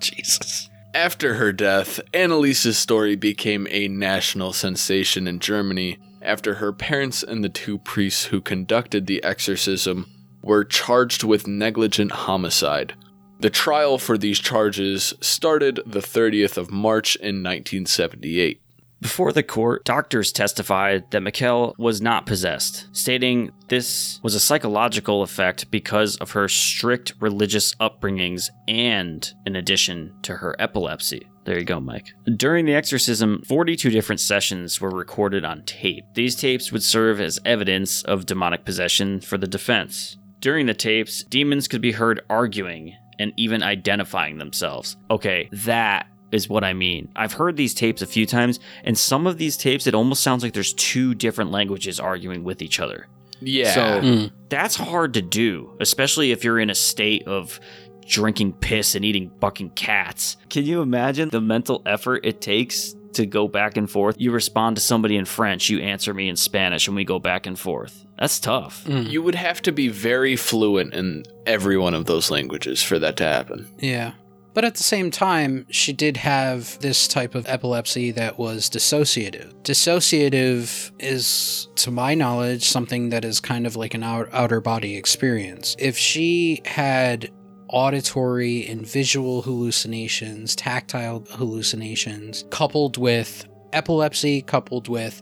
Jesus. 0.00 0.68
After 0.94 1.34
her 1.34 1.52
death, 1.52 2.00
Annalise's 2.14 2.78
story 2.78 3.16
became 3.16 3.66
a 3.70 3.88
national 3.88 4.52
sensation 4.52 5.26
in 5.26 5.40
Germany 5.40 5.98
after 6.22 6.54
her 6.54 6.72
parents 6.72 7.22
and 7.22 7.44
the 7.44 7.48
two 7.48 7.78
priests 7.78 8.26
who 8.26 8.40
conducted 8.40 9.06
the 9.06 9.22
exorcism 9.22 10.10
were 10.42 10.64
charged 10.64 11.22
with 11.22 11.46
negligent 11.46 12.12
homicide. 12.12 12.94
The 13.40 13.50
trial 13.50 13.98
for 13.98 14.16
these 14.16 14.38
charges 14.38 15.12
started 15.20 15.80
the 15.84 16.00
30th 16.00 16.56
of 16.56 16.70
March 16.70 17.16
in 17.16 17.42
1978. 17.42 18.62
Before 19.00 19.32
the 19.32 19.42
court, 19.42 19.84
doctors 19.84 20.32
testified 20.32 21.10
that 21.10 21.20
Michel 21.20 21.74
was 21.78 22.00
not 22.00 22.24
possessed, 22.24 22.86
stating 22.92 23.50
this 23.68 24.20
was 24.22 24.34
a 24.34 24.40
psychological 24.40 25.22
effect 25.22 25.70
because 25.70 26.16
of 26.16 26.30
her 26.30 26.48
strict 26.48 27.12
religious 27.20 27.74
upbringings 27.74 28.48
and 28.66 29.30
in 29.44 29.56
addition 29.56 30.14
to 30.22 30.36
her 30.36 30.56
epilepsy. 30.58 31.28
There 31.44 31.58
you 31.58 31.64
go, 31.64 31.78
Mike. 31.78 32.12
During 32.36 32.64
the 32.64 32.74
exorcism, 32.74 33.42
42 33.46 33.90
different 33.90 34.20
sessions 34.20 34.80
were 34.80 34.90
recorded 34.90 35.44
on 35.44 35.62
tape. 35.62 36.04
These 36.14 36.34
tapes 36.34 36.72
would 36.72 36.82
serve 36.82 37.20
as 37.20 37.38
evidence 37.44 38.02
of 38.02 38.26
demonic 38.26 38.64
possession 38.64 39.20
for 39.20 39.38
the 39.38 39.46
defense. 39.46 40.18
During 40.40 40.66
the 40.66 40.74
tapes, 40.74 41.22
demons 41.22 41.68
could 41.68 41.80
be 41.80 41.92
heard 41.92 42.22
arguing 42.28 42.96
and 43.18 43.32
even 43.36 43.62
identifying 43.62 44.38
themselves. 44.38 44.96
Okay, 45.10 45.48
that 45.52 46.08
is 46.32 46.48
what 46.48 46.64
I 46.64 46.72
mean. 46.72 47.08
I've 47.16 47.32
heard 47.32 47.56
these 47.56 47.74
tapes 47.74 48.02
a 48.02 48.06
few 48.06 48.26
times, 48.26 48.60
and 48.84 48.96
some 48.96 49.26
of 49.26 49.38
these 49.38 49.56
tapes, 49.56 49.86
it 49.86 49.94
almost 49.94 50.22
sounds 50.22 50.42
like 50.42 50.52
there's 50.52 50.74
two 50.74 51.14
different 51.14 51.50
languages 51.50 52.00
arguing 52.00 52.44
with 52.44 52.62
each 52.62 52.80
other. 52.80 53.06
Yeah. 53.40 53.74
So 53.74 54.00
hmm. 54.00 54.26
that's 54.48 54.76
hard 54.76 55.14
to 55.14 55.22
do, 55.22 55.76
especially 55.80 56.32
if 56.32 56.44
you're 56.44 56.58
in 56.58 56.70
a 56.70 56.74
state 56.74 57.26
of 57.26 57.60
drinking 58.06 58.54
piss 58.54 58.94
and 58.94 59.04
eating 59.04 59.30
fucking 59.40 59.70
cats. 59.70 60.36
Can 60.48 60.64
you 60.64 60.80
imagine 60.80 61.28
the 61.28 61.40
mental 61.40 61.82
effort 61.86 62.24
it 62.24 62.40
takes 62.40 62.94
to 63.14 63.26
go 63.26 63.48
back 63.48 63.76
and 63.76 63.90
forth? 63.90 64.16
You 64.18 64.30
respond 64.30 64.76
to 64.76 64.82
somebody 64.82 65.16
in 65.16 65.24
French, 65.24 65.68
you 65.68 65.80
answer 65.80 66.14
me 66.14 66.28
in 66.28 66.36
Spanish, 66.36 66.86
and 66.86 66.96
we 66.96 67.04
go 67.04 67.18
back 67.18 67.46
and 67.46 67.58
forth. 67.58 68.04
That's 68.18 68.40
tough. 68.40 68.84
Hmm. 68.84 69.02
you 69.02 69.22
would 69.22 69.34
have 69.34 69.60
to 69.62 69.72
be 69.72 69.88
very 69.88 70.36
fluent 70.36 70.94
in 70.94 71.24
every 71.44 71.76
one 71.76 71.94
of 71.94 72.06
those 72.06 72.30
languages 72.30 72.82
for 72.82 72.98
that 72.98 73.16
to 73.18 73.24
happen. 73.24 73.68
Yeah. 73.78 74.12
But 74.56 74.64
at 74.64 74.76
the 74.76 74.82
same 74.82 75.10
time, 75.10 75.66
she 75.68 75.92
did 75.92 76.16
have 76.16 76.78
this 76.78 77.06
type 77.06 77.34
of 77.34 77.46
epilepsy 77.46 78.10
that 78.12 78.38
was 78.38 78.70
dissociative. 78.70 79.52
Dissociative 79.64 80.92
is, 80.98 81.68
to 81.74 81.90
my 81.90 82.14
knowledge, 82.14 82.64
something 82.64 83.10
that 83.10 83.22
is 83.22 83.38
kind 83.38 83.66
of 83.66 83.76
like 83.76 83.92
an 83.92 84.02
out- 84.02 84.30
outer 84.32 84.62
body 84.62 84.96
experience. 84.96 85.76
If 85.78 85.98
she 85.98 86.62
had 86.64 87.30
auditory 87.68 88.66
and 88.66 88.86
visual 88.86 89.42
hallucinations, 89.42 90.56
tactile 90.56 91.26
hallucinations, 91.32 92.46
coupled 92.48 92.96
with 92.96 93.44
epilepsy, 93.74 94.40
coupled 94.40 94.88
with 94.88 95.20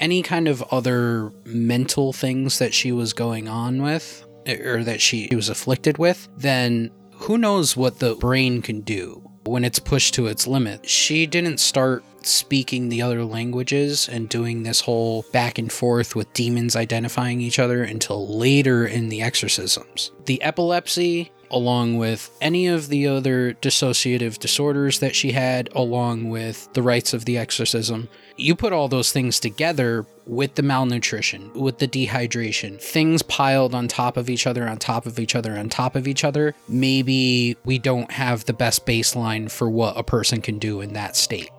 any 0.00 0.22
kind 0.22 0.48
of 0.48 0.60
other 0.72 1.30
mental 1.44 2.12
things 2.12 2.58
that 2.58 2.74
she 2.74 2.90
was 2.90 3.12
going 3.12 3.46
on 3.46 3.80
with, 3.80 4.26
er, 4.48 4.78
or 4.78 4.82
that 4.82 5.00
she 5.00 5.28
was 5.32 5.48
afflicted 5.48 5.98
with, 5.98 6.28
then 6.36 6.90
who 7.22 7.38
knows 7.38 7.76
what 7.76 8.00
the 8.00 8.16
brain 8.16 8.60
can 8.60 8.80
do 8.80 9.22
when 9.44 9.64
it's 9.64 9.78
pushed 9.78 10.12
to 10.14 10.26
its 10.26 10.48
limit. 10.48 10.88
She 10.88 11.24
didn't 11.24 11.58
start 11.58 12.04
speaking 12.26 12.88
the 12.88 13.02
other 13.02 13.24
languages 13.24 14.08
and 14.08 14.28
doing 14.28 14.62
this 14.62 14.80
whole 14.80 15.24
back 15.32 15.56
and 15.56 15.70
forth 15.70 16.16
with 16.16 16.32
demons 16.32 16.74
identifying 16.74 17.40
each 17.40 17.60
other 17.60 17.84
until 17.84 18.26
later 18.36 18.86
in 18.86 19.08
the 19.08 19.22
exorcisms. 19.22 20.10
The 20.24 20.42
epilepsy, 20.42 21.30
along 21.48 21.96
with 21.96 22.36
any 22.40 22.66
of 22.66 22.88
the 22.88 23.06
other 23.06 23.54
dissociative 23.54 24.40
disorders 24.40 24.98
that 24.98 25.14
she 25.14 25.30
had, 25.30 25.68
along 25.76 26.28
with 26.28 26.72
the 26.72 26.82
rites 26.82 27.14
of 27.14 27.24
the 27.24 27.38
exorcism, 27.38 28.08
you 28.36 28.54
put 28.54 28.72
all 28.72 28.88
those 28.88 29.12
things 29.12 29.40
together 29.40 30.06
with 30.26 30.54
the 30.54 30.62
malnutrition, 30.62 31.52
with 31.54 31.78
the 31.78 31.88
dehydration, 31.88 32.80
things 32.80 33.22
piled 33.22 33.74
on 33.74 33.88
top 33.88 34.16
of 34.16 34.30
each 34.30 34.46
other, 34.46 34.68
on 34.68 34.78
top 34.78 35.06
of 35.06 35.18
each 35.18 35.34
other, 35.34 35.56
on 35.56 35.68
top 35.68 35.96
of 35.96 36.06
each 36.06 36.24
other, 36.24 36.54
maybe 36.68 37.56
we 37.64 37.78
don't 37.78 38.10
have 38.12 38.44
the 38.44 38.52
best 38.52 38.86
baseline 38.86 39.50
for 39.50 39.68
what 39.68 39.96
a 39.96 40.02
person 40.02 40.40
can 40.40 40.58
do 40.58 40.80
in 40.80 40.92
that 40.92 41.16
state. 41.16 41.50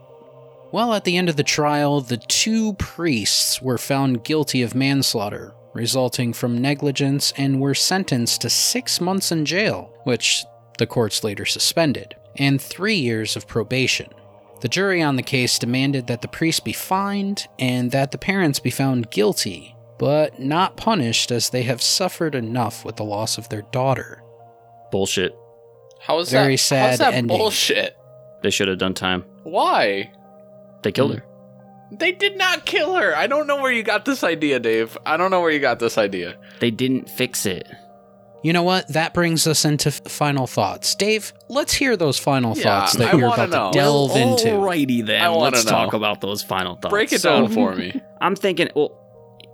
Well, 0.71 0.93
at 0.93 1.03
the 1.03 1.17
end 1.17 1.29
of 1.29 1.35
the 1.35 1.43
trial, 1.43 2.01
the 2.01 2.17
two 2.17 2.73
priests 2.73 3.61
were 3.61 3.77
found 3.77 4.23
guilty 4.23 4.63
of 4.63 4.73
manslaughter, 4.73 5.53
resulting 5.73 6.33
from 6.33 6.57
negligence, 6.57 7.31
and 7.37 7.61
were 7.61 7.75
sentenced 7.75 8.41
to 8.41 8.49
six 8.49 8.99
months 8.99 9.31
in 9.31 9.45
jail, 9.45 9.93
which 10.05 10.43
the 10.79 10.87
courts 10.87 11.23
later 11.23 11.45
suspended, 11.45 12.15
and 12.37 12.59
three 12.59 12.95
years 12.95 13.35
of 13.35 13.47
probation. 13.47 14.09
The 14.63 14.69
jury 14.69 15.01
on 15.01 15.17
the 15.17 15.23
case 15.23 15.59
demanded 15.59 16.07
that 16.07 16.21
the 16.21 16.29
priest 16.29 16.63
be 16.63 16.71
fined 16.71 17.49
and 17.59 17.91
that 17.91 18.11
the 18.11 18.17
parents 18.17 18.59
be 18.59 18.69
found 18.69 19.11
guilty, 19.11 19.75
but 19.99 20.39
not 20.39 20.77
punished 20.77 21.31
as 21.31 21.49
they 21.49 21.63
have 21.63 21.81
suffered 21.81 22.33
enough 22.33 22.85
with 22.85 22.95
the 22.95 23.03
loss 23.03 23.37
of 23.37 23.49
their 23.49 23.63
daughter. 23.73 24.23
Bullshit. 24.89 25.35
How 25.99 26.17
is 26.19 26.31
Very 26.31 26.53
that? 26.53 26.59
sad 26.59 26.89
how's 26.91 26.99
that 26.99 27.13
ending. 27.13 27.37
bullshit? 27.37 27.97
They 28.41 28.51
should 28.51 28.69
have 28.69 28.77
done 28.77 28.93
time. 28.93 29.25
Why? 29.43 30.13
They 30.81 30.93
killed 30.93 31.11
hmm. 31.11 31.17
her. 31.17 31.25
They 31.91 32.13
did 32.13 32.37
not 32.37 32.65
kill 32.65 32.95
her. 32.95 33.13
I 33.13 33.27
don't 33.27 33.47
know 33.47 33.61
where 33.61 33.71
you 33.71 33.83
got 33.83 34.05
this 34.05 34.23
idea, 34.23 34.61
Dave. 34.61 34.97
I 35.05 35.17
don't 35.17 35.29
know 35.29 35.41
where 35.41 35.51
you 35.51 35.59
got 35.59 35.79
this 35.79 35.97
idea. 35.97 36.37
They 36.61 36.71
didn't 36.71 37.09
fix 37.09 37.45
it. 37.45 37.67
You 38.43 38.51
know 38.53 38.63
what? 38.63 38.87
That 38.89 39.13
brings 39.13 39.47
us 39.47 39.63
into 39.65 39.89
final 39.91 40.47
thoughts. 40.47 40.95
Dave, 40.95 41.31
let's 41.49 41.73
hear 41.73 41.95
those 41.95 42.19
final 42.19 42.55
Yeah, 42.57 42.63
thoughts 42.63 42.93
that 42.97 43.13
I 43.13 43.17
you're 43.17 43.27
about 43.33 43.49
know. 43.49 43.71
to 43.71 43.77
delve 43.77 44.15
into. 44.17 44.47
Alrighty 44.49 45.05
then. 45.05 45.21
I 45.21 45.29
wanna 45.29 45.55
Let's 45.55 45.65
know. 45.65 45.71
talk 45.71 45.93
about 45.93 46.19
those 46.21 46.43
final 46.43 46.75
thoughts. 46.75 46.91
Break 46.91 47.13
it 47.13 47.21
So- 47.21 47.41
down 47.43 47.49
for 47.51 47.73
me. 47.75 47.99
I'm 48.21 48.35
thinking, 48.35 48.69
well, 48.75 48.99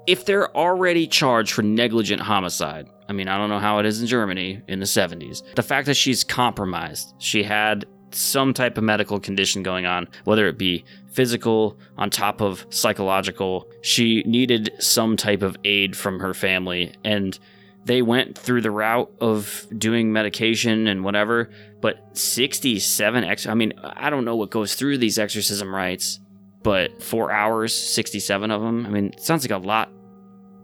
if 0.07 0.25
they're 0.25 0.55
already 0.57 1.05
charged 1.05 1.53
for 1.53 1.61
negligent 1.61 2.21
homicide, 2.21 2.87
I 3.07 3.13
mean, 3.13 3.27
I 3.27 3.37
don't 3.37 3.49
know 3.49 3.59
how 3.59 3.77
it 3.79 3.85
is 3.85 4.01
in 4.01 4.07
Germany 4.07 4.61
in 4.67 4.79
the 4.79 4.85
70s. 4.87 5.43
The 5.55 5.63
fact 5.63 5.85
that 5.85 5.95
she's 5.95 6.23
compromised, 6.23 7.13
she 7.19 7.43
had 7.43 7.85
some 8.11 8.55
type 8.55 8.75
of 8.75 8.83
medical 8.83 9.19
condition 9.19 9.61
going 9.61 9.85
on, 9.85 10.07
whether 10.23 10.47
it 10.47 10.57
be 10.57 10.83
physical 11.11 11.77
on 11.97 12.09
top 12.09 12.41
of 12.41 12.65
psychological, 12.71 13.67
she 13.83 14.23
needed 14.25 14.71
some 14.79 15.15
type 15.15 15.43
of 15.43 15.55
aid 15.63 15.95
from 15.95 16.19
her 16.19 16.33
family. 16.33 16.91
And 17.03 17.37
they 17.85 18.01
went 18.01 18.37
through 18.37 18.61
the 18.61 18.71
route 18.71 19.11
of 19.19 19.65
doing 19.77 20.11
medication 20.11 20.87
and 20.87 21.03
whatever, 21.03 21.49
but 21.81 22.17
67 22.17 23.23
ex 23.23 23.47
I 23.47 23.53
mean, 23.53 23.73
I 23.83 24.09
don't 24.09 24.25
know 24.25 24.35
what 24.35 24.51
goes 24.51 24.75
through 24.75 24.97
these 24.97 25.17
exorcism 25.17 25.73
rites, 25.73 26.19
but 26.61 27.01
4 27.01 27.31
hours, 27.31 27.73
67 27.73 28.51
of 28.51 28.61
them. 28.61 28.85
I 28.85 28.89
mean, 28.89 29.17
sounds 29.17 29.43
like 29.43 29.51
a 29.51 29.65
lot 29.65 29.89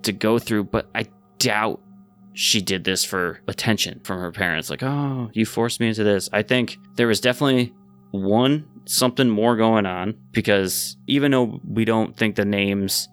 to 0.04 0.12
go 0.12 0.40
through, 0.40 0.66
but 0.66 0.90
I 0.94 1.08
doubt 1.40 1.82
she 2.34 2.62
did 2.62 2.84
this 2.84 3.06
for 3.06 3.40
attention 3.48 4.02
from 4.04 4.20
her 4.20 4.32
parents 4.32 4.70
like, 4.70 4.84
"Oh, 4.84 5.30
you 5.34 5.46
forced 5.46 5.80
me 5.80 5.88
into 5.88 6.04
this." 6.04 6.30
I 6.34 6.42
think 6.44 6.78
there 6.96 7.08
was 7.08 7.22
definitely 7.22 7.74
one 8.12 8.66
something 8.86 9.30
more 9.30 9.56
going 9.56 9.86
on 9.86 10.16
because 10.32 10.98
even 11.08 11.32
though 11.32 11.60
we 11.68 11.86
don't 11.86 12.16
think 12.16 12.36
the 12.36 12.46
names 12.46 13.08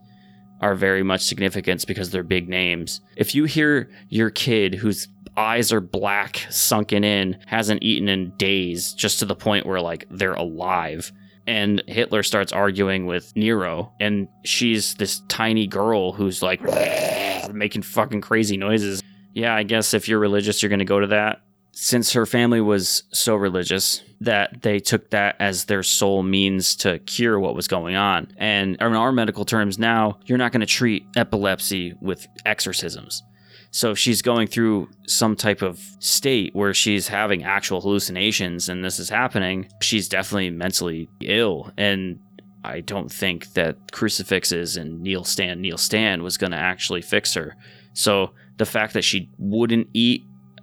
are 0.63 0.75
very 0.75 1.03
much 1.03 1.23
significance 1.23 1.85
because 1.85 2.11
they're 2.11 2.23
big 2.23 2.49
names. 2.49 3.01
If 3.17 3.35
you 3.35 3.45
hear 3.45 3.91
your 4.09 4.31
kid 4.31 4.75
whose 4.75 5.09
eyes 5.37 5.73
are 5.73 5.81
black, 5.81 6.47
sunken 6.51 7.05
in, 7.05 7.39
hasn't 7.47 7.83
eaten 7.83 8.09
in 8.09 8.31
days, 8.37 8.93
just 8.95 9.19
to 9.19 9.25
the 9.25 9.35
point 9.35 9.67
where 9.67 9.81
like 9.81 10.07
they're 10.11 10.35
alive, 10.35 11.13
and 11.47 11.83
Hitler 11.89 12.23
starts 12.23 12.53
arguing 12.53 13.07
with 13.07 13.35
Nero, 13.35 13.93
and 13.99 14.29
she's 14.45 14.95
this 14.95 15.21
tiny 15.29 15.67
girl 15.67 16.13
who's 16.13 16.43
like 16.43 16.61
making 17.53 17.83
fucking 17.83 18.21
crazy 18.21 18.57
noises. 18.57 19.03
Yeah, 19.35 19.55
I 19.55 19.65
guess 19.65 19.95
if 19.95 20.09
you're 20.09 20.21
religious, 20.21 20.63
you're 20.63 20.69
going 20.69 20.79
to 20.79 20.85
go 20.85 21.01
to 21.01 21.09
that. 21.09 21.41
Since 21.75 22.13
her 22.13 22.27
family 22.27 22.61
was 22.61 23.05
so 23.13 23.35
religious 23.35 24.03
that 24.21 24.63
they 24.63 24.79
took 24.79 25.11
that 25.11 25.37
as 25.41 25.65
their 25.65 25.83
sole 25.83 26.23
means 26.23 26.77
to 26.77 26.99
cure 27.01 27.41
what 27.41 27.57
was 27.57 27.67
going 27.67 27.97
on. 27.97 28.33
And 28.37 28.77
in 28.77 28.83
our 28.95 29.11
medical 29.11 29.45
terms 29.45 29.79
now, 29.79 30.19
you're 30.27 30.39
not 30.39 30.53
going 30.53 30.61
to 30.61 30.67
treat 30.67 31.05
epilepsy 31.17 31.95
with 32.01 32.27
exorcisms. 32.45 33.23
So 33.71 33.93
if 33.93 33.99
she's 33.99 34.21
going 34.21 34.49
through 34.49 34.91
some 35.07 35.35
type 35.35 35.63
of 35.63 35.81
state 35.99 36.55
where 36.55 36.75
she's 36.75 37.09
having 37.09 37.43
actual 37.43 37.81
hallucinations 37.81 38.69
and 38.69 38.85
this 38.85 38.99
is 38.99 39.09
happening, 39.09 39.67
she's 39.81 40.11
definitely 40.11 40.51
mentally 40.51 41.09
ill. 41.23 41.73
And 41.79 42.21
I 42.65 42.81
don't 42.81 43.11
think 43.11 43.55
that 43.55 43.93
crucifixes 43.93 44.77
and 44.77 45.01
kneel 45.01 45.25
stand, 45.25 45.63
kneel 45.63 45.79
stand 45.79 46.23
was 46.23 46.37
going 46.37 46.53
to 46.53 46.59
actually 46.59 47.01
fix 47.01 47.33
her. 47.33 47.57
So 47.95 48.33
the 48.59 48.67
fact 48.67 48.93
that 48.93 49.05
she 49.05 49.31
wouldn't 49.39 49.89
eat, 49.95 50.23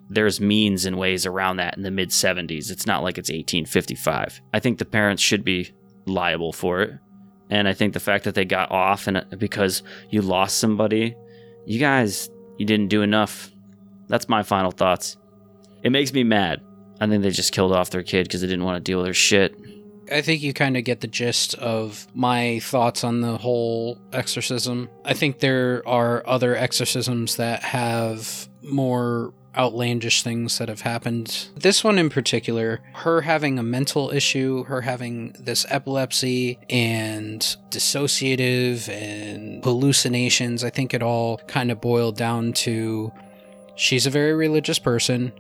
there's 0.09 0.41
means 0.41 0.85
and 0.85 0.97
ways 0.97 1.25
around 1.25 1.57
that 1.57 1.77
in 1.77 1.83
the 1.83 1.91
mid 1.91 2.09
70s. 2.09 2.71
It's 2.71 2.85
not 2.85 3.03
like 3.03 3.17
it's 3.17 3.29
1855. 3.29 4.41
I 4.53 4.59
think 4.59 4.79
the 4.79 4.85
parents 4.85 5.21
should 5.21 5.43
be 5.43 5.71
liable 6.05 6.51
for 6.51 6.81
it. 6.81 6.93
And 7.49 7.67
I 7.67 7.73
think 7.73 7.93
the 7.93 7.99
fact 7.99 8.25
that 8.25 8.35
they 8.35 8.45
got 8.45 8.71
off 8.71 9.07
and 9.07 9.17
uh, 9.17 9.23
because 9.37 9.83
you 10.09 10.21
lost 10.21 10.57
somebody, 10.57 11.15
you 11.65 11.79
guys, 11.79 12.29
you 12.57 12.65
didn't 12.65 12.87
do 12.89 13.01
enough. 13.01 13.51
That's 14.07 14.27
my 14.27 14.43
final 14.43 14.71
thoughts. 14.71 15.17
It 15.83 15.91
makes 15.91 16.13
me 16.13 16.23
mad. 16.23 16.61
I 16.99 17.07
think 17.07 17.23
they 17.23 17.29
just 17.29 17.53
killed 17.53 17.71
off 17.71 17.91
their 17.91 18.03
kid 18.03 18.27
because 18.27 18.41
they 18.41 18.47
didn't 18.47 18.65
want 18.65 18.83
to 18.83 18.91
deal 18.91 18.97
with 18.97 19.05
their 19.05 19.13
shit. 19.13 19.55
I 20.11 20.21
think 20.21 20.41
you 20.41 20.53
kind 20.53 20.75
of 20.75 20.83
get 20.83 21.01
the 21.01 21.07
gist 21.07 21.53
of 21.55 22.07
my 22.15 22.59
thoughts 22.59 23.03
on 23.03 23.21
the 23.21 23.37
whole 23.37 23.99
exorcism. 24.11 24.89
I 25.05 25.13
think 25.13 25.39
there 25.39 25.87
are 25.87 26.23
other 26.27 26.55
exorcisms 26.55 27.35
that 27.35 27.61
have 27.61 28.49
more 28.63 29.33
outlandish 29.59 30.23
things 30.23 30.57
that 30.57 30.69
have 30.69 30.81
happened. 30.81 31.49
This 31.55 31.83
one 31.83 31.99
in 31.99 32.09
particular, 32.09 32.79
her 32.93 33.21
having 33.21 33.59
a 33.59 33.63
mental 33.63 34.09
issue, 34.09 34.63
her 34.63 34.81
having 34.81 35.35
this 35.37 35.65
epilepsy 35.69 36.57
and 36.69 37.41
dissociative 37.69 38.87
and 38.89 39.63
hallucinations, 39.63 40.63
I 40.63 40.69
think 40.69 40.93
it 40.93 41.03
all 41.03 41.37
kind 41.47 41.69
of 41.69 41.81
boiled 41.81 42.15
down 42.15 42.53
to 42.53 43.11
she's 43.75 44.07
a 44.07 44.09
very 44.09 44.33
religious 44.33 44.79
person 44.79 45.33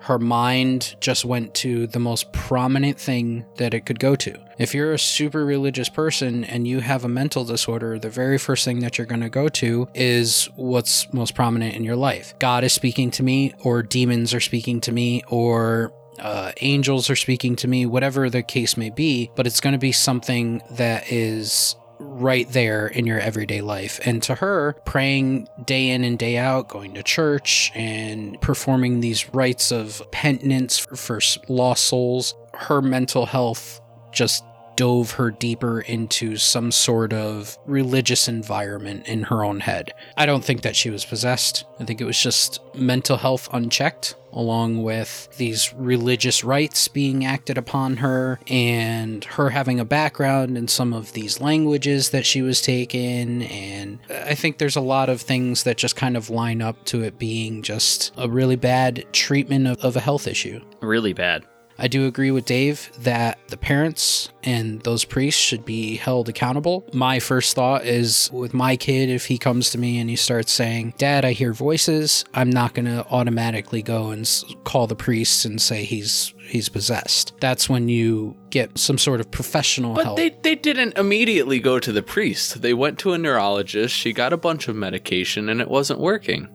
her 0.00 0.18
mind 0.18 0.96
just 1.00 1.24
went 1.24 1.54
to 1.54 1.86
the 1.86 1.98
most 1.98 2.32
prominent 2.32 2.98
thing 2.98 3.44
that 3.56 3.74
it 3.74 3.84
could 3.84 4.00
go 4.00 4.16
to. 4.16 4.38
If 4.60 4.74
you're 4.74 4.92
a 4.92 4.98
super 4.98 5.46
religious 5.46 5.88
person 5.88 6.44
and 6.44 6.68
you 6.68 6.80
have 6.80 7.02
a 7.06 7.08
mental 7.08 7.46
disorder, 7.46 7.98
the 7.98 8.10
very 8.10 8.36
first 8.36 8.62
thing 8.62 8.80
that 8.80 8.98
you're 8.98 9.06
going 9.06 9.22
to 9.22 9.30
go 9.30 9.48
to 9.48 9.88
is 9.94 10.50
what's 10.54 11.10
most 11.14 11.34
prominent 11.34 11.76
in 11.76 11.82
your 11.82 11.96
life. 11.96 12.34
God 12.38 12.62
is 12.62 12.74
speaking 12.74 13.10
to 13.12 13.22
me, 13.22 13.54
or 13.60 13.82
demons 13.82 14.34
are 14.34 14.40
speaking 14.40 14.82
to 14.82 14.92
me, 14.92 15.22
or 15.28 15.94
uh, 16.18 16.52
angels 16.60 17.08
are 17.08 17.16
speaking 17.16 17.56
to 17.56 17.68
me, 17.68 17.86
whatever 17.86 18.28
the 18.28 18.42
case 18.42 18.76
may 18.76 18.90
be, 18.90 19.30
but 19.34 19.46
it's 19.46 19.60
going 19.60 19.72
to 19.72 19.78
be 19.78 19.92
something 19.92 20.60
that 20.72 21.10
is 21.10 21.74
right 21.98 22.46
there 22.50 22.86
in 22.86 23.06
your 23.06 23.18
everyday 23.18 23.62
life. 23.62 23.98
And 24.04 24.22
to 24.24 24.34
her, 24.34 24.74
praying 24.84 25.48
day 25.64 25.88
in 25.88 26.04
and 26.04 26.18
day 26.18 26.36
out, 26.36 26.68
going 26.68 26.92
to 26.96 27.02
church 27.02 27.72
and 27.74 28.38
performing 28.42 29.00
these 29.00 29.32
rites 29.32 29.72
of 29.72 30.02
penitence 30.12 30.78
for 30.78 31.18
lost 31.48 31.86
souls, 31.86 32.34
her 32.52 32.82
mental 32.82 33.24
health 33.24 33.80
just 34.12 34.44
dove 34.80 35.10
her 35.10 35.30
deeper 35.30 35.82
into 35.82 36.38
some 36.38 36.72
sort 36.72 37.12
of 37.12 37.58
religious 37.66 38.28
environment 38.28 39.06
in 39.06 39.24
her 39.24 39.44
own 39.44 39.60
head. 39.60 39.92
I 40.16 40.24
don't 40.24 40.42
think 40.42 40.62
that 40.62 40.74
she 40.74 40.88
was 40.88 41.04
possessed. 41.04 41.66
I 41.78 41.84
think 41.84 42.00
it 42.00 42.06
was 42.06 42.18
just 42.18 42.60
mental 42.74 43.18
health 43.18 43.46
unchecked, 43.52 44.14
along 44.32 44.82
with 44.82 45.28
these 45.36 45.74
religious 45.74 46.42
rites 46.42 46.88
being 46.88 47.26
acted 47.26 47.58
upon 47.58 47.98
her 47.98 48.40
and 48.46 49.22
her 49.24 49.50
having 49.50 49.78
a 49.78 49.84
background 49.84 50.56
in 50.56 50.66
some 50.66 50.94
of 50.94 51.12
these 51.12 51.42
languages 51.42 52.08
that 52.08 52.24
she 52.24 52.40
was 52.40 52.62
taking. 52.62 53.42
And 53.42 53.98
I 54.08 54.34
think 54.34 54.56
there's 54.56 54.76
a 54.76 54.80
lot 54.80 55.10
of 55.10 55.20
things 55.20 55.64
that 55.64 55.76
just 55.76 55.94
kind 55.94 56.16
of 56.16 56.30
line 56.30 56.62
up 56.62 56.86
to 56.86 57.02
it 57.02 57.18
being 57.18 57.60
just 57.60 58.14
a 58.16 58.30
really 58.30 58.56
bad 58.56 59.04
treatment 59.12 59.66
of, 59.66 59.78
of 59.84 59.96
a 59.96 60.00
health 60.00 60.26
issue. 60.26 60.58
Really 60.80 61.12
bad. 61.12 61.44
I 61.80 61.88
do 61.88 62.06
agree 62.06 62.30
with 62.30 62.44
Dave 62.44 62.90
that 62.98 63.38
the 63.48 63.56
parents 63.56 64.30
and 64.42 64.82
those 64.82 65.04
priests 65.04 65.40
should 65.40 65.64
be 65.64 65.96
held 65.96 66.28
accountable. 66.28 66.86
My 66.92 67.18
first 67.18 67.56
thought 67.56 67.86
is 67.86 68.30
with 68.32 68.52
my 68.52 68.76
kid, 68.76 69.08
if 69.08 69.26
he 69.26 69.38
comes 69.38 69.70
to 69.70 69.78
me 69.78 69.98
and 69.98 70.10
he 70.10 70.16
starts 70.16 70.52
saying, 70.52 70.94
Dad, 70.98 71.24
I 71.24 71.32
hear 71.32 71.54
voices, 71.54 72.24
I'm 72.34 72.50
not 72.50 72.74
going 72.74 72.84
to 72.84 73.06
automatically 73.10 73.82
go 73.82 74.10
and 74.10 74.28
call 74.64 74.86
the 74.86 74.94
priests 74.94 75.44
and 75.44 75.60
say 75.60 75.84
he's 75.84 76.34
he's 76.46 76.68
possessed. 76.68 77.32
That's 77.40 77.68
when 77.68 77.88
you 77.88 78.36
get 78.50 78.76
some 78.76 78.98
sort 78.98 79.20
of 79.20 79.30
professional 79.30 79.94
but 79.94 80.04
help. 80.04 80.16
they 80.18 80.30
they 80.42 80.54
didn't 80.54 80.98
immediately 80.98 81.60
go 81.60 81.78
to 81.78 81.92
the 81.92 82.02
priest. 82.02 82.60
They 82.60 82.74
went 82.74 82.98
to 83.00 83.12
a 83.14 83.18
neurologist. 83.18 83.94
She 83.94 84.12
got 84.12 84.32
a 84.32 84.36
bunch 84.36 84.68
of 84.68 84.76
medication 84.76 85.48
and 85.48 85.60
it 85.60 85.68
wasn't 85.68 86.00
working 86.00 86.48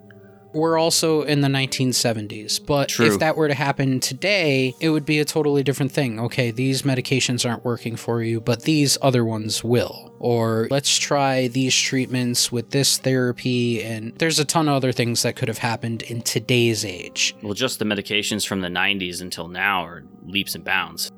we're 0.55 0.77
also 0.79 1.21
in 1.23 1.41
the 1.41 1.47
1970s. 1.47 2.65
But 2.65 2.89
True. 2.89 3.07
if 3.07 3.19
that 3.19 3.35
were 3.35 3.47
to 3.47 3.53
happen 3.53 3.99
today, 3.99 4.73
it 4.79 4.89
would 4.89 5.05
be 5.05 5.19
a 5.19 5.25
totally 5.25 5.63
different 5.63 5.91
thing. 5.91 6.19
Okay, 6.19 6.51
these 6.51 6.83
medications 6.83 7.47
aren't 7.47 7.65
working 7.65 7.95
for 7.95 8.23
you, 8.23 8.39
but 8.39 8.63
these 8.63 8.97
other 9.01 9.25
ones 9.25 9.63
will. 9.63 10.15
Or 10.19 10.67
let's 10.71 10.97
try 10.97 11.47
these 11.49 11.75
treatments 11.75 12.51
with 12.51 12.71
this 12.71 12.97
therapy. 12.97 13.83
And 13.83 14.15
there's 14.17 14.39
a 14.39 14.45
ton 14.45 14.67
of 14.69 14.75
other 14.75 14.91
things 14.91 15.23
that 15.23 15.35
could 15.35 15.49
have 15.49 15.57
happened 15.59 16.01
in 16.03 16.21
today's 16.21 16.85
age. 16.85 17.35
Well, 17.43 17.53
just 17.53 17.79
the 17.79 17.85
medications 17.85 18.47
from 18.47 18.61
the 18.61 18.69
90s 18.69 19.21
until 19.21 19.47
now 19.47 19.85
are 19.85 20.03
leaps 20.25 20.55
and 20.55 20.63
bounds. 20.63 21.11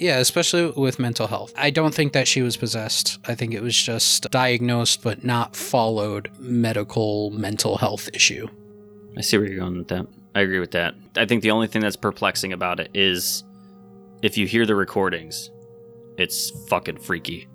Yeah, 0.00 0.18
especially 0.18 0.70
with 0.70 0.98
mental 0.98 1.26
health. 1.26 1.52
I 1.56 1.68
don't 1.68 1.94
think 1.94 2.14
that 2.14 2.26
she 2.26 2.40
was 2.40 2.56
possessed. 2.56 3.18
I 3.26 3.34
think 3.34 3.52
it 3.52 3.62
was 3.62 3.76
just 3.76 4.30
diagnosed 4.30 5.02
but 5.02 5.24
not 5.24 5.54
followed 5.54 6.30
medical 6.38 7.30
mental 7.32 7.76
health 7.76 8.08
issue. 8.14 8.48
I 9.16 9.22
see 9.22 9.38
where 9.38 9.46
you're 9.46 9.60
going 9.60 9.78
with 9.78 9.88
that. 9.88 10.06
I 10.34 10.40
agree 10.40 10.60
with 10.60 10.70
that. 10.72 10.94
I 11.16 11.26
think 11.26 11.42
the 11.42 11.50
only 11.50 11.66
thing 11.66 11.82
that's 11.82 11.96
perplexing 11.96 12.52
about 12.52 12.80
it 12.80 12.90
is 12.94 13.44
if 14.22 14.38
you 14.38 14.46
hear 14.46 14.66
the 14.66 14.76
recordings, 14.76 15.50
it's 16.16 16.50
fucking 16.68 16.98
freaky. 16.98 17.48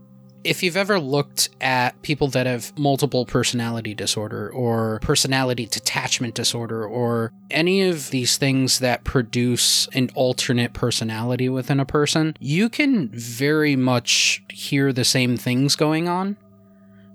If 0.44 0.62
you've 0.62 0.78
ever 0.78 1.00
looked 1.00 1.50
at 1.60 2.00
people 2.04 2.28
that 2.30 2.46
have 2.46 2.78
multiple 2.78 3.26
personality 3.26 3.96
disorder 3.96 4.52
or 4.52 5.00
personality 5.02 5.66
detachment 5.66 6.36
disorder 6.36 6.86
or 6.86 7.32
any 7.50 7.82
of 7.82 8.12
these 8.12 8.38
things 8.38 8.78
that 8.78 9.04
produce 9.04 9.88
an 9.94 10.12
alternate 10.14 10.74
personality 10.74 11.50
within 11.50 11.80
a 11.80 11.86
person, 11.86 12.36
you 12.40 12.70
can 12.70 13.10
very 13.10 13.76
much 13.76 14.44
hear 14.52 14.94
the 14.94 15.04
same 15.04 15.36
things 15.36 15.76
going 15.76 16.08
on 16.08 16.38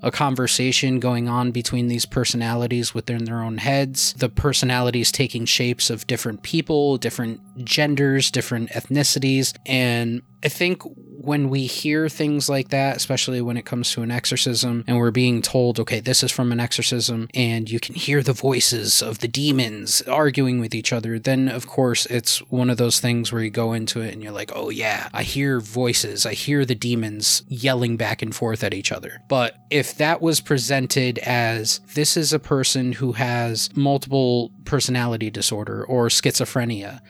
a 0.02 0.10
conversation 0.10 1.00
going 1.00 1.28
on 1.28 1.50
between 1.50 1.88
these 1.88 2.06
personalities 2.06 2.94
within 2.94 3.24
their 3.24 3.42
own 3.42 3.58
heads. 3.58 4.14
The 4.14 4.28
personalities 4.28 5.12
taking 5.12 5.44
shapes 5.44 5.90
of 5.90 6.06
different 6.06 6.42
people, 6.42 6.96
different 6.96 7.40
genders, 7.64 8.30
different 8.30 8.70
ethnicities. 8.70 9.56
And 9.66 10.22
I 10.42 10.48
think 10.48 10.82
when 10.84 11.50
we 11.50 11.66
hear 11.66 12.08
things 12.08 12.48
like 12.48 12.70
that, 12.70 12.96
especially 12.96 13.42
when 13.42 13.58
it 13.58 13.66
comes 13.66 13.90
to 13.92 14.02
an 14.02 14.10
exorcism, 14.10 14.84
and 14.86 14.96
we're 14.96 15.10
being 15.10 15.42
told, 15.42 15.78
okay, 15.78 16.00
this 16.00 16.22
is 16.22 16.32
from 16.32 16.50
an 16.50 16.58
exorcism, 16.58 17.28
and 17.34 17.70
you 17.70 17.78
can 17.78 17.94
hear 17.94 18.22
the 18.22 18.32
voices 18.32 19.02
of 19.02 19.18
the 19.18 19.28
demons 19.28 20.00
arguing 20.02 20.60
with 20.60 20.74
each 20.74 20.94
other, 20.94 21.18
then 21.18 21.48
of 21.48 21.66
course 21.66 22.06
it's 22.06 22.38
one 22.50 22.70
of 22.70 22.78
those 22.78 23.00
things 23.00 23.30
where 23.30 23.42
you 23.42 23.50
go 23.50 23.74
into 23.74 24.00
it 24.00 24.14
and 24.14 24.22
you're 24.22 24.32
like, 24.32 24.50
oh 24.54 24.70
yeah, 24.70 25.10
I 25.12 25.22
hear 25.22 25.60
voices, 25.60 26.24
I 26.24 26.32
hear 26.32 26.64
the 26.64 26.74
demons 26.74 27.42
yelling 27.48 27.98
back 27.98 28.22
and 28.22 28.34
forth 28.34 28.64
at 28.64 28.72
each 28.72 28.90
other. 28.90 29.20
But 29.28 29.56
if 29.70 29.96
that 29.98 30.22
was 30.22 30.40
presented 30.40 31.18
as 31.18 31.80
this 31.94 32.16
is 32.16 32.32
a 32.32 32.38
person 32.38 32.92
who 32.92 33.12
has 33.12 33.68
multiple 33.76 34.52
personality 34.64 35.30
disorder 35.30 35.84
or 35.84 36.08
schizophrenia, 36.08 37.00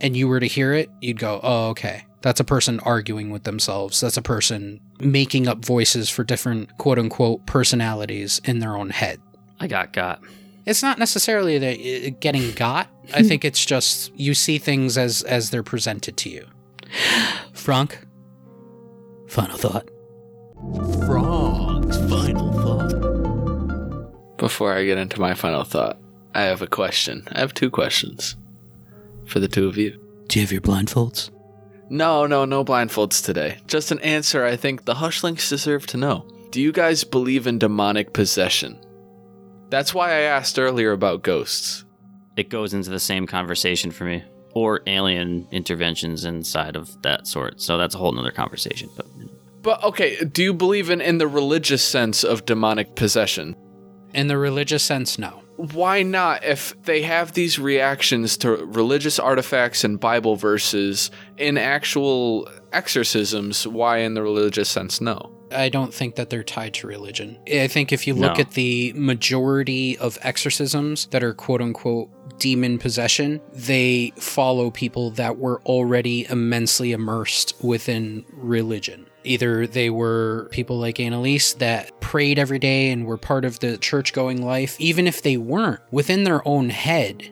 and 0.00 0.16
you 0.16 0.28
were 0.28 0.40
to 0.40 0.46
hear 0.46 0.72
it, 0.74 0.90
you'd 1.00 1.18
go, 1.18 1.40
oh, 1.42 1.68
okay. 1.70 2.04
That's 2.22 2.40
a 2.40 2.44
person 2.44 2.80
arguing 2.80 3.30
with 3.30 3.44
themselves. 3.44 4.00
That's 4.00 4.16
a 4.16 4.22
person 4.22 4.80
making 4.98 5.46
up 5.46 5.64
voices 5.64 6.10
for 6.10 6.24
different 6.24 6.76
quote 6.78 6.98
unquote 6.98 7.46
personalities 7.46 8.40
in 8.44 8.58
their 8.58 8.76
own 8.76 8.90
head. 8.90 9.20
I 9.60 9.68
got 9.68 9.92
got. 9.92 10.20
It's 10.64 10.82
not 10.82 10.98
necessarily 10.98 11.58
that 11.58 12.20
getting 12.20 12.50
got. 12.52 12.88
I 13.14 13.22
think 13.28 13.44
it's 13.44 13.64
just 13.64 14.12
you 14.18 14.34
see 14.34 14.58
things 14.58 14.98
as 14.98 15.22
as 15.22 15.50
they're 15.50 15.62
presented 15.62 16.16
to 16.16 16.28
you. 16.28 16.46
Frank, 17.52 18.04
final 19.28 19.56
thought. 19.56 19.88
Frog's 21.06 21.96
final 22.10 22.52
thought. 22.54 24.36
Before 24.36 24.72
I 24.74 24.84
get 24.84 24.98
into 24.98 25.20
my 25.20 25.34
final 25.34 25.62
thought, 25.62 25.98
I 26.34 26.42
have 26.42 26.60
a 26.60 26.66
question. 26.66 27.28
I 27.30 27.38
have 27.38 27.54
two 27.54 27.70
questions 27.70 28.36
for 29.26 29.40
the 29.40 29.48
two 29.48 29.68
of 29.68 29.76
you. 29.76 29.98
Do 30.28 30.38
you 30.38 30.44
have 30.44 30.52
your 30.52 30.60
blindfolds? 30.60 31.30
No, 31.88 32.26
no, 32.26 32.44
no 32.44 32.64
blindfolds 32.64 33.24
today. 33.24 33.58
Just 33.68 33.92
an 33.92 34.00
answer 34.00 34.44
I 34.44 34.56
think 34.56 34.84
the 34.84 34.94
Hushlings 34.94 35.48
deserve 35.48 35.86
to 35.88 35.96
know. 35.96 36.26
Do 36.50 36.60
you 36.60 36.72
guys 36.72 37.04
believe 37.04 37.46
in 37.46 37.58
demonic 37.58 38.12
possession? 38.12 38.78
That's 39.68 39.94
why 39.94 40.10
I 40.10 40.20
asked 40.22 40.58
earlier 40.58 40.92
about 40.92 41.22
ghosts. 41.22 41.84
It 42.36 42.50
goes 42.50 42.74
into 42.74 42.90
the 42.90 43.00
same 43.00 43.26
conversation 43.26 43.90
for 43.90 44.04
me. 44.04 44.24
Or 44.54 44.80
alien 44.86 45.46
interventions 45.50 46.24
inside 46.24 46.76
of 46.76 47.02
that 47.02 47.26
sort. 47.26 47.60
So 47.60 47.76
that's 47.76 47.94
a 47.94 47.98
whole 47.98 48.12
nother 48.12 48.30
conversation. 48.30 48.88
But 48.96 49.06
But 49.62 49.84
okay, 49.84 50.24
do 50.24 50.42
you 50.42 50.54
believe 50.54 50.88
in 50.90 51.00
in 51.00 51.18
the 51.18 51.28
religious 51.28 51.82
sense 51.82 52.24
of 52.24 52.46
demonic 52.46 52.94
possession? 52.94 53.54
In 54.14 54.28
the 54.28 54.38
religious 54.38 54.82
sense, 54.82 55.18
no. 55.18 55.42
Why 55.56 56.02
not 56.02 56.44
if 56.44 56.74
they 56.82 57.02
have 57.02 57.32
these 57.32 57.58
reactions 57.58 58.36
to 58.36 58.50
religious 58.66 59.18
artifacts 59.18 59.84
and 59.84 59.98
bible 59.98 60.36
verses 60.36 61.10
in 61.38 61.56
actual 61.58 62.48
exorcisms 62.72 63.66
why 63.66 63.98
in 63.98 64.14
the 64.14 64.22
religious 64.22 64.68
sense 64.68 65.00
no 65.00 65.32
I 65.52 65.68
don't 65.68 65.94
think 65.94 66.16
that 66.16 66.28
they're 66.28 66.42
tied 66.42 66.74
to 66.74 66.88
religion. 66.88 67.38
I 67.48 67.68
think 67.68 67.92
if 67.92 68.08
you 68.08 68.14
look 68.14 68.36
No. 68.36 68.40
at 68.40 68.50
the 68.54 68.92
majority 68.96 69.96
of 69.98 70.18
exorcisms 70.22 71.06
that 71.12 71.22
are 71.22 71.34
quote 71.34 71.62
unquote 71.62 72.10
demon 72.40 72.78
possession, 72.78 73.40
they 73.52 74.12
follow 74.16 74.72
people 74.72 75.10
that 75.12 75.38
were 75.38 75.62
already 75.62 76.26
immensely 76.28 76.90
immersed 76.90 77.54
within 77.62 78.24
religion. 78.32 79.06
Either 79.26 79.66
they 79.66 79.90
were 79.90 80.48
people 80.50 80.78
like 80.78 81.00
Annalise 81.00 81.54
that 81.54 82.00
prayed 82.00 82.38
every 82.38 82.58
day 82.58 82.90
and 82.90 83.06
were 83.06 83.16
part 83.16 83.44
of 83.44 83.58
the 83.60 83.76
church 83.78 84.12
going 84.12 84.44
life, 84.44 84.76
even 84.80 85.06
if 85.06 85.22
they 85.22 85.36
weren't, 85.36 85.80
within 85.90 86.24
their 86.24 86.46
own 86.46 86.70
head, 86.70 87.30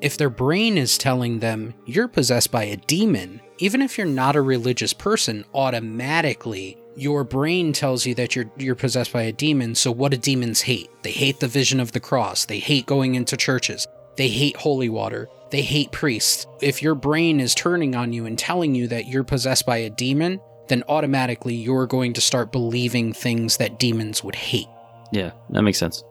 if 0.00 0.16
their 0.16 0.30
brain 0.30 0.78
is 0.78 0.98
telling 0.98 1.40
them 1.40 1.74
you're 1.86 2.08
possessed 2.08 2.50
by 2.50 2.64
a 2.64 2.76
demon, 2.76 3.40
even 3.58 3.82
if 3.82 3.98
you're 3.98 4.06
not 4.06 4.36
a 4.36 4.40
religious 4.40 4.92
person, 4.92 5.44
automatically 5.54 6.76
your 6.96 7.24
brain 7.24 7.72
tells 7.72 8.04
you 8.04 8.14
that 8.14 8.34
you're 8.36 8.50
you're 8.56 8.74
possessed 8.74 9.12
by 9.12 9.22
a 9.22 9.32
demon. 9.32 9.74
So 9.74 9.90
what 9.90 10.10
do 10.10 10.18
demons 10.18 10.60
hate? 10.60 10.90
They 11.02 11.12
hate 11.12 11.40
the 11.40 11.48
vision 11.48 11.80
of 11.80 11.92
the 11.92 12.00
cross. 12.00 12.44
They 12.44 12.58
hate 12.58 12.86
going 12.86 13.14
into 13.14 13.36
churches. 13.36 13.86
They 14.16 14.28
hate 14.28 14.56
holy 14.56 14.88
water. 14.88 15.28
They 15.50 15.62
hate 15.62 15.92
priests. 15.92 16.46
If 16.60 16.82
your 16.82 16.94
brain 16.94 17.40
is 17.40 17.54
turning 17.54 17.94
on 17.94 18.12
you 18.12 18.26
and 18.26 18.38
telling 18.38 18.74
you 18.74 18.86
that 18.88 19.06
you're 19.06 19.24
possessed 19.24 19.66
by 19.66 19.78
a 19.78 19.90
demon, 19.90 20.40
then 20.70 20.82
automatically 20.88 21.54
you're 21.54 21.86
going 21.86 22.14
to 22.14 22.20
start 22.20 22.50
believing 22.52 23.12
things 23.12 23.58
that 23.58 23.78
demons 23.78 24.24
would 24.24 24.36
hate. 24.36 24.68
Yeah, 25.12 25.32
that 25.50 25.62
makes 25.62 25.78
sense. 25.78 26.02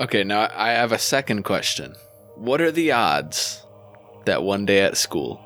okay 0.00 0.22
now 0.22 0.48
i 0.54 0.70
have 0.70 0.92
a 0.92 0.98
second 0.98 1.42
question 1.42 1.94
what 2.36 2.60
are 2.60 2.70
the 2.70 2.92
odds 2.92 3.64
that 4.26 4.42
one 4.44 4.64
day 4.66 4.80
at 4.80 4.96
school 4.96 5.40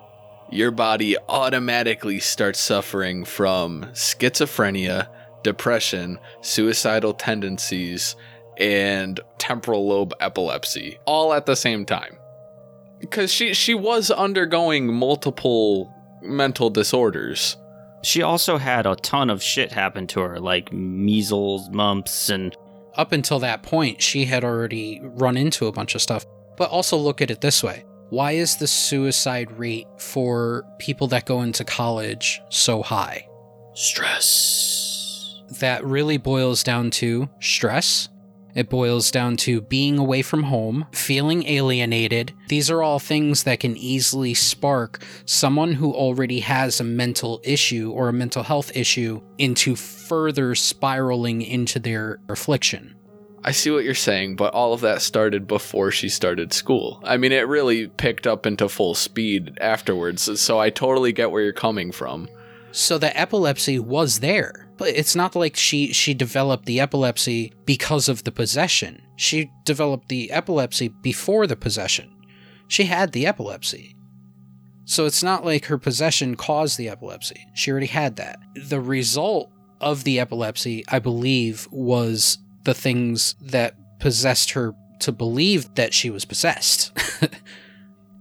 your 0.50 0.70
body 0.70 1.16
automatically 1.28 2.20
starts 2.20 2.60
suffering 2.60 3.24
from 3.24 3.84
schizophrenia 3.92 5.08
depression 5.42 6.18
suicidal 6.42 7.14
tendencies 7.14 8.14
and 8.58 9.20
temporal 9.38 9.88
lobe 9.88 10.12
epilepsy 10.20 10.98
all 11.06 11.32
at 11.32 11.46
the 11.46 11.56
same 11.56 11.86
time 11.86 12.18
because 13.00 13.32
she 13.32 13.54
she 13.54 13.74
was 13.74 14.10
undergoing 14.10 14.92
multiple 14.92 15.90
mental 16.20 16.68
disorders 16.68 17.56
She 18.02 18.22
also 18.22 18.58
had 18.58 18.86
a 18.86 18.96
ton 18.96 19.30
of 19.30 19.42
shit 19.42 19.72
happen 19.72 20.06
to 20.08 20.20
her, 20.20 20.40
like 20.40 20.72
measles, 20.72 21.70
mumps, 21.70 22.30
and 22.30 22.56
up 22.96 23.12
until 23.12 23.38
that 23.38 23.62
point, 23.62 24.02
she 24.02 24.24
had 24.26 24.44
already 24.44 25.00
run 25.02 25.36
into 25.36 25.66
a 25.66 25.72
bunch 25.72 25.94
of 25.94 26.02
stuff. 26.02 26.26
But 26.56 26.70
also 26.70 26.96
look 26.96 27.22
at 27.22 27.30
it 27.30 27.40
this 27.40 27.62
way 27.62 27.84
why 28.10 28.32
is 28.32 28.56
the 28.56 28.66
suicide 28.66 29.50
rate 29.58 29.86
for 29.96 30.66
people 30.78 31.06
that 31.08 31.24
go 31.24 31.40
into 31.40 31.64
college 31.64 32.42
so 32.50 32.82
high? 32.82 33.26
stress. 33.74 35.42
That 35.60 35.84
really 35.84 36.16
boils 36.16 36.62
down 36.62 36.90
to 36.92 37.28
stress. 37.40 38.08
It 38.54 38.68
boils 38.68 39.10
down 39.10 39.38
to 39.38 39.62
being 39.62 39.98
away 39.98 40.20
from 40.22 40.44
home, 40.44 40.86
feeling 40.92 41.46
alienated. 41.46 42.34
These 42.48 42.70
are 42.70 42.82
all 42.82 42.98
things 42.98 43.44
that 43.44 43.60
can 43.60 43.76
easily 43.76 44.34
spark 44.34 45.02
someone 45.24 45.72
who 45.72 45.94
already 45.94 46.40
has 46.40 46.78
a 46.78 46.84
mental 46.84 47.40
issue 47.44 47.90
or 47.90 48.08
a 48.08 48.12
mental 48.12 48.42
health 48.42 48.70
issue 48.76 49.22
into 49.38 49.74
further 49.74 50.54
spiraling 50.54 51.40
into 51.40 51.78
their 51.78 52.20
affliction. 52.28 52.94
I 53.44 53.50
see 53.50 53.70
what 53.70 53.84
you're 53.84 53.94
saying, 53.94 54.36
but 54.36 54.54
all 54.54 54.72
of 54.72 54.82
that 54.82 55.02
started 55.02 55.48
before 55.48 55.90
she 55.90 56.08
started 56.08 56.52
school. 56.52 57.00
I 57.04 57.16
mean, 57.16 57.32
it 57.32 57.48
really 57.48 57.88
picked 57.88 58.26
up 58.26 58.46
into 58.46 58.68
full 58.68 58.94
speed 58.94 59.58
afterwards, 59.60 60.40
so 60.40 60.60
I 60.60 60.70
totally 60.70 61.12
get 61.12 61.30
where 61.30 61.42
you're 61.42 61.52
coming 61.52 61.90
from. 61.90 62.28
So 62.70 62.98
the 62.98 63.18
epilepsy 63.18 63.78
was 63.80 64.20
there, 64.20 64.68
it's 64.82 65.16
not 65.16 65.34
like 65.36 65.56
she 65.56 65.92
she 65.92 66.14
developed 66.14 66.66
the 66.66 66.80
epilepsy 66.80 67.52
because 67.64 68.08
of 68.08 68.24
the 68.24 68.32
possession. 68.32 69.02
She 69.16 69.50
developed 69.64 70.08
the 70.08 70.30
epilepsy 70.30 70.88
before 70.88 71.46
the 71.46 71.56
possession. 71.56 72.10
She 72.68 72.84
had 72.84 73.12
the 73.12 73.26
epilepsy. 73.26 73.96
So 74.84 75.06
it's 75.06 75.22
not 75.22 75.44
like 75.44 75.66
her 75.66 75.78
possession 75.78 76.36
caused 76.36 76.76
the 76.76 76.88
epilepsy. 76.88 77.46
She 77.54 77.70
already 77.70 77.86
had 77.86 78.16
that. 78.16 78.38
The 78.54 78.80
result 78.80 79.50
of 79.80 80.04
the 80.04 80.18
epilepsy, 80.18 80.84
I 80.88 80.98
believe, 80.98 81.68
was 81.70 82.38
the 82.64 82.74
things 82.74 83.34
that 83.40 83.76
possessed 84.00 84.52
her 84.52 84.74
to 85.00 85.12
believe 85.12 85.74
that 85.74 85.94
she 85.94 86.10
was 86.10 86.24
possessed. 86.24 86.92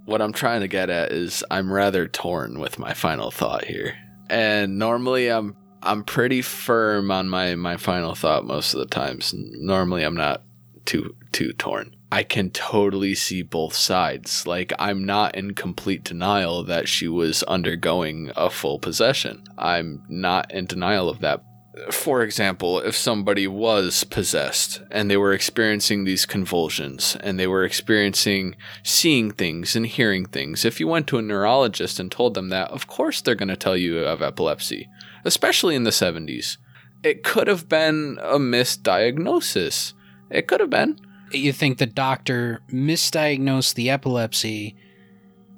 What 0.05 0.22
I'm 0.22 0.34
trying 0.34 0.62
to 0.62 0.68
get 0.68 0.89
at 0.89 1.12
is 1.12 1.43
I'm 1.51 1.72
rather 1.72 2.07
torn 2.07 2.59
with 2.59 2.80
my 2.80 2.93
final 2.93 3.32
thought 3.32 3.66
here. 3.66 3.95
And 4.30 4.80
normally 4.80 5.30
I'm 5.30 5.55
I'm 5.84 6.03
pretty 6.03 6.41
firm 6.41 7.11
on 7.11 7.29
my 7.29 7.55
my 7.55 7.77
final 7.77 8.15
thought 8.15 8.45
most 8.45 8.73
of 8.73 8.79
the 8.79 8.86
times. 8.86 9.34
Normally 9.36 10.03
I'm 10.03 10.15
not 10.15 10.43
too 10.86 11.15
too 11.32 11.53
torn. 11.53 11.95
I 12.11 12.23
can 12.23 12.49
totally 12.49 13.15
see 13.15 13.41
both 13.41 13.73
sides. 13.73 14.45
Like 14.45 14.73
I'm 14.77 15.05
not 15.05 15.36
in 15.36 15.53
complete 15.53 16.03
denial 16.03 16.63
that 16.65 16.89
she 16.89 17.07
was 17.07 17.43
undergoing 17.43 18.32
a 18.36 18.49
full 18.49 18.79
possession. 18.79 19.43
I'm 19.57 20.03
not 20.09 20.51
in 20.51 20.65
denial 20.65 21.09
of 21.09 21.19
that. 21.21 21.43
For 21.89 22.21
example, 22.21 22.82
if 22.82 22.97
somebody 22.97 23.47
was 23.47 24.03
possessed 24.03 24.82
and 24.91 25.09
they 25.09 25.15
were 25.15 25.32
experiencing 25.32 26.03
these 26.03 26.25
convulsions 26.25 27.15
and 27.21 27.39
they 27.39 27.47
were 27.47 27.63
experiencing 27.63 28.57
seeing 28.84 29.32
things 29.32 29.73
and 29.73 29.88
hearing 29.88 30.25
things, 30.25 30.65
if 30.65 30.82
you 30.82 30.88
went 30.89 31.07
to 31.07 31.17
a 31.17 31.21
neurologist 31.21 31.97
and 31.97 32.11
told 32.11 32.34
them 32.34 32.49
that, 32.49 32.69
of 32.71 32.88
course 32.88 33.21
they're 33.21 33.36
going 33.36 33.47
to 33.47 33.55
tell 33.55 33.77
you 33.77 33.95
you 33.95 34.03
have 34.03 34.21
epilepsy, 34.21 34.89
especially 35.26 35.76
in 35.76 35.84
the 35.84 35.91
70s. 35.91 36.57
It 37.03 37.24
could 37.24 37.47
have 37.47 37.67
been 37.67 38.17
a 38.22 38.38
misdiagnosis. 38.38 39.93
It 40.30 40.47
could 40.47 40.59
have 40.59 40.69
been. 40.69 40.97
you 41.32 41.51
think 41.53 41.78
the 41.78 41.86
doctor 41.86 42.61
misdiagnosed 42.72 43.76
the 43.76 43.89
epilepsy 43.89 44.76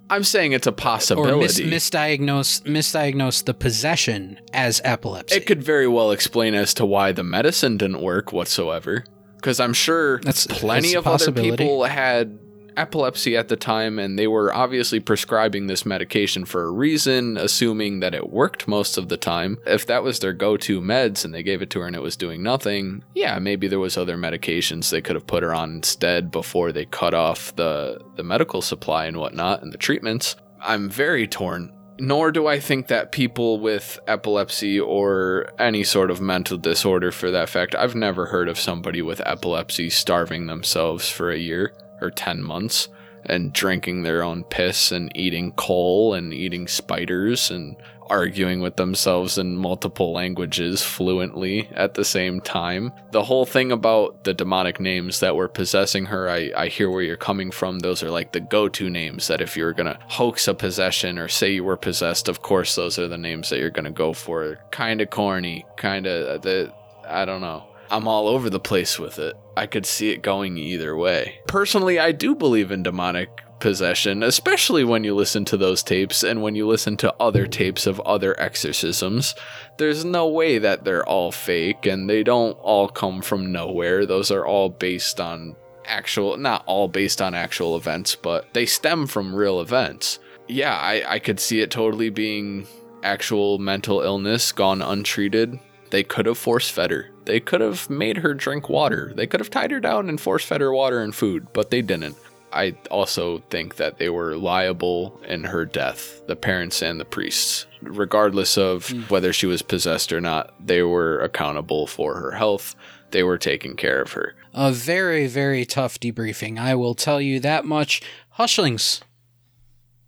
I'm 0.09 0.23
saying 0.23 0.51
it's 0.51 0.67
a 0.67 0.71
possibility. 0.71 1.31
or 1.33 1.37
mis- 1.37 1.53
possibility. 1.53 1.75
misdiagnose 1.75 2.61
misdiagnose 2.63 3.45
the 3.45 3.53
possession 3.53 4.39
as 4.53 4.79
epilepsy. 4.83 5.35
it 5.35 5.47
could 5.47 5.63
very 5.63 5.87
well 5.87 6.11
explain 6.11 6.53
as 6.53 6.73
to 6.75 6.85
why 6.85 7.11
the 7.11 7.23
medicine 7.23 7.77
didn't 7.77 8.01
work 8.01 8.31
whatsoever. 8.31 9.05
Because 9.37 9.59
I'm 9.59 9.73
sure 9.73 10.19
That's- 10.19 10.45
plenty 10.47 10.93
that's 10.93 10.97
of 10.97 11.07
other 11.07 11.31
people 11.31 11.83
had 11.85 12.37
epilepsy 12.77 13.35
at 13.37 13.47
the 13.47 13.55
time 13.55 13.99
and 13.99 14.17
they 14.17 14.27
were 14.27 14.53
obviously 14.53 14.99
prescribing 14.99 15.67
this 15.67 15.85
medication 15.85 16.45
for 16.45 16.63
a 16.63 16.71
reason, 16.71 17.37
assuming 17.37 17.99
that 17.99 18.13
it 18.13 18.29
worked 18.29 18.67
most 18.67 18.97
of 18.97 19.09
the 19.09 19.17
time. 19.17 19.57
If 19.65 19.85
that 19.87 20.03
was 20.03 20.19
their 20.19 20.33
go 20.33 20.57
to 20.57 20.81
meds 20.81 21.25
and 21.25 21.33
they 21.33 21.43
gave 21.43 21.61
it 21.61 21.69
to 21.71 21.79
her 21.79 21.87
and 21.87 21.95
it 21.95 22.01
was 22.01 22.17
doing 22.17 22.43
nothing, 22.43 23.03
yeah, 23.13 23.39
maybe 23.39 23.67
there 23.67 23.79
was 23.79 23.97
other 23.97 24.17
medications 24.17 24.89
they 24.89 25.01
could 25.01 25.15
have 25.15 25.27
put 25.27 25.43
her 25.43 25.53
on 25.53 25.75
instead 25.75 26.31
before 26.31 26.71
they 26.71 26.85
cut 26.85 27.13
off 27.13 27.55
the, 27.55 27.99
the 28.15 28.23
medical 28.23 28.61
supply 28.61 29.05
and 29.05 29.17
whatnot 29.17 29.63
and 29.63 29.71
the 29.71 29.77
treatments. 29.77 30.35
I'm 30.61 30.89
very 30.89 31.27
torn 31.27 31.73
nor 31.99 32.31
do 32.31 32.47
I 32.47 32.59
think 32.59 32.87
that 32.87 33.11
people 33.11 33.59
with 33.59 33.99
epilepsy 34.07 34.79
or 34.79 35.49
any 35.59 35.83
sort 35.83 36.09
of 36.09 36.21
mental 36.21 36.57
disorder 36.57 37.11
for 37.11 37.31
that 37.31 37.49
fact, 37.49 37.75
I've 37.75 37.95
never 37.95 38.25
heard 38.25 38.49
of 38.49 38.59
somebody 38.59 39.01
with 39.01 39.21
epilepsy 39.25 39.89
starving 39.89 40.47
themselves 40.47 41.09
for 41.09 41.31
a 41.31 41.37
year 41.37 41.73
or 42.03 42.11
10 42.11 42.43
months 42.43 42.89
and 43.25 43.53
drinking 43.53 44.03
their 44.03 44.21
own 44.21 44.43
piss 44.43 44.91
and 44.91 45.11
eating 45.15 45.51
coal 45.53 46.13
and 46.13 46.33
eating 46.33 46.67
spiders 46.67 47.49
and 47.49 47.75
arguing 48.09 48.59
with 48.59 48.75
themselves 48.75 49.37
in 49.37 49.55
multiple 49.55 50.11
languages 50.11 50.83
fluently 50.83 51.67
at 51.73 51.93
the 51.93 52.03
same 52.03 52.41
time. 52.41 52.91
The 53.11 53.23
whole 53.23 53.45
thing 53.45 53.71
about 53.71 54.23
the 54.23 54.33
demonic 54.33 54.79
names 54.79 55.19
that 55.21 55.35
were 55.35 55.47
possessing 55.47 56.05
her, 56.05 56.29
I, 56.29 56.51
I 56.55 56.67
hear 56.67 56.89
where 56.89 57.01
you're 57.01 57.17
coming 57.17 57.49
from. 57.49 57.79
Those 57.79 58.03
are 58.03 58.11
like 58.11 58.31
the 58.31 58.39
go 58.39 58.67
to 58.69 58.89
names 58.89 59.27
that 59.27 59.41
if 59.41 59.55
you're 59.55 59.73
going 59.73 59.91
to 59.91 59.99
hoax 60.07 60.47
a 60.47 60.53
possession 60.53 61.17
or 61.17 61.27
say 61.27 61.53
you 61.53 61.63
were 61.63 61.77
possessed, 61.77 62.27
of 62.27 62.41
course, 62.41 62.75
those 62.75 62.99
are 62.99 63.07
the 63.07 63.17
names 63.17 63.49
that 63.49 63.59
you're 63.59 63.69
going 63.69 63.85
to 63.85 63.91
go 63.91 64.13
for. 64.13 64.59
Kind 64.71 65.01
of 65.01 65.09
corny, 65.09 65.65
kind 65.77 66.05
of 66.05 66.27
uh, 66.27 66.37
the. 66.39 66.73
I 67.07 67.25
don't 67.25 67.41
know. 67.41 67.65
I'm 67.89 68.07
all 68.07 68.27
over 68.27 68.49
the 68.49 68.59
place 68.59 68.99
with 68.99 69.19
it. 69.19 69.35
I 69.55 69.67
could 69.67 69.85
see 69.85 70.09
it 70.09 70.21
going 70.21 70.57
either 70.57 70.95
way. 70.95 71.39
Personally, 71.47 71.99
I 71.99 72.11
do 72.11 72.35
believe 72.35 72.71
in 72.71 72.83
demonic 72.83 73.41
possession, 73.63 74.23
especially 74.23 74.83
when 74.83 75.05
you 75.05 75.15
listen 75.15 75.45
to 75.45 75.55
those 75.55 75.83
tapes 75.83 76.21
and 76.21 76.41
when 76.41 76.53
you 76.53 76.67
listen 76.67 76.97
to 76.97 77.15
other 77.17 77.47
tapes 77.47 77.87
of 77.87 77.99
other 78.01 78.37
exorcisms. 78.39 79.35
There's 79.77 80.03
no 80.03 80.27
way 80.27 80.57
that 80.57 80.83
they're 80.83 81.07
all 81.07 81.31
fake 81.31 81.85
and 81.85 82.09
they 82.09 82.23
don't 82.23 82.57
all 82.59 82.89
come 82.89 83.21
from 83.21 83.53
nowhere. 83.53 84.05
Those 84.05 84.31
are 84.31 84.45
all 84.45 84.69
based 84.69 85.21
on 85.21 85.55
actual, 85.85 86.35
not 86.35 86.63
all 86.65 86.89
based 86.89 87.21
on 87.21 87.33
actual 87.33 87.77
events, 87.77 88.15
but 88.15 88.53
they 88.53 88.65
stem 88.65 89.07
from 89.07 89.33
real 89.33 89.61
events. 89.61 90.19
Yeah, 90.49 90.75
I, 90.75 91.13
I 91.13 91.19
could 91.19 91.39
see 91.39 91.61
it 91.61 91.71
totally 91.71 92.09
being 92.09 92.67
actual 93.01 93.59
mental 93.59 94.01
illness 94.01 94.51
gone 94.51 94.81
untreated. 94.81 95.57
They 95.89 96.03
could 96.03 96.25
have 96.25 96.37
force 96.37 96.69
fed 96.69 96.91
her. 96.91 97.12
They 97.25 97.39
could 97.39 97.61
have 97.61 97.89
made 97.89 98.17
her 98.17 98.33
drink 98.33 98.69
water. 98.69 99.13
They 99.15 99.27
could 99.27 99.39
have 99.39 99.49
tied 99.49 99.71
her 99.71 99.79
down 99.79 100.09
and 100.09 100.19
force 100.19 100.43
fed 100.43 100.61
her 100.61 100.73
water 100.73 101.01
and 101.01 101.15
food, 101.15 101.47
but 101.53 101.69
they 101.69 101.81
didn't. 101.81 102.17
I 102.51 102.75
also 102.91 103.39
think 103.49 103.77
that 103.77 103.97
they 103.97 104.09
were 104.09 104.37
liable 104.37 105.19
in 105.27 105.43
her 105.45 105.65
death, 105.65 106.21
the 106.27 106.35
parents 106.35 106.83
and 106.83 106.99
the 106.99 107.05
priests. 107.05 107.65
Regardless 107.81 108.57
of 108.57 108.89
hmm. 108.89 109.01
whether 109.03 109.33
she 109.33 109.47
was 109.47 109.61
possessed 109.61 110.13
or 110.13 110.21
not, 110.21 110.53
they 110.63 110.83
were 110.83 111.19
accountable 111.19 111.87
for 111.87 112.15
her 112.15 112.31
health. 112.31 112.75
They 113.11 113.23
were 113.23 113.37
taking 113.37 113.75
care 113.75 114.01
of 114.01 114.13
her. 114.13 114.35
A 114.53 114.71
very, 114.71 115.27
very 115.27 115.65
tough 115.65 115.99
debriefing. 115.99 116.59
I 116.59 116.75
will 116.75 116.95
tell 116.95 117.19
you 117.19 117.39
that 117.39 117.65
much. 117.65 118.01
Hushlings, 118.37 119.01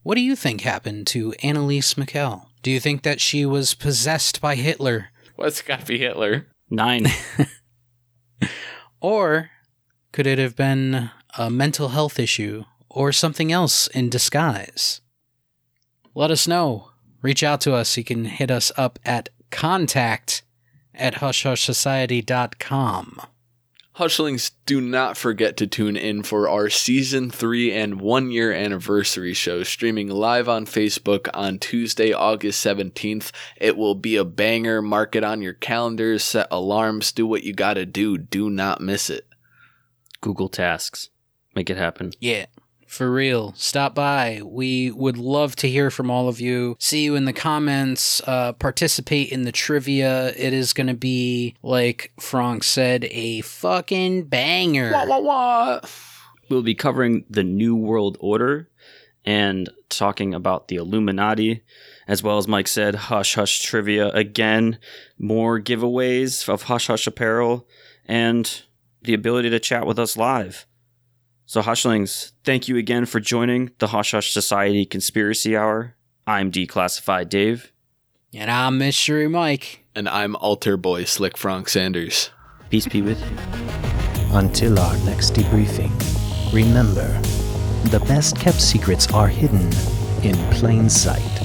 what 0.04 0.16
do 0.16 0.22
you 0.22 0.36
think 0.36 0.62
happened 0.62 1.08
to 1.08 1.34
Annalise 1.42 1.98
Michel? 1.98 2.50
Do 2.62 2.70
you 2.70 2.80
think 2.80 3.02
that 3.04 3.22
she 3.22 3.46
was 3.46 3.74
possessed 3.74 4.40
by 4.40 4.56
Hitler? 4.56 5.10
What's 5.36 5.62
got 5.62 5.82
to 5.82 5.86
be 5.86 5.98
Hitler? 5.98 6.46
Nine. 6.70 7.08
Or 9.06 9.52
could 10.12 10.26
it 10.26 10.40
have 10.40 10.56
been 10.56 11.12
a 11.38 11.52
mental 11.52 11.90
health 11.90 12.18
issue 12.18 12.64
or 12.90 13.12
something 13.12 13.52
else 13.52 13.86
in 13.88 14.10
disguise? 14.10 15.02
Let 16.16 16.32
us 16.32 16.48
know. 16.48 16.90
Reach 17.22 17.44
out 17.44 17.62
to 17.62 17.76
us. 17.76 17.96
You 17.98 18.04
can 18.04 18.26
hit 18.26 18.50
us 18.50 18.72
up 18.78 18.98
at 19.06 19.30
contact 19.52 20.42
at 20.96 21.14
hushhushsociety.com. 21.16 23.22
Hushlings, 23.98 24.52
do 24.66 24.82
not 24.82 25.16
forget 25.16 25.56
to 25.56 25.68
tune 25.68 25.96
in 25.96 26.22
for 26.24 26.50
our 26.50 26.70
season 26.70 27.32
three 27.32 27.72
and 27.72 28.02
one 28.02 28.30
year 28.30 28.52
anniversary 28.52 29.34
show 29.34 29.64
streaming 29.64 30.10
live 30.10 30.50
on 30.50 30.66
Facebook 30.66 31.30
on 31.34 31.60
Tuesday, 31.60 32.12
August 32.12 32.66
17th. 32.66 33.32
It 33.56 33.78
will 33.78 33.96
be 33.96 34.18
a 34.18 34.26
banger. 34.26 34.82
Mark 34.82 35.16
it 35.16 35.24
on 35.24 35.42
your 35.42 35.54
calendars, 35.54 36.26
set 36.26 36.48
alarms, 36.52 37.14
do 37.14 37.26
what 37.26 37.44
you 37.44 37.54
gotta 37.54 37.86
do. 37.86 38.18
Do 38.18 38.50
not 38.50 38.82
miss 38.82 39.10
it. 39.10 39.30
Google 40.20 40.50
Tasks. 40.50 41.08
Make 41.56 41.70
it 41.70 41.78
happen. 41.78 42.12
Yeah, 42.20 42.48
for 42.96 43.12
real. 43.12 43.54
Stop 43.58 43.94
by. 43.94 44.42
We 44.44 44.90
would 44.92 45.18
love 45.18 45.56
to 45.58 45.70
hear 45.70 45.92
from 45.92 46.10
all 46.10 46.28
of 46.28 46.40
you. 46.40 46.78
See 46.80 47.04
you 47.04 47.16
in 47.16 47.26
the 47.26 47.34
comments. 47.34 48.22
Uh, 48.26 48.54
participate 48.54 49.32
in 49.32 49.44
the 49.44 49.52
trivia. 49.52 50.30
It 50.30 50.54
is 50.54 50.74
going 50.74 50.88
to 50.88 50.96
be, 50.96 51.56
like 51.62 52.14
Frank 52.20 52.64
said, 52.64 53.06
a 53.12 53.42
fucking 53.42 54.24
banger. 54.26 54.92
Wah, 54.92 55.20
wah. 55.20 55.80
We'll 56.50 56.64
be 56.64 56.76
covering 56.76 57.26
the 57.30 57.44
New 57.44 57.76
World 57.76 58.18
Order 58.20 58.70
and 59.26 59.70
talking 59.90 60.34
about 60.34 60.68
the 60.68 60.76
Illuminati, 60.76 61.64
as 62.08 62.22
well 62.22 62.38
as 62.38 62.48
Mike 62.48 62.68
said, 62.68 62.96
Hush 62.96 63.36
Hush 63.36 63.60
Trivia 63.60 64.10
again, 64.10 64.78
more 65.18 65.60
giveaways 65.60 66.48
of 66.48 66.64
Hush 66.64 66.88
Hush 66.88 67.08
apparel, 67.08 67.68
and 68.06 68.64
the 69.02 69.14
ability 69.14 69.50
to 69.50 69.60
chat 69.60 69.86
with 69.86 70.00
us 70.00 70.16
live. 70.16 70.66
So, 71.48 71.62
Hushlings, 71.62 72.32
thank 72.44 72.68
you 72.68 72.76
again 72.76 73.06
for 73.06 73.20
joining 73.20 73.70
the 73.78 73.88
Hush 73.88 74.12
Hush 74.12 74.32
Society 74.32 74.84
Conspiracy 74.84 75.56
Hour. 75.56 75.96
I'm 76.26 76.52
Declassified 76.52 77.30
Dave. 77.30 77.72
And 78.34 78.50
I'm 78.50 78.80
Mystery 78.80 79.28
Mike. 79.28 79.86
And 79.96 80.10
I'm 80.10 80.36
Alter 80.38 80.76
Boy 80.76 81.04
Slick 81.04 81.38
Frank 81.38 81.70
Sanders. 81.70 82.32
Peace 82.72 82.88
be 82.88 83.04
with 83.04 83.20
you. 83.22 83.38
Until 84.36 84.80
our 84.80 84.98
next 85.06 85.36
debriefing, 85.36 85.94
remember 86.52 87.08
the 87.90 88.04
best 88.08 88.40
kept 88.40 88.60
secrets 88.60 89.14
are 89.14 89.28
hidden 89.28 89.72
in 90.24 90.36
plain 90.52 90.90
sight. 90.90 91.45